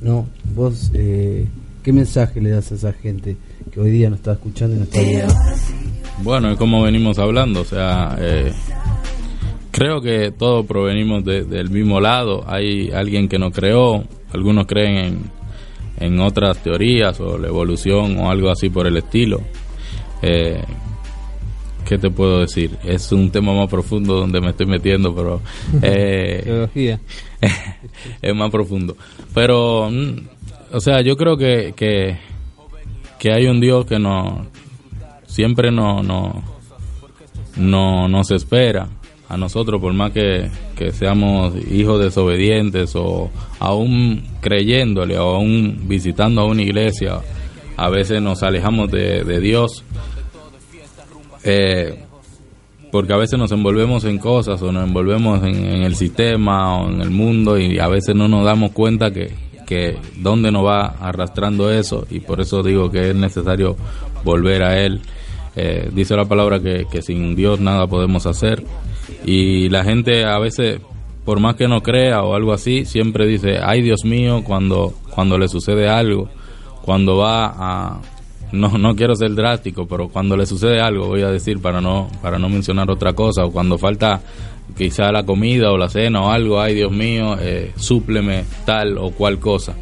¿no? 0.00 0.26
Vos, 0.54 0.90
eh, 0.94 1.46
¿qué 1.82 1.92
mensaje 1.92 2.40
le 2.40 2.50
das 2.50 2.72
a 2.72 2.74
esa 2.76 2.92
gente 2.92 3.36
que 3.72 3.80
hoy 3.80 3.90
día 3.90 4.08
nos 4.10 4.18
está 4.20 4.32
escuchando 4.32 4.76
y 4.76 4.78
nos 4.78 4.88
está 4.88 5.00
viendo? 5.00 5.34
Bueno, 6.22 6.50
es 6.50 6.56
como 6.56 6.82
venimos 6.82 7.18
hablando, 7.18 7.60
o 7.60 7.64
sea, 7.64 8.16
eh, 8.18 8.52
creo 9.70 10.00
que 10.00 10.30
todos 10.30 10.64
provenimos 10.66 11.24
de- 11.24 11.44
del 11.44 11.70
mismo 11.70 12.00
lado. 12.00 12.44
Hay 12.46 12.90
alguien 12.90 13.28
que 13.28 13.38
nos 13.38 13.52
creó, 13.52 14.04
algunos 14.32 14.66
creen 14.66 14.96
en, 14.96 15.18
en 15.98 16.20
otras 16.20 16.62
teorías 16.62 17.18
o 17.20 17.38
la 17.38 17.48
evolución 17.48 18.18
o 18.18 18.30
algo 18.30 18.50
así 18.50 18.68
por 18.68 18.86
el 18.86 18.96
estilo. 18.96 19.40
Eh, 20.22 20.62
¿Qué 21.86 21.98
te 21.98 22.10
puedo 22.10 22.40
decir? 22.40 22.76
Es 22.84 23.12
un 23.12 23.30
tema 23.30 23.52
más 23.54 23.68
profundo 23.68 24.14
donde 24.14 24.40
me 24.40 24.50
estoy 24.50 24.66
metiendo, 24.66 25.14
pero 25.14 25.40
eh, 25.82 26.42
Teología. 26.44 27.00
es 28.22 28.34
más 28.34 28.50
profundo. 28.50 28.96
Pero, 29.32 29.88
mm, 29.90 30.16
o 30.72 30.80
sea, 30.80 31.00
yo 31.02 31.16
creo 31.16 31.36
que, 31.36 31.74
que, 31.76 32.16
que 33.18 33.32
hay 33.32 33.46
un 33.46 33.60
Dios 33.60 33.86
que 33.86 33.98
no 33.98 34.46
siempre 35.26 35.70
no, 35.70 36.02
no, 36.02 36.42
no 37.56 38.08
nos 38.08 38.30
espera 38.30 38.88
a 39.28 39.36
nosotros, 39.36 39.80
por 39.80 39.92
más 39.92 40.12
que, 40.12 40.50
que 40.76 40.92
seamos 40.92 41.54
hijos 41.70 42.00
desobedientes 42.00 42.94
o 42.94 43.30
aún 43.58 44.24
creyéndole 44.40 45.18
o 45.18 45.34
aún 45.36 45.82
visitando 45.84 46.42
a 46.42 46.44
una 46.44 46.62
iglesia, 46.62 47.20
a 47.76 47.90
veces 47.90 48.22
nos 48.22 48.42
alejamos 48.42 48.90
de, 48.90 49.24
de 49.24 49.40
Dios. 49.40 49.84
Eh, 51.42 52.02
porque 52.92 53.12
a 53.12 53.16
veces 53.16 53.38
nos 53.38 53.52
envolvemos 53.52 54.04
en 54.04 54.18
cosas 54.18 54.62
o 54.62 54.72
nos 54.72 54.86
envolvemos 54.86 55.42
en, 55.42 55.82
el 55.82 55.96
sistema 55.96 56.78
o 56.78 56.88
en 56.88 57.00
el 57.00 57.10
mundo 57.10 57.58
y 57.58 57.78
a 57.78 57.88
veces 57.88 58.14
no 58.14 58.28
nos 58.28 58.44
damos 58.44 58.70
cuenta 58.70 59.10
que, 59.10 59.34
que 59.66 59.98
dónde 60.16 60.50
nos 60.50 60.64
va 60.64 60.94
arrastrando 61.00 61.70
eso 61.70 62.06
y 62.10 62.20
por 62.20 62.40
eso 62.40 62.62
digo 62.62 62.90
que 62.90 63.10
es 63.10 63.14
necesario 63.14 63.76
volver 64.24 64.62
a 64.62 64.80
Él. 64.82 65.00
Eh, 65.56 65.90
dice 65.92 66.16
la 66.16 66.26
palabra 66.26 66.60
que, 66.60 66.86
que 66.90 67.02
sin 67.02 67.34
Dios 67.34 67.60
nada 67.60 67.86
podemos 67.86 68.26
hacer 68.26 68.62
y 69.26 69.68
la 69.68 69.84
gente 69.84 70.24
a 70.24 70.38
veces 70.38 70.80
por 71.24 71.40
más 71.40 71.56
que 71.56 71.66
no 71.66 71.82
crea 71.82 72.22
o 72.22 72.34
algo 72.34 72.52
así 72.52 72.84
siempre 72.84 73.26
dice 73.26 73.58
ay 73.60 73.82
Dios 73.82 74.04
mío 74.04 74.42
cuando 74.44 74.94
cuando 75.10 75.36
le 75.36 75.48
sucede 75.48 75.88
algo, 75.88 76.30
cuando 76.82 77.16
va 77.18 77.46
a 77.56 78.00
no 78.52 78.78
no 78.78 78.94
quiero 78.94 79.16
ser 79.16 79.34
drástico, 79.34 79.86
pero 79.86 80.08
cuando 80.08 80.36
le 80.36 80.46
sucede 80.46 80.80
algo, 80.80 81.08
voy 81.08 81.22
a 81.22 81.30
decir 81.30 81.60
para 81.60 81.80
no 81.80 82.08
para 82.22 82.38
no 82.38 82.48
mencionar 82.48 82.88
otra 82.90 83.12
cosa 83.12 83.44
o 83.44 83.50
cuando 83.50 83.76
falta 83.76 84.22
quizá 84.78 85.10
la 85.10 85.24
comida 85.24 85.72
o 85.72 85.76
la 85.76 85.88
cena 85.88 86.22
o 86.22 86.30
algo, 86.30 86.60
ay 86.60 86.74
Dios 86.74 86.92
mío, 86.92 87.36
eh, 87.40 87.72
súpleme 87.76 88.44
tal 88.64 88.96
o 88.98 89.10
cual 89.10 89.38
cosa. 89.40 89.74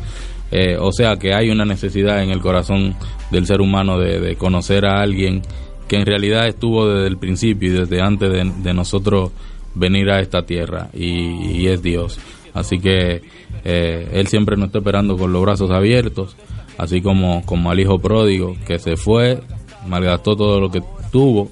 Eh, 0.51 0.77
o 0.79 0.93
sea 0.93 1.17
que 1.17 1.35
hay 1.35 1.51
una 1.51 1.65
necesidad 1.65 2.23
en 2.23 2.31
el 2.31 2.41
corazón 2.41 2.95
del 3.31 3.45
ser 3.47 3.61
humano 3.61 3.99
de, 3.99 4.21
de 4.21 4.37
conocer 4.37 4.87
a 4.87 5.03
alguien 5.03 5.43
que 5.89 5.97
en 5.97 6.07
realidad 6.07 6.47
estuvo 6.47 6.89
desde 6.89 7.09
el 7.09 7.19
principio 7.19 7.69
y 7.69 7.73
desde 7.73 8.01
antes 8.01 8.31
de, 8.31 8.75
nosotros 8.75 9.31
venir 9.75 10.11
a 10.11 10.21
esta 10.21 10.47
tierra 10.47 10.89
y, 10.93 11.61
y 11.63 11.67
es 11.67 11.83
Dios. 11.83 12.19
Así 12.55 12.79
que 12.79 13.23
eh, 13.65 14.09
Él 14.13 14.27
siempre 14.29 14.57
nos 14.57 14.67
está 14.67 14.79
esperando 14.79 15.17
con 15.17 15.33
los 15.33 15.43
brazos 15.43 15.71
abiertos, 15.71 16.37
así 16.79 17.03
como, 17.03 17.45
como 17.45 17.71
al 17.71 17.81
hijo 17.81 17.99
pródigo 17.99 18.57
que 18.67 18.79
se 18.79 18.97
fue, 18.97 19.41
malgastó 19.87 20.37
todo 20.37 20.61
lo 20.61 20.71
que 20.71 20.83
tuvo. 21.11 21.51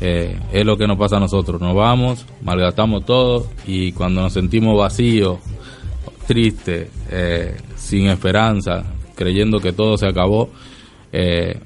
Eh, 0.00 0.38
es 0.52 0.66
lo 0.66 0.76
que 0.76 0.86
nos 0.86 0.98
pasa 0.98 1.16
a 1.16 1.20
nosotros, 1.20 1.60
nos 1.60 1.74
vamos, 1.74 2.26
malgastamos 2.42 3.06
todo 3.06 3.46
y 3.66 3.92
cuando 3.92 4.20
nos 4.20 4.32
sentimos 4.32 4.76
vacíos, 4.76 5.38
tristes, 6.26 6.90
eh, 7.10 7.56
sin 7.76 8.08
esperanza, 8.08 8.84
creyendo 9.14 9.60
que 9.60 9.72
todo 9.72 9.96
se 9.96 10.06
acabó, 10.06 10.50
eh, 11.12 11.58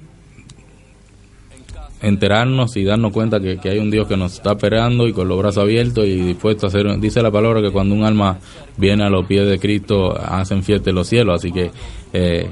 enterarnos 2.02 2.76
y 2.76 2.84
darnos 2.84 3.12
cuenta 3.12 3.40
que, 3.40 3.58
que 3.58 3.70
hay 3.70 3.78
un 3.78 3.90
Dios 3.90 4.06
que 4.06 4.16
nos 4.16 4.34
está 4.34 4.52
esperando 4.52 5.08
y 5.08 5.12
con 5.12 5.26
los 5.28 5.38
brazos 5.38 5.62
abiertos 5.64 6.06
y 6.06 6.14
dispuesto 6.16 6.66
a 6.66 6.68
hacer, 6.68 6.98
dice 7.00 7.20
la 7.22 7.30
palabra 7.30 7.60
que 7.60 7.70
cuando 7.70 7.94
un 7.94 8.04
alma 8.04 8.38
viene 8.76 9.04
a 9.04 9.10
los 9.10 9.26
pies 9.26 9.48
de 9.48 9.58
Cristo 9.58 10.16
hacen 10.16 10.62
fiesta 10.62 10.90
en 10.90 10.96
los 10.96 11.08
cielos, 11.08 11.34
así 11.40 11.50
que 11.52 11.70
eh, 12.12 12.46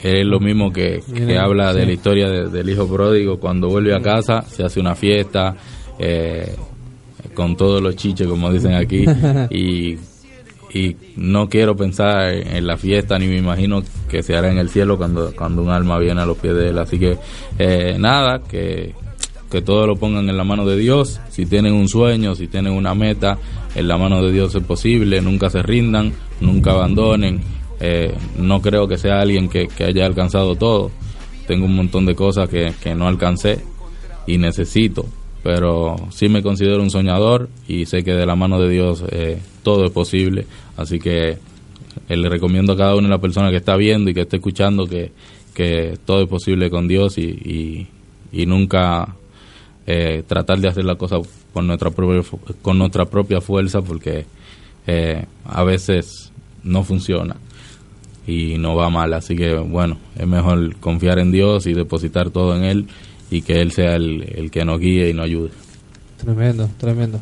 es 0.00 0.24
lo 0.24 0.38
mismo 0.38 0.72
que, 0.72 1.02
que 1.12 1.36
habla 1.36 1.72
de 1.74 1.86
la 1.86 1.92
historia 1.92 2.28
de- 2.28 2.48
del 2.48 2.70
hijo 2.70 2.86
pródigo, 2.86 3.38
cuando 3.40 3.68
vuelve 3.68 3.94
a 3.94 4.00
casa 4.00 4.42
se 4.42 4.62
hace 4.62 4.78
una 4.78 4.94
fiesta 4.94 5.56
eh, 5.98 6.54
con 7.34 7.56
todos 7.56 7.82
los 7.82 7.96
chiches 7.96 8.26
como 8.28 8.52
dicen 8.52 8.74
aquí 8.74 9.04
y 9.50 9.96
y 10.72 10.96
no 11.16 11.48
quiero 11.48 11.76
pensar 11.76 12.32
en 12.32 12.66
la 12.66 12.76
fiesta 12.76 13.18
ni 13.18 13.26
me 13.26 13.38
imagino 13.38 13.82
que 14.08 14.22
se 14.22 14.36
hará 14.36 14.50
en 14.50 14.58
el 14.58 14.68
cielo 14.68 14.98
cuando, 14.98 15.34
cuando 15.34 15.62
un 15.62 15.70
alma 15.70 15.98
viene 15.98 16.20
a 16.20 16.26
los 16.26 16.38
pies 16.38 16.54
de 16.54 16.68
él. 16.70 16.78
Así 16.78 16.98
que 16.98 17.16
eh, 17.58 17.96
nada, 17.98 18.42
que, 18.42 18.94
que 19.50 19.62
todo 19.62 19.86
lo 19.86 19.96
pongan 19.96 20.28
en 20.28 20.36
la 20.36 20.44
mano 20.44 20.66
de 20.66 20.76
Dios. 20.76 21.20
Si 21.30 21.46
tienen 21.46 21.72
un 21.72 21.88
sueño, 21.88 22.34
si 22.34 22.48
tienen 22.48 22.72
una 22.72 22.94
meta, 22.94 23.38
en 23.74 23.88
la 23.88 23.96
mano 23.96 24.22
de 24.22 24.32
Dios 24.32 24.54
es 24.54 24.62
posible. 24.62 25.20
Nunca 25.20 25.50
se 25.50 25.62
rindan, 25.62 26.12
nunca 26.40 26.72
abandonen. 26.72 27.40
Eh, 27.80 28.14
no 28.36 28.60
creo 28.60 28.88
que 28.88 28.98
sea 28.98 29.20
alguien 29.20 29.48
que, 29.48 29.68
haya 29.84 30.04
alcanzado 30.04 30.56
todo. 30.56 30.90
Tengo 31.46 31.64
un 31.64 31.76
montón 31.76 32.04
de 32.04 32.14
cosas 32.14 32.48
que, 32.48 32.72
que 32.82 32.94
no 32.94 33.08
alcancé 33.08 33.60
y 34.26 34.36
necesito, 34.36 35.06
pero 35.42 35.96
sí 36.10 36.28
me 36.28 36.42
considero 36.42 36.82
un 36.82 36.90
soñador 36.90 37.48
y 37.66 37.86
sé 37.86 38.04
que 38.04 38.12
de 38.12 38.26
la 38.26 38.36
mano 38.36 38.60
de 38.60 38.68
Dios 38.68 39.02
eh, 39.10 39.38
todo 39.68 39.84
es 39.84 39.90
posible, 39.90 40.46
así 40.78 40.98
que 40.98 41.36
eh, 42.08 42.16
le 42.16 42.30
recomiendo 42.30 42.72
a 42.72 42.76
cada 42.78 42.94
una 42.94 43.02
de 43.02 43.10
las 43.10 43.20
personas 43.20 43.50
que 43.50 43.58
está 43.58 43.76
viendo 43.76 44.08
y 44.08 44.14
que 44.14 44.22
está 44.22 44.36
escuchando 44.36 44.86
que, 44.86 45.12
que 45.52 45.98
todo 46.06 46.22
es 46.22 46.26
posible 46.26 46.70
con 46.70 46.88
Dios 46.88 47.18
y, 47.18 47.26
y, 47.26 47.86
y 48.32 48.46
nunca 48.46 49.14
eh, 49.86 50.22
tratar 50.26 50.58
de 50.60 50.68
hacer 50.68 50.86
la 50.86 50.94
cosa 50.94 51.18
por 51.52 51.64
nuestra 51.64 51.90
propia, 51.90 52.22
con 52.62 52.78
nuestra 52.78 53.04
propia 53.04 53.42
fuerza 53.42 53.82
porque 53.82 54.24
eh, 54.86 55.26
a 55.44 55.64
veces 55.64 56.32
no 56.64 56.82
funciona 56.82 57.36
y 58.26 58.56
no 58.56 58.74
va 58.74 58.88
mal. 58.88 59.12
Así 59.12 59.36
que 59.36 59.54
bueno, 59.54 59.98
es 60.16 60.26
mejor 60.26 60.76
confiar 60.76 61.18
en 61.18 61.30
Dios 61.30 61.66
y 61.66 61.74
depositar 61.74 62.30
todo 62.30 62.56
en 62.56 62.64
Él 62.64 62.86
y 63.30 63.42
que 63.42 63.60
Él 63.60 63.72
sea 63.72 63.96
el, 63.96 64.22
el 64.34 64.50
que 64.50 64.64
nos 64.64 64.80
guíe 64.80 65.10
y 65.10 65.12
nos 65.12 65.26
ayude. 65.26 65.50
Tremendo, 66.16 66.70
tremendo. 66.78 67.20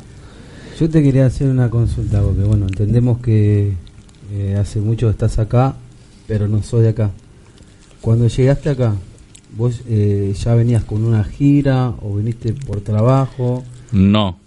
Yo 0.78 0.90
te 0.90 1.02
quería 1.02 1.24
hacer 1.24 1.48
una 1.48 1.70
consulta, 1.70 2.20
porque 2.20 2.42
bueno, 2.42 2.66
entendemos 2.66 3.20
que 3.20 3.72
eh, 4.30 4.56
hace 4.60 4.78
mucho 4.78 5.08
estás 5.08 5.38
acá, 5.38 5.74
pero 6.26 6.48
no 6.48 6.62
soy 6.62 6.82
de 6.82 6.90
acá. 6.90 7.12
Cuando 8.02 8.28
llegaste 8.28 8.68
acá, 8.68 8.94
¿vos 9.56 9.80
eh, 9.88 10.34
ya 10.38 10.54
venías 10.54 10.84
con 10.84 11.02
una 11.02 11.24
gira 11.24 11.94
o 12.02 12.16
viniste 12.16 12.52
por 12.52 12.82
trabajo? 12.82 13.64
No, 13.90 14.38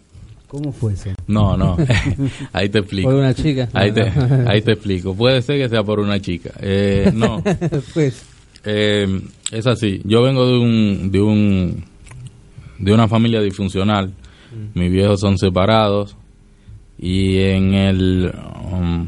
¿Cómo 0.47 0.71
fue 0.71 0.93
eso? 0.93 1.09
no, 1.25 1.57
no. 1.57 1.77
ahí 2.53 2.69
te 2.69 2.79
explico. 2.79 3.09
Por 3.09 3.19
una 3.19 3.33
chica. 3.33 3.67
Ahí 3.73 3.91
te, 3.91 4.01
ahí 4.47 4.61
te 4.61 4.73
explico. 4.73 5.15
Puede 5.15 5.41
ser 5.41 5.59
que 5.59 5.67
sea 5.67 5.83
por 5.83 5.99
una 5.99 6.19
chica. 6.19 6.51
Eh, 6.59 7.11
no, 7.13 7.41
pues, 7.93 8.23
eh, 8.65 9.21
es 9.51 9.65
así. 9.65 9.99
Yo 10.05 10.21
vengo 10.21 10.45
de 10.45 10.57
un, 10.59 11.11
de 11.11 11.21
un, 11.21 11.83
de 12.77 12.93
una 12.93 13.07
familia 13.07 13.41
disfuncional. 13.41 14.13
Mis 14.73 14.91
viejos 14.91 15.19
son 15.19 15.37
separados 15.37 16.15
y 16.99 17.37
en 17.39 17.73
el, 17.73 18.33
um, 18.71 19.07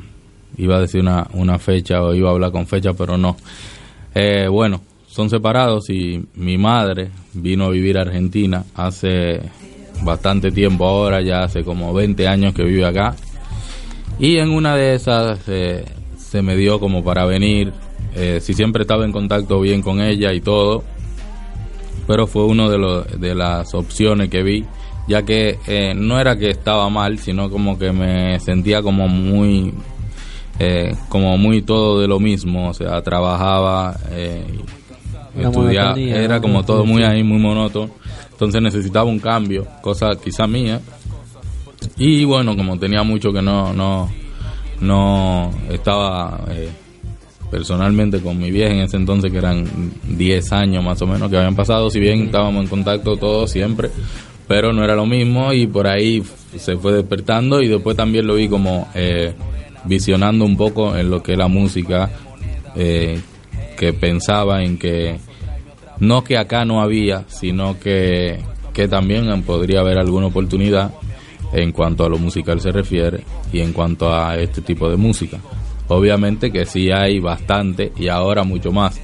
iba 0.58 0.78
a 0.78 0.82
decir 0.82 1.02
una, 1.02 1.28
una 1.34 1.60
fecha 1.60 2.02
o 2.02 2.14
iba 2.14 2.30
a 2.30 2.34
hablar 2.34 2.52
con 2.52 2.66
fecha, 2.66 2.94
pero 2.94 3.18
no. 3.18 3.36
Eh, 4.16 4.48
bueno, 4.50 4.82
son 5.08 5.30
separados 5.30 5.90
y 5.90 6.24
mi 6.36 6.58
madre 6.58 7.10
vino 7.34 7.66
a 7.66 7.70
vivir 7.70 7.98
a 7.98 8.02
Argentina 8.02 8.64
hace 8.76 9.42
bastante 10.04 10.52
tiempo 10.52 10.86
ahora, 10.86 11.22
ya 11.22 11.44
hace 11.44 11.64
como 11.64 11.94
20 11.94 12.28
años 12.28 12.54
que 12.54 12.64
vive 12.64 12.86
acá. 12.86 13.16
Y 14.20 14.38
en 14.38 14.52
una 14.52 14.76
de 14.76 14.96
esas 14.96 15.40
eh, 15.48 15.84
se 16.18 16.42
me 16.42 16.56
dio 16.56 16.80
como 16.80 17.04
para 17.04 17.26
venir. 17.26 17.74
Eh, 18.16 18.40
si 18.42 18.54
siempre 18.54 18.84
estaba 18.84 19.06
en 19.06 19.12
contacto 19.12 19.60
bien 19.60 19.82
con 19.82 20.02
ella 20.02 20.34
y 20.34 20.42
todo, 20.42 20.84
pero 22.08 22.28
fue 22.28 22.46
uno 22.46 22.70
de, 22.70 23.18
de 23.18 23.36
las 23.36 23.74
opciones 23.74 24.30
que 24.30 24.44
vi, 24.44 24.66
ya 25.08 25.24
que 25.24 25.60
eh, 25.68 25.94
no 25.96 26.20
era 26.20 26.38
que 26.38 26.50
estaba 26.50 26.90
mal, 26.90 27.20
sino 27.20 27.50
como 27.50 27.78
que 27.78 27.92
me 27.92 28.40
sentía 28.40 28.82
como 28.82 29.08
muy, 29.08 29.74
eh, 30.60 30.96
como 31.10 31.38
muy 31.38 31.62
todo 31.62 32.00
de 32.00 32.08
lo 32.08 32.20
mismo, 32.20 32.70
o 32.70 32.74
sea, 32.74 33.02
trabajaba, 33.02 33.98
eh, 34.12 34.46
estudiaba, 35.38 35.90
monotonía, 35.90 36.22
era 36.22 36.40
como 36.40 36.64
todo 36.64 36.86
muy 36.86 37.04
ahí, 37.04 37.24
muy 37.24 37.40
monótono, 37.40 37.92
entonces 38.32 38.62
necesitaba 38.62 39.10
un 39.10 39.20
cambio, 39.20 39.68
cosa 39.82 40.12
quizá 40.24 40.48
mía, 40.48 40.82
y 41.98 42.24
bueno, 42.26 42.56
como 42.56 42.78
tenía 42.78 43.04
mucho 43.04 43.34
que 43.34 43.42
no, 43.42 43.74
no, 43.74 44.10
no 44.82 45.52
estaba 45.70 46.46
eh, 46.50 46.70
personalmente 47.50 48.20
con 48.22 48.38
mi 48.38 48.52
vieja 48.52 48.74
en 48.74 48.82
ese 48.82 48.98
entonces, 48.98 49.32
que 49.32 49.38
eran 49.38 49.66
10 50.08 50.52
años 50.54 50.84
más 50.84 51.02
o 51.02 51.08
menos 51.08 51.30
que 51.30 51.38
habían 51.38 51.56
pasado, 51.56 51.90
si 51.90 52.00
bien 52.00 52.24
estábamos 52.24 52.64
en 52.64 52.70
contacto 52.70 53.18
todos 53.18 53.52
siempre, 53.52 53.90
pero 54.52 54.74
no 54.74 54.84
era 54.84 54.98
lo 54.98 55.06
mismo 55.06 55.54
y 55.54 55.66
por 55.66 55.88
ahí 55.88 56.22
se 56.58 56.76
fue 56.76 56.92
despertando 56.92 57.62
y 57.62 57.70
después 57.70 57.96
también 57.96 58.28
lo 58.28 58.36
vi 58.36 58.50
como 58.50 58.90
eh, 58.94 59.34
visionando 59.86 60.44
un 60.44 60.58
poco 60.58 60.98
en 60.98 61.10
lo 61.10 61.24
que 61.24 61.32
es 61.32 61.38
la 61.38 61.48
música, 61.48 62.10
eh, 62.76 63.18
que 63.78 63.94
pensaba 63.94 64.62
en 64.62 64.78
que 64.78 65.16
no 66.02 66.26
que 66.26 66.38
acá 66.38 66.66
no 66.66 66.82
había, 66.82 67.24
sino 67.30 67.80
que, 67.80 68.40
que 68.74 68.90
también 68.90 69.42
podría 69.44 69.80
haber 69.80 69.98
alguna 69.98 70.28
oportunidad 70.28 70.92
en 71.54 71.72
cuanto 71.72 72.04
a 72.04 72.10
lo 72.10 72.18
musical 72.18 72.60
se 72.60 72.74
refiere 72.74 73.24
y 73.54 73.62
en 73.62 73.72
cuanto 73.72 74.14
a 74.14 74.36
este 74.36 74.62
tipo 74.62 74.90
de 74.90 74.98
música. 74.98 75.38
Obviamente 75.88 76.52
que 76.52 76.66
sí 76.66 76.92
hay 76.92 77.22
bastante 77.22 77.94
y 77.96 78.10
ahora 78.10 78.44
mucho 78.44 78.74
más, 78.74 79.00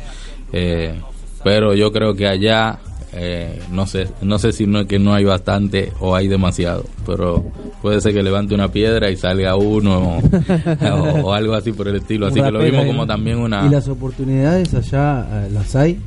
Eh, 0.51 0.93
pero 1.41 1.73
yo 1.73 1.91
creo 1.93 2.15
que 2.15 2.27
allá 2.27 2.79
eh, 3.19 3.59
no 3.71 3.87
sé 3.87 4.07
no 4.21 4.37
sé 4.37 4.51
si 4.51 4.67
no 4.67 4.81
es 4.81 4.87
que 4.87 4.99
no 4.99 5.13
hay 5.13 5.25
bastante 5.25 5.91
o 5.99 6.15
hay 6.15 6.27
demasiado, 6.27 6.85
pero 7.05 7.43
puede 7.81 7.99
ser 7.99 8.13
que 8.13 8.21
levante 8.21 8.53
una 8.53 8.71
piedra 8.71 9.09
y 9.09 9.17
salga 9.17 9.55
uno 9.55 10.19
o, 10.19 11.21
o 11.23 11.33
algo 11.33 11.55
así 11.55 11.71
por 11.71 11.87
el 11.87 11.95
estilo. 11.95 12.27
Así 12.27 12.41
que 12.41 12.51
lo 12.51 12.59
vimos 12.59 12.85
como 12.85 13.07
también 13.07 13.39
una 13.39 13.65
¿Y 13.65 13.69
las 13.69 13.87
oportunidades 13.87 14.73
allá 14.73 15.45
eh, 15.45 15.49
las 15.51 15.75
hay? 15.75 15.99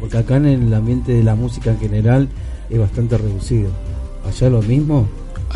Porque 0.00 0.18
acá 0.18 0.36
en 0.36 0.46
el 0.46 0.74
ambiente 0.74 1.12
de 1.12 1.22
la 1.22 1.34
música 1.34 1.70
en 1.70 1.78
general 1.78 2.28
es 2.68 2.78
bastante 2.78 3.16
reducido. 3.16 3.70
¿Allá 4.26 4.50
lo 4.50 4.62
mismo? 4.62 5.08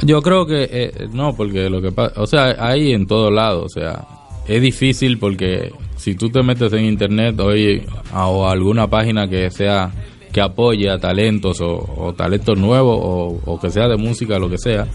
Yo 0.03 0.23
creo 0.23 0.47
que 0.47 0.69
eh, 0.71 1.09
no, 1.13 1.35
porque 1.35 1.69
lo 1.69 1.83
que 1.83 1.93
pasa, 1.93 2.21
o 2.21 2.27
sea, 2.27 2.57
hay 2.59 2.93
en 2.93 3.07
todos 3.07 3.33
lados, 3.33 3.65
o 3.67 3.69
sea, 3.69 4.07
es 4.47 4.63
difícil 4.63 5.19
porque 5.19 5.73
si 5.97 6.15
tú 6.15 6.31
te 6.31 6.43
metes 6.43 6.73
en 6.73 6.85
internet 6.85 7.39
hoy 7.41 7.83
o 8.15 8.47
a 8.47 8.53
alguna 8.53 8.89
página 8.89 9.29
que 9.29 9.51
sea 9.51 9.93
que 10.33 10.41
apoye 10.41 10.89
a 10.91 10.99
talentos 10.99 11.61
o, 11.61 11.77
o 11.97 12.15
talentos 12.15 12.59
nuevos 12.59 12.99
o, 13.01 13.41
o 13.45 13.61
que 13.61 13.71
sea 13.71 13.87
de 13.89 13.97
música, 13.97 14.39
lo 14.39 14.49
que 14.49 14.59
sea, 14.59 14.87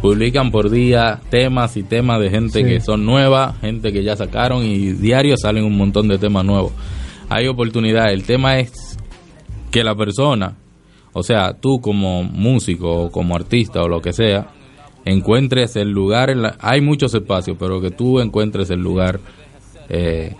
publican 0.00 0.50
por 0.50 0.70
día 0.70 1.20
temas 1.30 1.76
y 1.76 1.82
temas 1.82 2.20
de 2.20 2.30
gente 2.30 2.60
Sí. 2.60 2.64
que 2.64 2.80
son 2.80 3.04
nuevas, 3.04 3.58
gente 3.60 3.92
que 3.92 4.02
ya 4.02 4.16
sacaron 4.16 4.64
y 4.64 4.92
diario 4.92 5.36
salen 5.36 5.64
un 5.64 5.76
montón 5.76 6.08
de 6.08 6.18
temas 6.18 6.44
nuevos. 6.44 6.72
Hay 7.28 7.46
oportunidad, 7.48 8.10
el 8.12 8.24
tema 8.24 8.58
es 8.58 8.96
que 9.70 9.84
la 9.84 9.94
persona, 9.94 10.56
o 11.12 11.22
sea, 11.22 11.52
tú 11.52 11.80
como 11.82 12.22
músico 12.22 13.04
o 13.04 13.10
como 13.10 13.36
artista 13.36 13.82
o 13.82 13.88
lo 13.88 14.00
que 14.00 14.14
sea, 14.14 14.48
encuentres 15.04 15.76
el 15.76 15.90
lugar, 15.90 16.30
en 16.30 16.42
la, 16.42 16.56
hay 16.60 16.80
muchos 16.80 17.14
espacios, 17.14 17.56
pero 17.60 17.80
que 17.82 17.90
tú 17.90 18.20
encuentres 18.20 18.70
el 18.70 18.80
lugar 18.80 19.20
eh, 19.90 20.34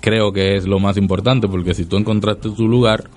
creo 0.00 0.32
que 0.32 0.56
es 0.56 0.66
lo 0.66 0.78
más 0.78 0.96
importante 0.96 1.48
porque 1.48 1.74
si 1.74 1.84
tú 1.84 1.96
encontraste 1.96 2.50
tu 2.50 2.68
lugar, 2.68 3.10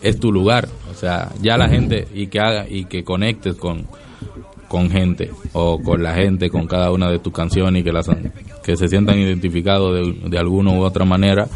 es 0.00 0.18
tu 0.18 0.32
lugar. 0.32 0.68
O 0.90 0.94
sea, 0.94 1.30
ya 1.40 1.56
la 1.56 1.68
gente 1.68 2.06
y 2.14 2.28
que 2.28 2.40
haga 2.40 2.66
y 2.68 2.84
que 2.84 3.04
conectes 3.04 3.56
con, 3.56 3.86
con 4.68 4.90
gente 4.90 5.30
o 5.52 5.80
con 5.80 6.02
la 6.02 6.14
gente 6.14 6.50
con 6.50 6.66
cada 6.66 6.90
una 6.90 7.10
de 7.10 7.18
tus 7.18 7.32
canciones 7.32 7.80
y 7.80 7.84
que 7.84 7.92
las 7.92 8.08
que 8.62 8.76
se 8.76 8.88
sientan 8.88 9.18
identificados 9.18 9.94
de, 9.94 10.28
de 10.30 10.38
alguna 10.38 10.72
u 10.72 10.82
otra 10.82 11.04
manera, 11.04 11.46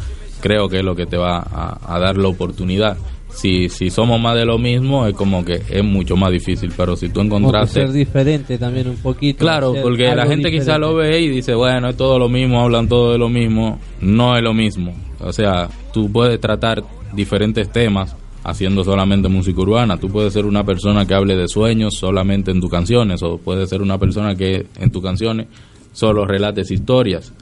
creo 0.40 0.68
que 0.68 0.78
es 0.78 0.84
lo 0.84 0.94
que 0.94 1.06
te 1.06 1.16
va 1.16 1.38
a, 1.38 1.94
a 1.94 1.98
dar 1.98 2.16
la 2.16 2.28
oportunidad. 2.28 2.96
Si, 3.30 3.68
si 3.68 3.90
somos 3.90 4.20
más 4.20 4.34
de 4.34 4.44
lo 4.44 4.58
mismo, 4.58 5.06
es 5.06 5.14
como 5.14 5.44
que 5.44 5.60
es 5.68 5.84
mucho 5.84 6.16
más 6.16 6.32
difícil, 6.32 6.72
pero 6.76 6.96
si 6.96 7.08
tú 7.08 7.20
encontraste... 7.20 7.80
ser 7.80 7.92
diferente 7.92 8.58
también 8.58 8.88
un 8.88 8.96
poquito. 8.96 9.38
Claro, 9.38 9.74
porque 9.80 10.14
la 10.14 10.26
gente 10.26 10.50
quizá 10.50 10.76
diferente. 10.76 10.80
lo 10.80 10.94
ve 10.94 11.20
y 11.20 11.28
dice, 11.28 11.54
bueno, 11.54 11.88
es 11.88 11.96
todo 11.96 12.18
lo 12.18 12.28
mismo, 12.28 12.60
hablan 12.60 12.88
todo 12.88 13.12
de 13.12 13.18
lo 13.18 13.28
mismo. 13.28 13.78
No 14.00 14.36
es 14.36 14.42
lo 14.42 14.54
mismo. 14.54 14.94
O 15.20 15.32
sea, 15.32 15.68
tú 15.92 16.10
puedes 16.10 16.40
tratar 16.40 16.82
diferentes 17.12 17.70
temas 17.70 18.16
haciendo 18.44 18.82
solamente 18.82 19.28
música 19.28 19.60
urbana. 19.60 19.98
Tú 19.98 20.08
puedes 20.08 20.32
ser 20.32 20.46
una 20.46 20.64
persona 20.64 21.06
que 21.06 21.14
hable 21.14 21.36
de 21.36 21.48
sueños 21.48 21.94
solamente 21.94 22.50
en 22.50 22.60
tus 22.60 22.70
canciones, 22.70 23.22
o 23.22 23.38
puedes 23.38 23.68
ser 23.68 23.82
una 23.82 23.98
persona 23.98 24.34
que 24.34 24.66
en 24.78 24.90
tus 24.90 25.02
canciones 25.02 25.46
solo 25.92 26.24
relates 26.24 26.70
historias, 26.70 27.32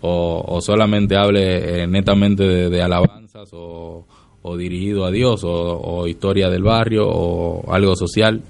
o, 0.00 0.44
o 0.46 0.60
solamente 0.60 1.16
hable 1.16 1.82
eh, 1.82 1.86
netamente 1.86 2.44
de, 2.44 2.70
de 2.70 2.82
alabanzas, 2.82 3.50
o, 3.52 4.06
o 4.42 4.56
dirigido 4.56 5.04
a 5.04 5.10
Dios, 5.10 5.44
o, 5.44 5.50
o 5.50 6.06
historia 6.06 6.48
del 6.48 6.62
barrio, 6.62 7.06
o 7.08 7.72
algo 7.72 7.94
social 7.96 8.40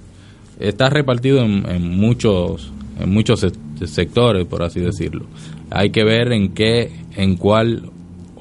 está 0.58 0.88
repartido 0.90 1.40
en, 1.42 1.68
en 1.68 1.88
muchos 1.96 2.70
en 3.00 3.10
muchos 3.12 3.40
se- 3.40 3.86
sectores 3.86 4.46
por 4.46 4.62
así 4.62 4.78
decirlo. 4.80 5.24
Hay 5.70 5.90
que 5.90 6.04
ver 6.04 6.32
en 6.32 6.52
qué 6.52 6.90
en 7.16 7.36
cuál 7.36 7.90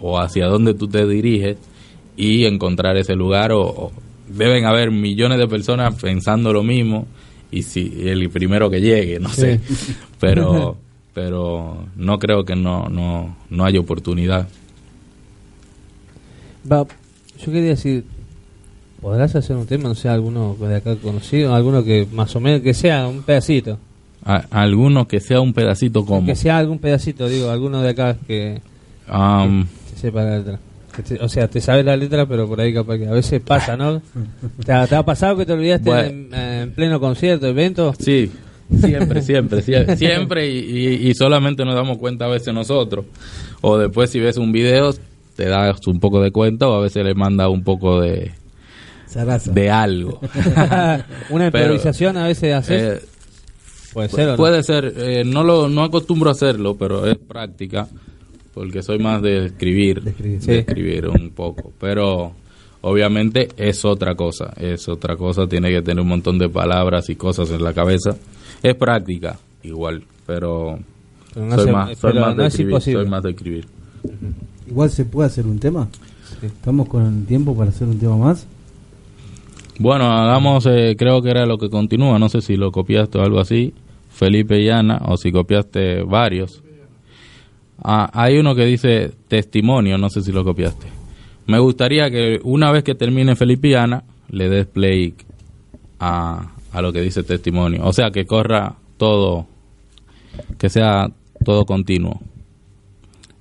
o 0.02 0.20
hacia 0.20 0.47
dónde 0.47 0.74
tú 0.74 0.88
te 0.88 1.08
diriges 1.08 1.58
y 2.18 2.45
encontrar 2.45 2.97
ese 2.97 3.16
lugar 3.16 3.52
o, 3.52 3.62
o 3.62 3.91
deben 4.28 4.66
haber 4.66 4.91
millones 4.91 5.39
de 5.39 5.47
personas 5.47 5.95
pensando 5.95 6.52
lo 6.54 6.62
mismo 6.64 7.08
y 7.52 7.64
si 7.64 8.08
el 8.08 8.30
primero 8.30 8.70
que 8.70 8.80
llegue 8.82 9.20
no 9.20 9.30
sé. 9.30 9.60
Pero 10.20 10.78
pero 11.14 11.86
no 11.95 12.20
creo 12.20 12.43
que 12.45 12.56
no 12.56 12.88
no 12.89 13.36
no 13.50 13.66
haya 13.66 13.80
oportunidad. 13.80 14.47
Va, 16.72 16.86
yo 17.44 17.52
quería 17.52 17.70
decir, 17.70 18.04
¿podrás 19.02 19.36
hacer 19.36 19.56
un 19.56 19.66
tema, 19.66 19.90
no 19.90 19.96
sé, 19.96 20.10
alguno 20.10 20.56
de 20.60 20.76
acá 20.76 20.96
conocido, 20.96 21.54
alguno 21.56 21.84
que 21.84 22.08
más 22.12 22.36
o 22.36 22.40
menos, 22.40 22.62
que 22.62 22.74
sea 22.74 23.08
un 23.08 23.24
pedacito? 23.24 23.78
A- 24.26 24.46
alguno 24.52 25.08
que 25.08 25.20
sea 25.22 25.40
un 25.40 25.54
pedacito 25.54 26.06
como 26.06 26.26
Que 26.28 26.36
sea 26.36 26.58
algún 26.58 26.80
pedacito, 26.80 27.28
digo, 27.30 27.50
alguno 27.50 27.82
de 27.82 27.90
acá 27.90 28.18
que 28.28 28.62
se 29.94 29.96
sepa 30.02 30.24
la 30.24 30.38
letra. 30.38 30.60
Que 30.96 31.04
te- 31.04 31.24
o 31.24 31.30
sea, 31.30 31.48
te 31.48 31.62
sabes 31.62 31.86
la 31.86 31.96
letra, 31.96 32.26
pero 32.26 32.48
por 32.48 32.60
ahí 32.60 32.74
capaz 32.74 32.98
que 32.98 33.08
a 33.08 33.12
veces 33.12 33.42
pasa, 33.42 33.78
¿no? 33.78 34.02
¿Te 34.66 34.74
ha, 34.74 34.86
te 34.88 34.96
ha 34.96 35.04
pasado 35.04 35.38
que 35.38 35.46
te 35.46 35.54
olvidaste 35.54 35.90
Bueno. 35.90 36.10
en, 36.10 36.34
en 36.34 36.72
pleno 36.74 37.00
concierto, 37.00 37.48
evento? 37.48 37.94
Sí, 38.00 38.30
siempre, 38.78 39.22
siempre, 39.22 39.62
sie- 39.64 39.96
siempre 39.96 40.50
y, 40.50 40.58
y- 40.60 41.10
y 41.10 41.14
solamente 41.16 41.64
nos 41.64 41.76
damos 41.76 41.98
cuenta 41.98 42.26
a 42.26 42.28
veces 42.28 42.54
nosotros. 42.54 43.06
O 43.62 43.78
después 43.78 44.10
si 44.10 44.20
ves 44.20 44.38
un 44.38 44.52
video 44.52 44.92
te 45.40 45.46
das 45.48 45.88
un 45.88 46.02
poco 46.02 46.22
de 46.22 46.32
cuenta 46.32 46.68
o 46.68 46.74
a 46.74 46.82
veces 46.82 47.02
le 47.06 47.16
manda 47.16 47.48
un 47.48 47.64
poco 47.64 48.02
de, 48.02 48.32
de 49.54 49.70
algo. 49.72 50.20
Una 51.30 51.50
Pero, 51.50 51.66
improvisación 51.74 52.18
a 52.18 52.28
veces 52.28 52.54
haces. 52.54 52.82
Eh, 53.04 53.06
puede 53.94 54.10
ser, 54.10 54.28
¿o 54.28 54.32
no? 54.32 54.38
puede 54.38 54.64
ser, 54.64 54.94
eh, 54.98 55.24
no 55.26 55.44
lo 55.46 55.70
no 55.70 55.84
acostumbro 55.86 56.30
a 56.30 56.34
hacerlo, 56.34 56.76
pero 56.78 57.06
es 57.06 57.18
práctica 57.18 57.88
porque 58.54 58.84
soy 58.84 59.00
más 59.00 59.22
de 59.22 59.46
escribir, 59.46 60.02
De 60.02 60.10
escribir. 60.12 60.40
de 60.42 60.46
Sí. 60.46 60.52
escribir 60.60 61.08
un 61.08 61.30
poco, 61.30 61.72
pero 61.80 62.34
obviamente 62.82 63.48
es 63.56 63.86
otra 63.86 64.16
cosa, 64.16 64.54
es 64.58 64.90
otra 64.90 65.16
cosa, 65.16 65.48
tiene 65.48 65.70
que 65.70 65.82
tener 65.82 66.02
un 66.02 66.10
montón 66.10 66.38
de 66.38 66.50
palabras 66.50 67.10
y 67.10 67.16
cosas 67.16 67.50
en 67.52 67.64
la 67.64 67.72
cabeza. 67.74 68.18
Es 68.62 68.76
práctica 68.76 69.40
igual, 69.64 70.04
pero 70.28 70.80
Pero 71.34 71.46
no 71.46 71.56
soy 71.56 71.66
se- 71.66 71.72
más, 71.72 71.98
soy 71.98 72.12
pero 72.12 72.26
más 72.26 72.30
de 72.32 72.42
no 72.42 72.44
es 72.48 72.54
escribir, 72.54 72.72
imposible. 72.74 73.02
soy 73.02 73.10
más 73.10 73.24
de 73.24 73.30
escribir. 73.30 73.66
Igual 74.70 74.90
se 74.92 75.06
puede 75.06 75.28
hacer 75.28 75.48
un 75.48 75.60
tema. 75.60 75.88
Estamos 76.42 76.88
con 76.88 77.26
tiempo 77.26 77.56
para 77.56 77.72
hacer 77.72 77.88
un 77.88 77.98
tema 77.98 78.18
más. 78.18 78.46
Bueno, 79.80 80.12
hagamos, 80.12 80.66
eh, 80.68 80.96
creo 80.98 81.22
que 81.22 81.32
era 81.32 81.46
lo 81.46 81.58
que 81.58 81.70
continúa, 81.70 82.20
no 82.20 82.30
sé 82.30 82.42
si 82.42 82.56
lo 82.56 82.72
copiaste 82.72 83.18
o 83.18 83.22
algo 83.22 83.40
así, 83.40 83.74
Felipe 84.10 84.62
y 84.62 84.70
Ana, 84.70 85.02
o 85.08 85.18
si 85.18 85.32
copiaste 85.32 86.04
varios. 86.04 86.62
Ah, 87.82 88.10
hay 88.14 88.38
uno 88.38 88.56
que 88.56 88.66
dice 88.66 89.12
testimonio, 89.28 89.98
no 89.98 90.10
sé 90.10 90.22
si 90.22 90.32
lo 90.34 90.44
copiaste. 90.44 90.88
Me 91.48 91.60
gustaría 91.60 92.12
que 92.12 92.40
una 92.44 92.72
vez 92.72 92.84
que 92.84 92.94
termine 92.94 93.36
Felipe 93.36 93.70
y 93.70 93.74
Ana, 93.74 94.04
le 94.30 94.50
des 94.50 94.68
play 94.68 95.16
a, 96.00 96.52
a 96.74 96.82
lo 96.82 96.92
que 96.92 97.02
dice 97.02 97.24
testimonio. 97.24 97.82
O 97.86 97.94
sea, 97.94 98.12
que 98.12 98.26
corra 98.26 98.76
todo, 98.98 99.48
que 100.58 100.70
sea 100.70 101.10
todo 101.44 101.66
continuo. 101.66 102.20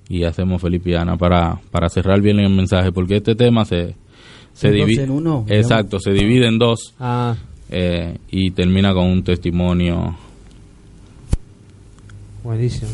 Y 0.09 0.23
hacemos 0.23 0.61
Felipe 0.61 0.89
y 0.89 0.95
Ana 0.95 1.17
para, 1.17 1.59
para 1.71 1.87
cerrar 1.87 2.19
bien 2.19 2.39
el 2.39 2.49
mensaje, 2.49 2.91
porque 2.91 3.17
este 3.17 3.35
tema 3.35 3.63
se, 3.63 3.95
se 4.53 4.67
¿Son 4.69 4.77
dos 4.77 4.87
divide. 4.87 5.03
en 5.03 5.11
uno, 5.11 5.45
Exacto, 5.47 5.99
se 5.99 6.11
divide 6.11 6.47
en 6.47 6.57
dos 6.57 6.95
Ah, 6.99 7.35
eh, 7.69 8.17
y 8.31 8.49
termina 8.51 8.91
con 8.93 9.05
un 9.05 9.23
testimonio. 9.23 10.15
buenísimo. 12.43 12.89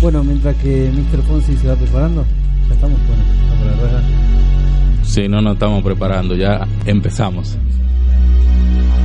Bueno, 0.00 0.24
mientras 0.24 0.56
que 0.56 0.90
Mr. 0.90 1.22
Fonsi 1.24 1.56
se 1.58 1.68
va 1.68 1.76
preparando, 1.76 2.24
ya 2.68 2.74
estamos. 2.74 2.98
Bueno. 3.06 5.04
Si 5.04 5.28
no 5.28 5.42
nos 5.42 5.54
estamos 5.54 5.82
preparando, 5.84 6.34
ya 6.34 6.66
empezamos. 6.86 7.58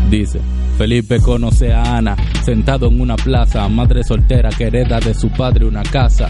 Dice, 0.10 0.40
Felipe 0.78 1.22
conoce 1.22 1.72
a 1.72 1.96
Ana, 1.96 2.18
sentado 2.44 2.88
en 2.88 3.00
una 3.00 3.16
plaza, 3.16 3.68
madre 3.70 4.04
soltera 4.04 4.50
que 4.50 4.66
hereda 4.66 5.00
de 5.00 5.14
su 5.14 5.30
padre 5.30 5.66
una 5.66 5.84
casa. 5.84 6.30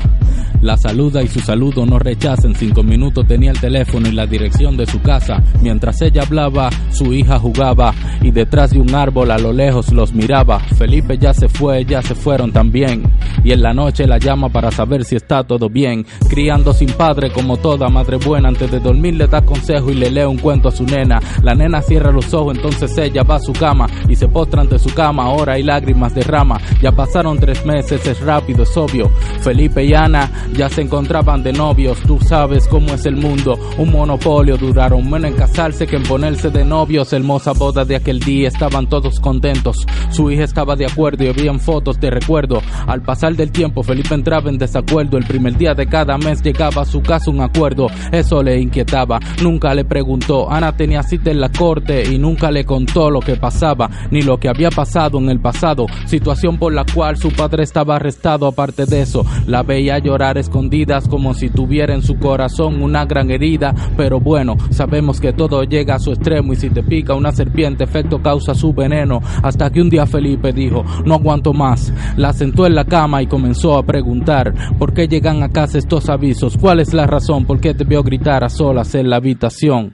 La 0.62 0.78
saluda 0.78 1.22
y 1.22 1.28
su 1.28 1.40
saludo 1.42 1.86
no 1.86 2.00
rechaza. 2.00 2.48
En 2.48 2.56
cinco 2.56 2.82
minutos 2.82 3.28
tenía 3.28 3.52
el 3.52 3.60
teléfono 3.60 4.08
y 4.08 4.12
la 4.12 4.26
dirección 4.26 4.76
de 4.78 4.86
su 4.86 5.02
casa. 5.02 5.42
Mientras 5.62 6.02
ella 6.02 6.24
hablaba, 6.24 6.70
su 6.92 7.14
hija 7.14 7.38
jugaba 7.38 7.94
y 8.22 8.32
detrás 8.32 8.72
de 8.72 8.80
un 8.80 8.96
árbol 8.96 9.32
a 9.32 9.38
lo 9.38 9.54
lejos 9.54 9.92
los 9.92 10.14
miraba. 10.14 10.60
Felipe 10.60 11.18
ya 11.18 11.34
se 11.34 11.50
fue, 11.50 11.86
ya 11.86 12.02
se 12.02 12.16
fueron 12.16 12.52
también. 12.52 13.04
Y 13.44 13.52
en 13.52 13.62
la 13.62 13.74
noche 13.74 14.08
la 14.08 14.18
llama 14.18 14.50
para 14.50 14.72
saber 14.72 15.06
si 15.06 15.16
está 15.16 15.44
todo 15.44 15.70
bien. 15.70 16.06
Criando 16.30 16.74
sin 16.74 16.90
padre 16.94 17.32
como 17.32 17.58
toda 17.58 17.90
madre 17.90 18.18
buena. 18.18 18.50
Antes 18.50 18.72
de 18.72 18.80
dormir 18.80 19.16
le 19.16 19.28
da 19.28 19.44
consejo 19.44 19.92
y 19.92 19.96
le 19.96 20.10
lee 20.10 20.24
un 20.24 20.38
cuento 20.38 20.70
a 20.70 20.72
su 20.72 20.84
nena. 20.84 21.20
La 21.44 21.54
nena 21.54 21.82
cierra 21.82 22.12
los 22.12 22.34
ojos, 22.34 22.56
entonces 22.56 22.98
ella 22.98 23.24
va 23.24 23.36
a 23.36 23.40
su 23.40 23.54
cama 23.54 23.88
y 24.10 24.16
se 24.16 24.28
postra 24.28 24.62
ante 24.62 24.80
su 24.80 24.94
cama. 24.94 25.26
Ahora 25.26 25.54
hay 25.54 25.64
lágrimas 25.64 26.16
derrama. 26.16 26.60
Ya 26.82 26.92
pasaron 26.92 27.38
tres 27.38 27.66
meses, 27.66 28.06
es 28.08 28.20
rápido, 28.22 28.64
es 28.64 28.76
obvio. 28.76 29.12
Felipe 29.42 29.84
y 29.84 29.94
Ana 29.94 30.25
ya 30.54 30.70
se 30.70 30.82
encontraban 30.82 31.44
de 31.44 31.54
novios. 31.54 32.00
Tú 32.02 32.20
sabes 32.20 32.68
cómo 32.68 32.94
es 32.94 33.06
el 33.06 33.16
mundo, 33.16 33.60
un 33.78 33.92
monopolio. 33.92 34.58
Duraron 34.58 35.10
menos 35.10 35.32
en 35.32 35.38
casarse 35.38 35.88
que 35.88 35.96
en 35.96 36.04
ponerse 36.04 36.50
de 36.50 36.64
novios. 36.64 37.14
Hermosa 37.14 37.54
boda 37.54 37.86
de 37.86 37.96
aquel 37.96 38.20
día, 38.20 38.48
estaban 38.48 38.88
todos 38.88 39.20
contentos. 39.20 39.86
Su 40.12 40.32
hija 40.32 40.44
estaba 40.44 40.76
de 40.76 40.86
acuerdo 40.86 41.24
y 41.24 41.28
habían 41.28 41.60
fotos 41.60 42.00
de 42.00 42.10
recuerdo. 42.10 42.62
Al 42.88 43.02
pasar 43.02 43.36
del 43.36 43.52
tiempo, 43.52 43.84
Felipe 43.84 44.14
entraba 44.14 44.50
en 44.50 44.58
desacuerdo. 44.58 45.18
El 45.18 45.26
primer 45.26 45.58
día 45.58 45.74
de 45.74 45.88
cada 45.88 46.18
mes 46.18 46.42
llegaba 46.42 46.82
a 46.82 46.86
su 46.86 47.02
casa 47.02 47.32
un 47.32 47.42
acuerdo. 47.42 47.88
Eso 48.12 48.42
le 48.44 48.60
inquietaba, 48.60 49.20
nunca 49.42 49.74
le 49.74 49.86
preguntó. 49.86 50.52
Ana 50.52 50.76
tenía 50.76 51.04
cita 51.04 51.32
en 51.32 51.40
la 51.40 51.50
corte 51.50 52.04
y 52.04 52.18
nunca 52.18 52.52
le 52.52 52.66
contó 52.66 53.10
lo 53.10 53.20
que 53.20 53.36
pasaba, 53.36 53.90
ni 54.12 54.22
lo 54.22 54.38
que 54.38 54.50
había 54.50 54.70
pasado 54.70 55.18
en 55.18 55.30
el 55.30 55.40
pasado. 55.40 55.86
Situación 56.06 56.58
por 56.58 56.74
la 56.74 56.86
cual 56.86 57.18
su 57.18 57.32
padre 57.32 57.64
estaba 57.64 57.96
arrestado. 57.96 58.48
Aparte 58.48 58.86
de 58.86 59.02
eso, 59.02 59.26
la 59.48 59.64
veía 59.64 60.00
escondidas 60.16 61.08
como 61.08 61.34
si 61.34 61.50
tuviera 61.50 61.94
en 61.94 62.02
su 62.02 62.18
corazón 62.18 62.82
una 62.82 63.06
gran 63.06 63.30
herida. 63.32 63.74
Pero 63.98 64.20
bueno, 64.20 64.56
sabemos 64.70 65.20
que 65.20 65.34
todo 65.34 65.64
llega 65.64 65.96
a 65.96 66.00
su 66.00 66.12
extremo 66.12 66.54
y 66.54 66.56
si 66.56 66.70
te 66.70 66.84
pica 66.84 67.14
una 67.14 67.32
serpiente, 67.32 67.84
efecto 67.84 68.22
causa 68.22 68.56
su 68.56 68.74
veneno. 68.74 69.22
Hasta 69.44 69.70
que 69.70 69.82
un 69.82 69.90
día 69.90 70.06
Felipe 70.06 70.54
dijo, 70.54 70.84
no 71.06 71.16
aguanto 71.16 71.54
más. 71.54 71.94
La 72.16 72.34
sentó 72.34 72.66
en 72.66 72.76
la 72.76 72.86
cama 72.86 73.22
y 73.22 73.28
comenzó 73.28 73.78
a 73.78 73.84
preguntar, 73.84 74.54
¿por 74.80 74.94
qué 74.94 75.08
llegan 75.08 75.44
a 75.44 75.50
casa 75.50 75.78
estos 75.78 76.10
avisos? 76.10 76.58
¿Cuál 76.58 76.80
es 76.80 76.94
la 76.94 77.06
razón? 77.06 77.46
¿Por 77.46 77.60
qué 77.60 77.74
te 77.74 77.84
veo 77.84 78.04
gritar 78.04 78.44
a 78.44 78.50
solas 78.50 78.96
en 78.96 79.10
la 79.10 79.18
habitación? 79.18 79.94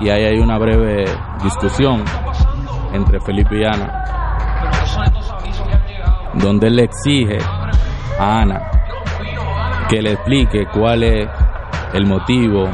Y 0.00 0.08
ahí 0.08 0.24
hay 0.24 0.38
una 0.38 0.58
breve 0.58 1.04
discusión 1.42 2.02
entre 2.92 3.20
Felipe 3.20 3.60
y 3.60 3.64
Ana, 3.64 4.19
donde 6.42 6.68
él 6.68 6.76
le 6.76 6.84
exige 6.84 7.38
a 8.18 8.40
Ana 8.40 8.70
que 9.90 10.00
le 10.00 10.12
explique 10.12 10.66
cuál 10.72 11.02
es 11.02 11.28
el 11.92 12.06
motivo 12.06 12.70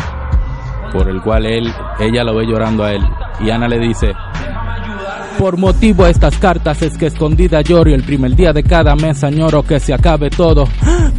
por 0.92 1.08
el 1.08 1.22
cual 1.22 1.46
él, 1.46 1.72
ella 1.98 2.22
lo 2.22 2.34
ve 2.34 2.46
llorando 2.46 2.84
a 2.84 2.92
él. 2.92 3.02
Y 3.40 3.48
Ana 3.48 3.68
le 3.68 3.78
dice, 3.78 4.12
Por 5.38 5.56
motivo 5.56 6.04
de 6.04 6.10
estas 6.10 6.36
cartas 6.36 6.82
es 6.82 6.98
que 6.98 7.06
escondida 7.06 7.62
lloro 7.62 7.90
y 7.90 7.94
el 7.94 8.02
primer 8.02 8.36
día 8.36 8.52
de 8.52 8.62
cada 8.62 8.94
mes 8.94 9.24
añoro 9.24 9.62
que 9.62 9.80
se 9.80 9.94
acabe 9.94 10.28
todo. 10.28 10.68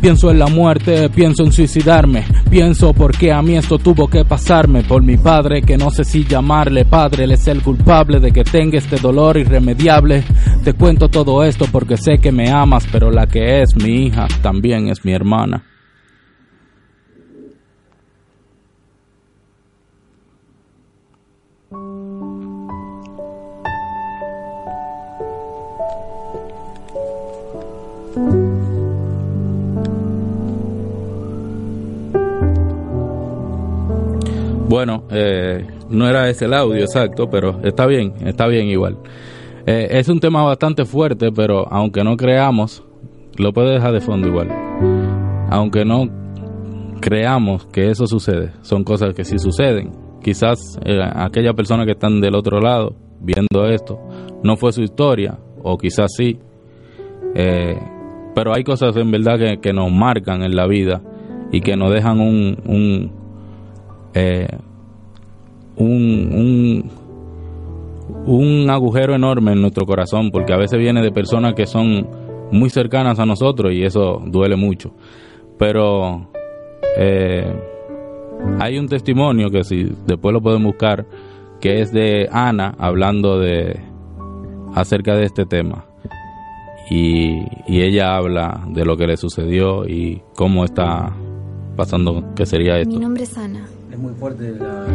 Pienso 0.01 0.29
en 0.29 0.39
la 0.39 0.47
muerte, 0.47 1.09
pienso 1.09 1.43
en 1.43 1.51
suicidarme, 1.51 2.23
pienso 2.49 2.93
por 2.93 3.17
qué 3.17 3.31
a 3.31 3.41
mí 3.41 3.55
esto 3.55 3.77
tuvo 3.79 4.07
que 4.07 4.23
pasarme. 4.25 4.83
Por 4.83 5.01
mi 5.03 5.17
padre 5.17 5.61
que 5.61 5.77
no 5.77 5.89
sé 5.89 6.05
si 6.05 6.23
llamarle 6.23 6.85
padre, 6.85 7.23
él 7.23 7.31
es 7.31 7.47
el 7.47 7.61
culpable 7.61 8.19
de 8.19 8.31
que 8.31 8.43
tenga 8.43 8.77
este 8.77 8.97
dolor 8.97 9.37
irremediable. 9.37 10.23
Te 10.63 10.73
cuento 10.73 11.09
todo 11.09 11.43
esto 11.43 11.65
porque 11.71 11.97
sé 11.97 12.19
que 12.19 12.31
me 12.31 12.49
amas, 12.49 12.87
pero 12.91 13.09
la 13.11 13.27
que 13.27 13.61
es 13.61 13.75
mi 13.75 14.05
hija 14.05 14.27
también 14.41 14.87
es 14.87 15.03
mi 15.03 15.13
hermana. 15.13 15.63
Bueno, 34.67 35.03
eh, 35.11 35.65
no 35.89 36.07
era 36.09 36.29
ese 36.29 36.45
el 36.45 36.53
audio 36.53 36.81
exacto, 36.81 37.29
pero 37.29 37.61
está 37.63 37.85
bien, 37.85 38.13
está 38.25 38.47
bien 38.47 38.67
igual. 38.67 38.97
Eh, 39.65 39.87
es 39.91 40.09
un 40.09 40.19
tema 40.19 40.43
bastante 40.43 40.83
fuerte, 40.85 41.31
pero 41.31 41.71
aunque 41.71 42.03
no 42.03 42.17
creamos, 42.17 42.83
lo 43.37 43.53
puede 43.53 43.73
dejar 43.73 43.93
de 43.93 44.01
fondo 44.01 44.27
igual. 44.27 44.49
Aunque 45.49 45.85
no 45.85 46.09
creamos 46.99 47.65
que 47.67 47.89
eso 47.89 48.07
sucede, 48.07 48.51
son 48.61 48.83
cosas 48.83 49.13
que 49.13 49.23
sí 49.23 49.39
suceden. 49.39 49.91
Quizás 50.21 50.77
eh, 50.83 50.99
aquella 51.01 51.53
persona 51.53 51.85
que 51.85 51.91
están 51.91 52.19
del 52.19 52.35
otro 52.35 52.59
lado 52.59 52.95
viendo 53.21 53.65
esto 53.67 53.99
no 54.43 54.57
fue 54.57 54.73
su 54.73 54.81
historia, 54.81 55.37
o 55.63 55.77
quizás 55.77 56.11
sí. 56.15 56.39
Eh, 57.35 57.77
pero 58.35 58.53
hay 58.53 58.63
cosas 58.63 58.95
en 58.97 59.11
verdad 59.11 59.37
que, 59.39 59.59
que 59.61 59.73
nos 59.73 59.91
marcan 59.91 60.43
en 60.43 60.55
la 60.55 60.67
vida 60.67 61.01
y 61.51 61.61
que 61.61 61.75
nos 61.75 61.91
dejan 61.93 62.19
un, 62.19 62.57
un 62.65 63.16
eh, 64.13 64.47
un, 65.77 65.91
un, 66.33 66.91
un 68.25 68.69
agujero 68.69 69.15
enorme 69.15 69.53
en 69.53 69.61
nuestro 69.61 69.85
corazón, 69.85 70.31
porque 70.31 70.53
a 70.53 70.57
veces 70.57 70.79
viene 70.79 71.01
de 71.01 71.11
personas 71.11 71.53
que 71.53 71.65
son 71.65 72.07
muy 72.51 72.69
cercanas 72.69 73.19
a 73.19 73.25
nosotros 73.25 73.73
y 73.73 73.83
eso 73.83 74.21
duele 74.25 74.55
mucho. 74.55 74.91
Pero 75.57 76.27
eh, 76.97 77.53
hay 78.59 78.77
un 78.77 78.87
testimonio 78.87 79.49
que 79.49 79.63
si 79.63 79.87
después 80.05 80.33
lo 80.33 80.41
pueden 80.41 80.63
buscar, 80.63 81.05
que 81.59 81.81
es 81.81 81.91
de 81.91 82.27
Ana 82.31 82.75
hablando 82.77 83.39
de 83.39 83.79
acerca 84.75 85.15
de 85.15 85.25
este 85.25 85.45
tema. 85.45 85.85
Y, 86.89 87.39
y 87.67 87.81
ella 87.81 88.15
habla 88.15 88.63
de 88.69 88.85
lo 88.85 88.95
que 88.95 89.07
le 89.07 89.17
sucedió 89.17 89.85
y 89.85 90.21
cómo 90.35 90.63
está 90.63 91.13
pasando, 91.75 92.33
que 92.33 92.45
sería 92.45 92.75
Mi 92.75 92.81
esto. 92.81 92.99
nombre 92.99 93.23
es 93.23 93.37
Ana 93.37 93.67
Muy 93.97 94.13
fuerte 94.13 94.51
la, 94.51 94.85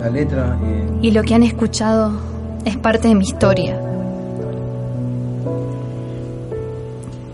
la 0.00 0.10
letra. 0.10 0.58
eh, 0.64 0.98
y 1.02 1.10
lo 1.10 1.22
que 1.22 1.34
han 1.34 1.42
escuchado 1.42 2.12
es 2.64 2.76
parte 2.76 3.08
de 3.08 3.14
mi 3.14 3.24
historia. 3.24 3.78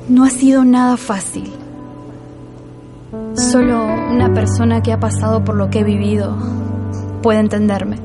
No 0.09 0.24
ha 0.24 0.30
sido 0.30 0.64
nada 0.64 0.97
fácil. 0.97 1.51
Solo 3.34 3.84
una 4.11 4.34
persona 4.34 4.82
que 4.82 4.93
ha 4.93 4.99
pasado 4.99 5.45
por 5.45 5.55
lo 5.55 5.70
que 5.70 5.80
he 5.80 5.84
vivido 5.84 6.36
puede 7.22 7.38
entenderme. 7.38 7.97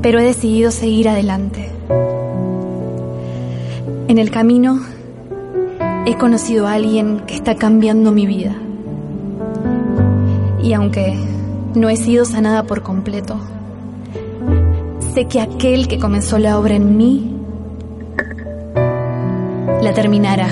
Pero 0.00 0.18
he 0.18 0.24
decidido 0.24 0.70
seguir 0.70 1.08
adelante. 1.08 1.70
En 4.08 4.18
el 4.18 4.30
camino 4.30 4.80
he 6.06 6.16
conocido 6.16 6.66
a 6.66 6.72
alguien 6.74 7.20
que 7.26 7.34
está 7.34 7.54
cambiando 7.56 8.12
mi 8.12 8.26
vida. 8.26 8.54
Y 10.64 10.72
aunque 10.72 11.14
no 11.74 11.90
he 11.90 11.96
sido 11.96 12.24
sanada 12.24 12.62
por 12.62 12.80
completo, 12.82 13.38
sé 15.12 15.26
que 15.26 15.42
aquel 15.42 15.88
que 15.88 15.98
comenzó 15.98 16.38
la 16.38 16.58
obra 16.58 16.74
en 16.74 16.96
mí 16.96 17.36
la 19.82 19.92
terminará. 19.92 20.48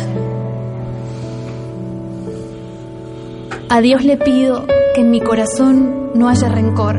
A 3.71 3.81
Dios 3.81 4.05
le 4.05 4.19
pido 4.19 4.67
que 4.95 5.01
en 5.01 5.11
mi 5.11 5.23
corazón 5.23 6.11
no 6.15 6.29
haya 6.29 6.51
rencor, 6.51 6.99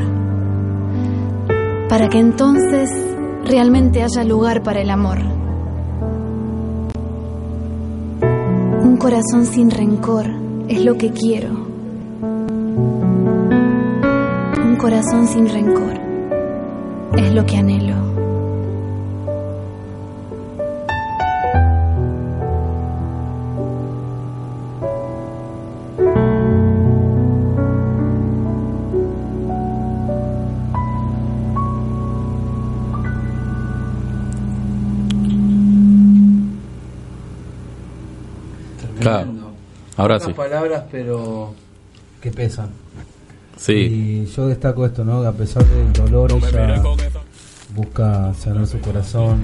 para 1.88 2.10
que 2.10 2.18
entonces 2.18 2.90
realmente 3.46 4.02
haya 4.02 4.24
lugar 4.24 4.64
para 4.64 4.82
el 4.82 4.90
amor. 4.90 5.20
Un 8.82 8.98
corazón 8.98 9.46
sin 9.46 9.70
rencor 9.70 10.26
es 10.68 10.84
lo 10.84 10.98
que 10.98 11.12
quiero. 11.12 11.63
Corazón 14.84 15.26
sin 15.30 15.48
rencor 15.48 15.94
es 17.16 17.34
lo 17.34 17.46
que 17.46 17.56
anhelo. 17.56 17.96
Claro. 39.00 39.32
Ahora 39.96 40.16
Unas 40.16 40.28
sí. 40.28 40.34
palabras, 40.34 40.84
pero 40.92 41.54
que 42.20 42.32
pesan. 42.32 42.83
Sí, 43.66 43.74
Y 43.74 44.26
yo 44.36 44.48
destaco 44.48 44.86
esto, 44.86 45.06
¿no? 45.06 45.22
Que 45.22 45.28
a 45.28 45.32
pesar 45.32 45.64
del 45.66 45.94
dolor, 45.94 46.32
ella 46.34 46.84
busca 47.74 48.34
sanar 48.34 48.68
su 48.68 48.78
corazón. 48.80 49.42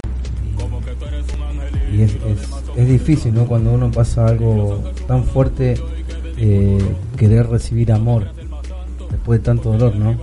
Y, 1.90 1.96
y 1.96 2.02
es, 2.02 2.12
es, 2.26 2.48
es 2.76 2.86
difícil, 2.88 3.32
¿no? 3.32 3.46
Cuando 3.46 3.70
uno 3.72 3.90
pasa 3.90 4.26
algo 4.26 4.82
tan 5.08 5.24
fuerte, 5.24 5.74
eh, 6.36 6.78
querer 7.16 7.48
recibir 7.48 7.92
amor 7.92 8.26
después 9.10 9.40
de 9.40 9.44
tanto 9.44 9.72
dolor, 9.72 9.96
¿no? 9.96 10.16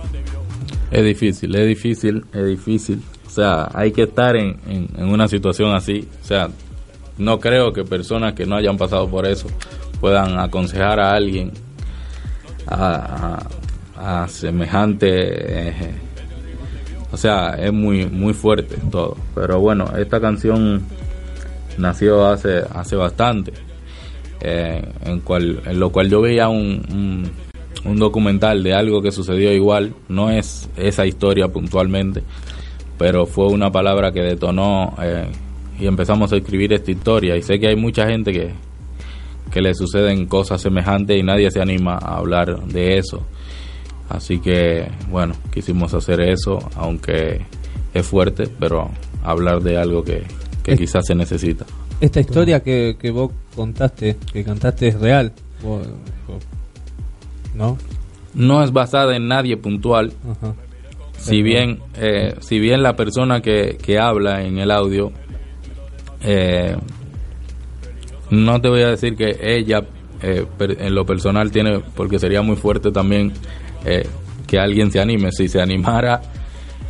es 0.90 1.04
difícil, 1.04 1.54
es 1.54 1.66
difícil, 1.66 2.24
es 2.32 2.46
difícil. 2.46 3.02
O 3.26 3.30
sea, 3.30 3.68
hay 3.74 3.90
que 3.92 4.04
estar 4.04 4.36
en, 4.36 4.56
en, 4.68 4.88
en 4.96 5.08
una 5.10 5.26
situación 5.28 5.74
así. 5.74 6.08
O 6.22 6.24
sea, 6.24 6.48
no 7.18 7.38
creo 7.40 7.72
que 7.72 7.84
personas 7.84 8.32
que 8.34 8.46
no 8.46 8.54
hayan 8.56 8.76
pasado 8.78 9.08
por 9.08 9.26
eso 9.26 9.48
puedan 10.00 10.38
aconsejar 10.38 10.98
a 11.00 11.12
alguien 11.14 11.50
a, 12.66 13.36
a- 13.36 13.46
a 13.98 14.28
semejante... 14.28 15.08
eh, 15.10 15.92
o 17.10 17.16
sea, 17.16 17.56
es 17.58 17.72
muy 17.72 18.06
muy 18.06 18.34
fuerte 18.34 18.76
todo. 18.90 19.16
Pero 19.34 19.60
bueno, 19.60 19.86
esta 19.96 20.20
canción 20.20 20.82
nació 21.78 22.26
hace 22.26 22.62
hace 22.70 22.96
bastante. 22.96 23.52
eh, 24.40 24.82
en, 25.04 25.20
cual, 25.20 25.60
en 25.66 25.80
lo 25.80 25.90
cual 25.90 26.08
yo 26.10 26.20
veía 26.20 26.48
un, 26.48 26.82
un, 26.92 27.30
un 27.84 27.98
documental 27.98 28.62
de 28.62 28.74
algo 28.74 29.02
que 29.02 29.10
sucedió 29.10 29.52
igual. 29.52 29.94
No 30.08 30.30
es 30.30 30.68
esa 30.76 31.06
historia 31.06 31.48
puntualmente, 31.48 32.22
pero 32.96 33.26
fue 33.26 33.46
una 33.46 33.70
palabra 33.70 34.12
que 34.12 34.20
detonó 34.20 34.94
eh, 35.02 35.26
y 35.78 35.86
empezamos 35.86 36.32
a 36.32 36.36
escribir 36.36 36.72
esta 36.72 36.90
historia. 36.90 37.36
Y 37.36 37.42
sé 37.42 37.58
que 37.58 37.68
hay 37.68 37.76
mucha 37.76 38.06
gente 38.06 38.32
que, 38.32 38.52
que 39.50 39.60
le 39.60 39.74
suceden 39.74 40.26
cosas 40.26 40.60
semejantes 40.60 41.18
y 41.18 41.22
nadie 41.22 41.50
se 41.50 41.60
anima 41.60 41.94
a 41.94 42.18
hablar 42.18 42.64
de 42.66 42.98
eso. 42.98 43.26
Así 44.08 44.38
que, 44.40 44.88
bueno, 45.10 45.34
quisimos 45.52 45.92
hacer 45.94 46.20
eso, 46.20 46.58
aunque 46.76 47.42
es 47.92 48.06
fuerte, 48.06 48.48
pero 48.58 48.90
hablar 49.22 49.60
de 49.62 49.76
algo 49.76 50.02
que, 50.02 50.22
que 50.62 50.72
Es- 50.72 50.78
quizás 50.80 51.06
se 51.06 51.14
necesita. 51.14 51.66
Esta 52.00 52.20
historia 52.20 52.62
que, 52.62 52.96
que 52.98 53.10
vos 53.10 53.32
contaste, 53.56 54.16
que 54.32 54.44
cantaste 54.44 54.88
es 54.88 55.00
real. 55.00 55.32
Vos- 55.62 55.86
vos- 56.26 56.44
¿No? 57.54 57.76
No 58.34 58.62
es 58.62 58.72
basada 58.72 59.16
en 59.16 59.26
nadie 59.26 59.56
puntual, 59.56 60.12
Ajá. 60.30 60.54
si 61.18 61.42
bien 61.42 61.80
eh, 61.96 62.36
si 62.40 62.60
bien 62.60 62.82
la 62.84 62.94
persona 62.94 63.40
que, 63.42 63.76
que 63.82 63.98
habla 63.98 64.42
en 64.44 64.58
el 64.58 64.70
audio 64.70 65.10
eh, 66.22 66.76
no 68.30 68.60
te 68.60 68.68
voy 68.68 68.82
a 68.82 68.88
decir 68.90 69.16
que 69.16 69.36
ella 69.42 69.82
eh, 70.22 70.44
per- 70.56 70.80
en 70.80 70.94
lo 70.94 71.04
personal 71.06 71.50
tiene 71.50 71.80
porque 71.96 72.18
sería 72.18 72.42
muy 72.42 72.56
fuerte 72.56 72.92
también 72.92 73.32
eh, 73.88 74.06
que 74.46 74.58
alguien 74.58 74.90
se 74.90 75.00
anime. 75.00 75.30
Si 75.32 75.48
se 75.48 75.60
animara 75.60 76.20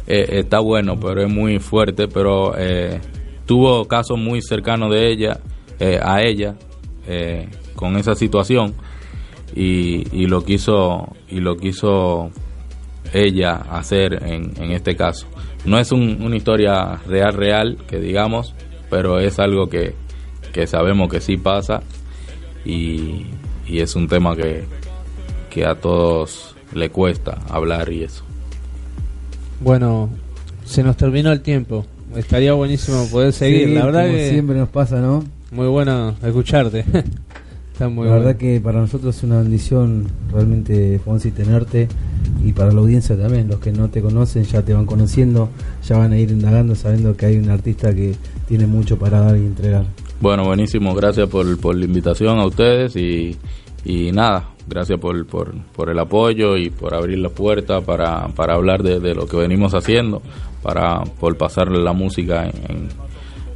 eh, 0.06 0.26
está 0.38 0.60
bueno 0.60 0.98
pero 0.98 1.22
es 1.22 1.28
muy 1.32 1.58
fuerte. 1.58 2.08
Pero 2.08 2.54
eh, 2.56 3.00
tuvo 3.46 3.86
casos 3.86 4.18
muy 4.18 4.40
cercanos 4.42 4.90
de 4.90 5.10
ella 5.10 5.40
a 6.02 6.22
ella 6.22 6.54
con 7.76 7.96
esa 7.96 8.14
situación. 8.14 8.74
Y, 9.54 10.26
lo 10.26 10.44
quiso 10.44 11.16
y 11.28 11.40
lo 11.40 11.56
quiso 11.56 12.30
ella 13.14 13.54
hacer 13.70 14.22
en, 14.26 14.52
en 14.62 14.72
este 14.72 14.94
caso. 14.94 15.26
no 15.64 15.78
es 15.78 15.90
un- 15.92 16.18
una 16.22 16.36
historia 16.36 16.96
real, 17.08 17.32
real, 17.32 17.78
que 17.88 17.98
digamos, 17.98 18.54
pero 18.90 19.18
es 19.18 19.38
algo 19.38 19.68
que, 19.68 19.94
que 20.52 20.66
sabemos 20.66 21.08
que 21.08 21.20
sí 21.20 21.36
pasa. 21.38 21.80
Y, 22.64 23.26
y 23.66 23.80
es 23.80 23.96
un 23.96 24.06
tema 24.08 24.36
que, 24.36 24.64
que 25.50 25.64
a 25.64 25.74
todos 25.76 26.54
le 26.74 26.90
cuesta 26.90 27.38
hablar 27.48 27.92
y 27.92 28.04
eso. 28.04 28.24
Bueno, 29.60 30.08
se 30.64 30.82
nos 30.82 30.96
terminó 30.96 31.32
el 31.32 31.40
tiempo. 31.40 31.84
Estaría 32.16 32.52
buenísimo 32.52 33.06
poder 33.10 33.32
seguir. 33.32 33.68
Sí, 33.68 33.74
la 33.74 33.86
verdad 33.86 34.02
como 34.06 34.14
que 34.14 34.30
siempre 34.30 34.56
nos 34.56 34.68
pasa, 34.68 35.00
¿no? 35.00 35.24
muy 35.50 35.66
bueno 35.66 36.14
escucharte. 36.22 36.84
Está 37.72 37.88
muy 37.88 38.06
la 38.06 38.12
bueno. 38.12 38.26
verdad 38.26 38.36
que 38.36 38.60
para 38.60 38.80
nosotros 38.80 39.16
es 39.16 39.22
una 39.22 39.40
bendición 39.40 40.08
realmente, 40.32 40.98
Fonsi, 41.04 41.30
tenerte 41.30 41.86
y 42.44 42.52
para 42.52 42.72
la 42.72 42.80
audiencia 42.80 43.16
también. 43.16 43.46
Los 43.48 43.60
que 43.60 43.70
no 43.70 43.88
te 43.88 44.02
conocen 44.02 44.42
ya 44.44 44.62
te 44.62 44.74
van 44.74 44.84
conociendo, 44.84 45.48
ya 45.86 45.96
van 45.96 46.12
a 46.12 46.18
ir 46.18 46.30
indagando 46.30 46.74
sabiendo 46.74 47.16
que 47.16 47.26
hay 47.26 47.36
un 47.36 47.50
artista 47.50 47.94
que 47.94 48.16
tiene 48.48 48.66
mucho 48.66 48.98
para 48.98 49.20
dar 49.20 49.36
y 49.36 49.46
entregar. 49.46 49.84
Bueno, 50.20 50.44
buenísimo, 50.44 50.94
gracias 50.94 51.28
por, 51.28 51.58
por 51.60 51.76
la 51.76 51.84
invitación 51.84 52.40
a 52.40 52.46
ustedes 52.46 52.96
y, 52.96 53.36
y 53.84 54.10
nada, 54.10 54.48
gracias 54.68 54.98
por, 54.98 55.26
por, 55.26 55.54
por 55.74 55.90
el 55.90 55.98
apoyo 55.98 56.56
y 56.56 56.70
por 56.70 56.94
abrir 56.94 57.18
la 57.18 57.30
puerta 57.30 57.80
para, 57.80 58.28
para 58.28 58.54
hablar 58.54 58.82
de, 58.82 59.00
de 59.00 59.14
lo 59.14 59.26
que 59.26 59.36
venimos 59.36 59.74
haciendo, 59.74 60.22
para 60.62 61.02
por 61.04 61.36
pasarle 61.36 61.82
la 61.82 61.92
música 61.92 62.44
en, 62.46 62.88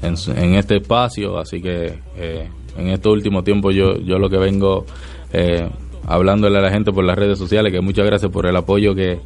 en, 0.03 0.15
en 0.37 0.55
este 0.55 0.77
espacio, 0.77 1.39
así 1.39 1.61
que 1.61 1.99
eh, 2.17 2.49
en 2.77 2.89
este 2.89 3.09
último 3.09 3.43
tiempo 3.45 3.71
yo, 3.71 3.97
yo 3.99 4.19
lo 4.19 4.31
que 4.31 4.39
vengo 4.39 4.87
eh, 5.33 5.69
hablándole 6.07 6.59
a 6.59 6.63
la 6.63 6.71
gente 6.71 6.93
por 6.93 7.05
las 7.05 7.17
redes 7.17 7.39
sociales, 7.39 7.73
que 7.73 7.81
muchas 7.81 8.07
gracias 8.07 8.31
por 8.31 8.47
el 8.47 8.57
apoyo 8.57 8.95
que, 8.95 9.21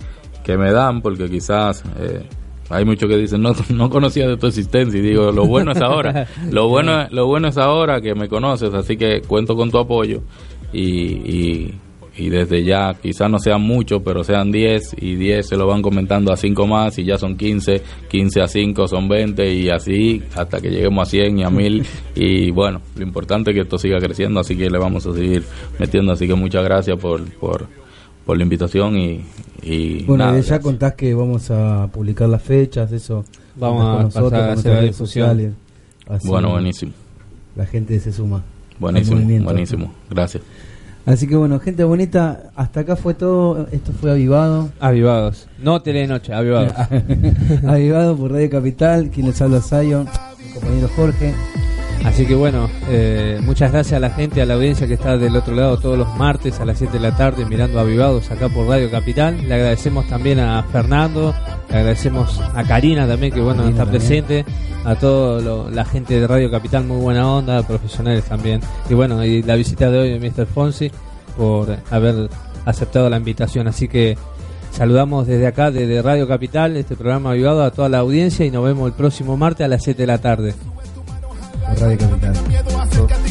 que 0.45 0.57
me 0.57 0.73
dan, 0.73 1.03
porque 1.03 1.29
quizás... 1.29 1.85
eh, 1.99 2.25
hay 2.69 2.85
muchos 2.85 3.09
que 3.09 3.17
dicen 3.17 3.43
no 3.43 3.55
no 3.71 3.89
conocía 3.91 4.27
de 4.29 4.37
tu 4.37 4.49
existencia 4.49 4.99
y 4.99 5.01
digo 5.01 5.31
lo 5.31 5.47
bueno 5.47 5.71
es 5.71 5.81
ahora 5.81 6.27
lo 6.51 6.69
bueno 6.69 7.07
lo 7.11 7.27
bueno 7.27 7.47
es 7.47 7.59
ahora 7.59 8.01
que 8.01 8.15
me 8.17 8.29
conoces 8.29 8.75
así 8.75 8.97
que 8.97 9.23
cuento 9.23 9.55
con 9.55 9.71
tu 9.71 9.79
apoyo 9.79 10.23
y, 10.73 10.83
y, 10.83 11.75
y 12.17 12.29
desde 12.31 12.65
ya 12.65 12.95
quizás 12.95 13.31
no 13.31 13.39
sean 13.39 13.61
muchos 13.63 14.03
pero 14.03 14.25
sean 14.25 14.51
10 14.51 14.97
y 15.01 15.17
10 15.17 15.47
se 15.49 15.57
lo 15.57 15.67
van 15.67 15.83
comentando 15.83 16.33
a 16.33 16.37
5 16.37 16.67
más 16.67 16.99
y 16.99 17.05
ya 17.05 17.19
son 17.19 17.37
15 17.37 17.83
15 18.09 18.41
a 18.41 18.49
5 18.49 18.89
son 18.89 19.09
20 19.09 19.55
y 19.55 19.69
así 19.69 20.23
hasta 20.35 20.61
que 20.61 20.71
lleguemos 20.71 21.07
a 21.07 21.11
100 21.11 21.39
y 21.39 21.45
a 21.45 21.51
1000 21.51 21.87
y 22.15 22.51
bueno 22.51 22.81
lo 22.97 23.03
importante 23.03 23.51
es 23.51 23.55
que 23.55 23.61
esto 23.63 23.79
siga 23.79 23.99
creciendo 23.99 24.41
así 24.41 24.57
que 24.57 24.71
le 24.71 24.79
vamos 24.79 25.07
a 25.07 25.13
seguir 25.13 25.45
metiendo 25.79 26.13
así 26.13 26.27
que 26.27 26.35
muchas 26.35 26.65
gracias 26.65 26.99
por 26.99 27.23
por, 27.35 27.67
por 28.25 28.37
la 28.37 28.43
invitación 28.43 28.97
y, 28.99 29.21
y 29.63 30.03
Bueno, 30.05 30.25
nada, 30.27 30.41
ya 30.41 30.59
contás 30.59 30.95
que 30.95 31.15
vamos 31.15 31.51
a 31.51 31.89
publicar 31.93 32.29
las 32.29 32.43
fechas, 32.43 32.91
eso. 32.93 33.25
Vamos 33.55 33.83
a 33.87 34.03
con 34.03 34.05
pasar 34.07 34.25
a 34.43 34.49
con 34.49 34.59
hacer 34.59 34.73
la 34.73 34.81
redes 34.81 34.91
difusión. 34.99 35.29
sociales. 35.29 35.53
Así 36.09 36.29
bueno 36.29 36.51
buenísimo 36.51 36.93
La 37.55 37.67
gente 37.67 37.99
se 38.01 38.13
suma. 38.13 38.43
Buenísimo, 38.79 39.45
buenísimo. 39.45 39.93
Gracias. 40.11 40.43
Así 41.07 41.29
que 41.29 41.37
bueno, 41.37 41.61
gente 41.61 41.85
bonita, 41.85 42.51
hasta 42.57 42.81
acá 42.81 42.97
fue 42.97 43.15
todo. 43.15 43.69
Esto 43.71 43.93
fue 43.93 44.11
Avivado. 44.11 44.71
Avivados. 44.81 45.47
No 45.59 45.81
telenoche, 45.81 46.35
avivados. 46.35 46.73
Avivado 47.67 48.17
por 48.17 48.33
Radio 48.33 48.51
Capital. 48.51 49.11
Quien 49.11 49.27
les 49.27 49.41
habla 49.41 49.61
Zion, 49.61 50.09
mi 50.45 50.53
compañero 50.53 50.89
Jorge. 50.97 51.33
Así 52.05 52.25
que 52.25 52.35
bueno, 52.35 52.69
eh, 52.89 53.41
muchas 53.43 53.73
gracias 53.73 53.97
a 53.97 54.01
la 54.01 54.11
gente, 54.11 54.41
a 54.41 54.47
la 54.47 54.55
audiencia 54.55 54.87
que 54.87 54.95
está 54.95 55.17
del 55.17 55.37
otro 55.37 55.55
lado 55.55 55.79
todos 55.79 55.99
los 55.99 56.17
martes 56.17 56.61
a 56.61 56.65
las 56.65 56.79
7 56.79 56.95
de 56.95 57.01
la 57.01 57.17
tarde 57.17 57.45
mirando 57.45 57.81
Avivados 57.81 58.31
acá 58.31 58.49
por 58.49 58.67
Radio 58.69 58.91
Capital. 58.91 59.47
Le 59.47 59.55
agradecemos 59.55 60.07
también 60.09 60.39
a 60.39 60.63
Fernando, 60.65 61.35
le 61.69 61.77
agradecemos 61.77 62.41
a 62.41 62.65
Karina 62.65 63.07
también 63.07 63.33
que 63.33 63.41
bueno 63.41 63.63
Karina 63.63 63.71
está 63.71 63.85
también. 63.85 64.03
presente, 64.03 64.45
a 64.85 64.95
toda 64.95 65.71
la 65.71 65.85
gente 65.85 66.21
de 66.21 66.27
Radio 66.27 66.51
Capital, 66.51 66.85
muy 66.85 67.01
buena 67.01 67.31
onda, 67.31 67.63
profesionales 67.67 68.25
también. 68.25 68.61
Y 68.89 68.95
bueno, 68.95 69.25
y 69.25 69.43
la 69.43 69.57
visita 69.57 69.91
de 69.91 69.99
hoy 69.99 70.19
de 70.19 70.21
Mr. 70.21 70.47
Fonsi 70.47 70.91
por 71.37 71.77
haber 71.91 72.29
aceptado 72.65 73.11
la 73.11 73.17
invitación. 73.17 73.67
Así 73.69 73.89
que 73.89 74.17
saludamos 74.71 75.27
desde 75.27 75.47
acá, 75.47 75.71
desde 75.71 76.03
Radio 76.03 76.29
Capital, 76.29 76.77
este 76.77 76.97
programa 76.97 77.31
Avivado 77.31 77.65
a 77.65 77.71
toda 77.73 77.89
la 77.89 77.99
audiencia 77.99 78.47
y 78.47 78.51
nos 78.51 78.65
vemos 78.65 78.89
el 78.89 78.95
próximo 78.95 79.37
martes 79.37 79.65
a 79.65 79.69
las 79.69 79.83
7 79.83 80.03
de 80.03 80.07
la 80.07 80.19
tarde. 80.19 80.55
Radio 81.79 82.09
Capital. 82.09 83.26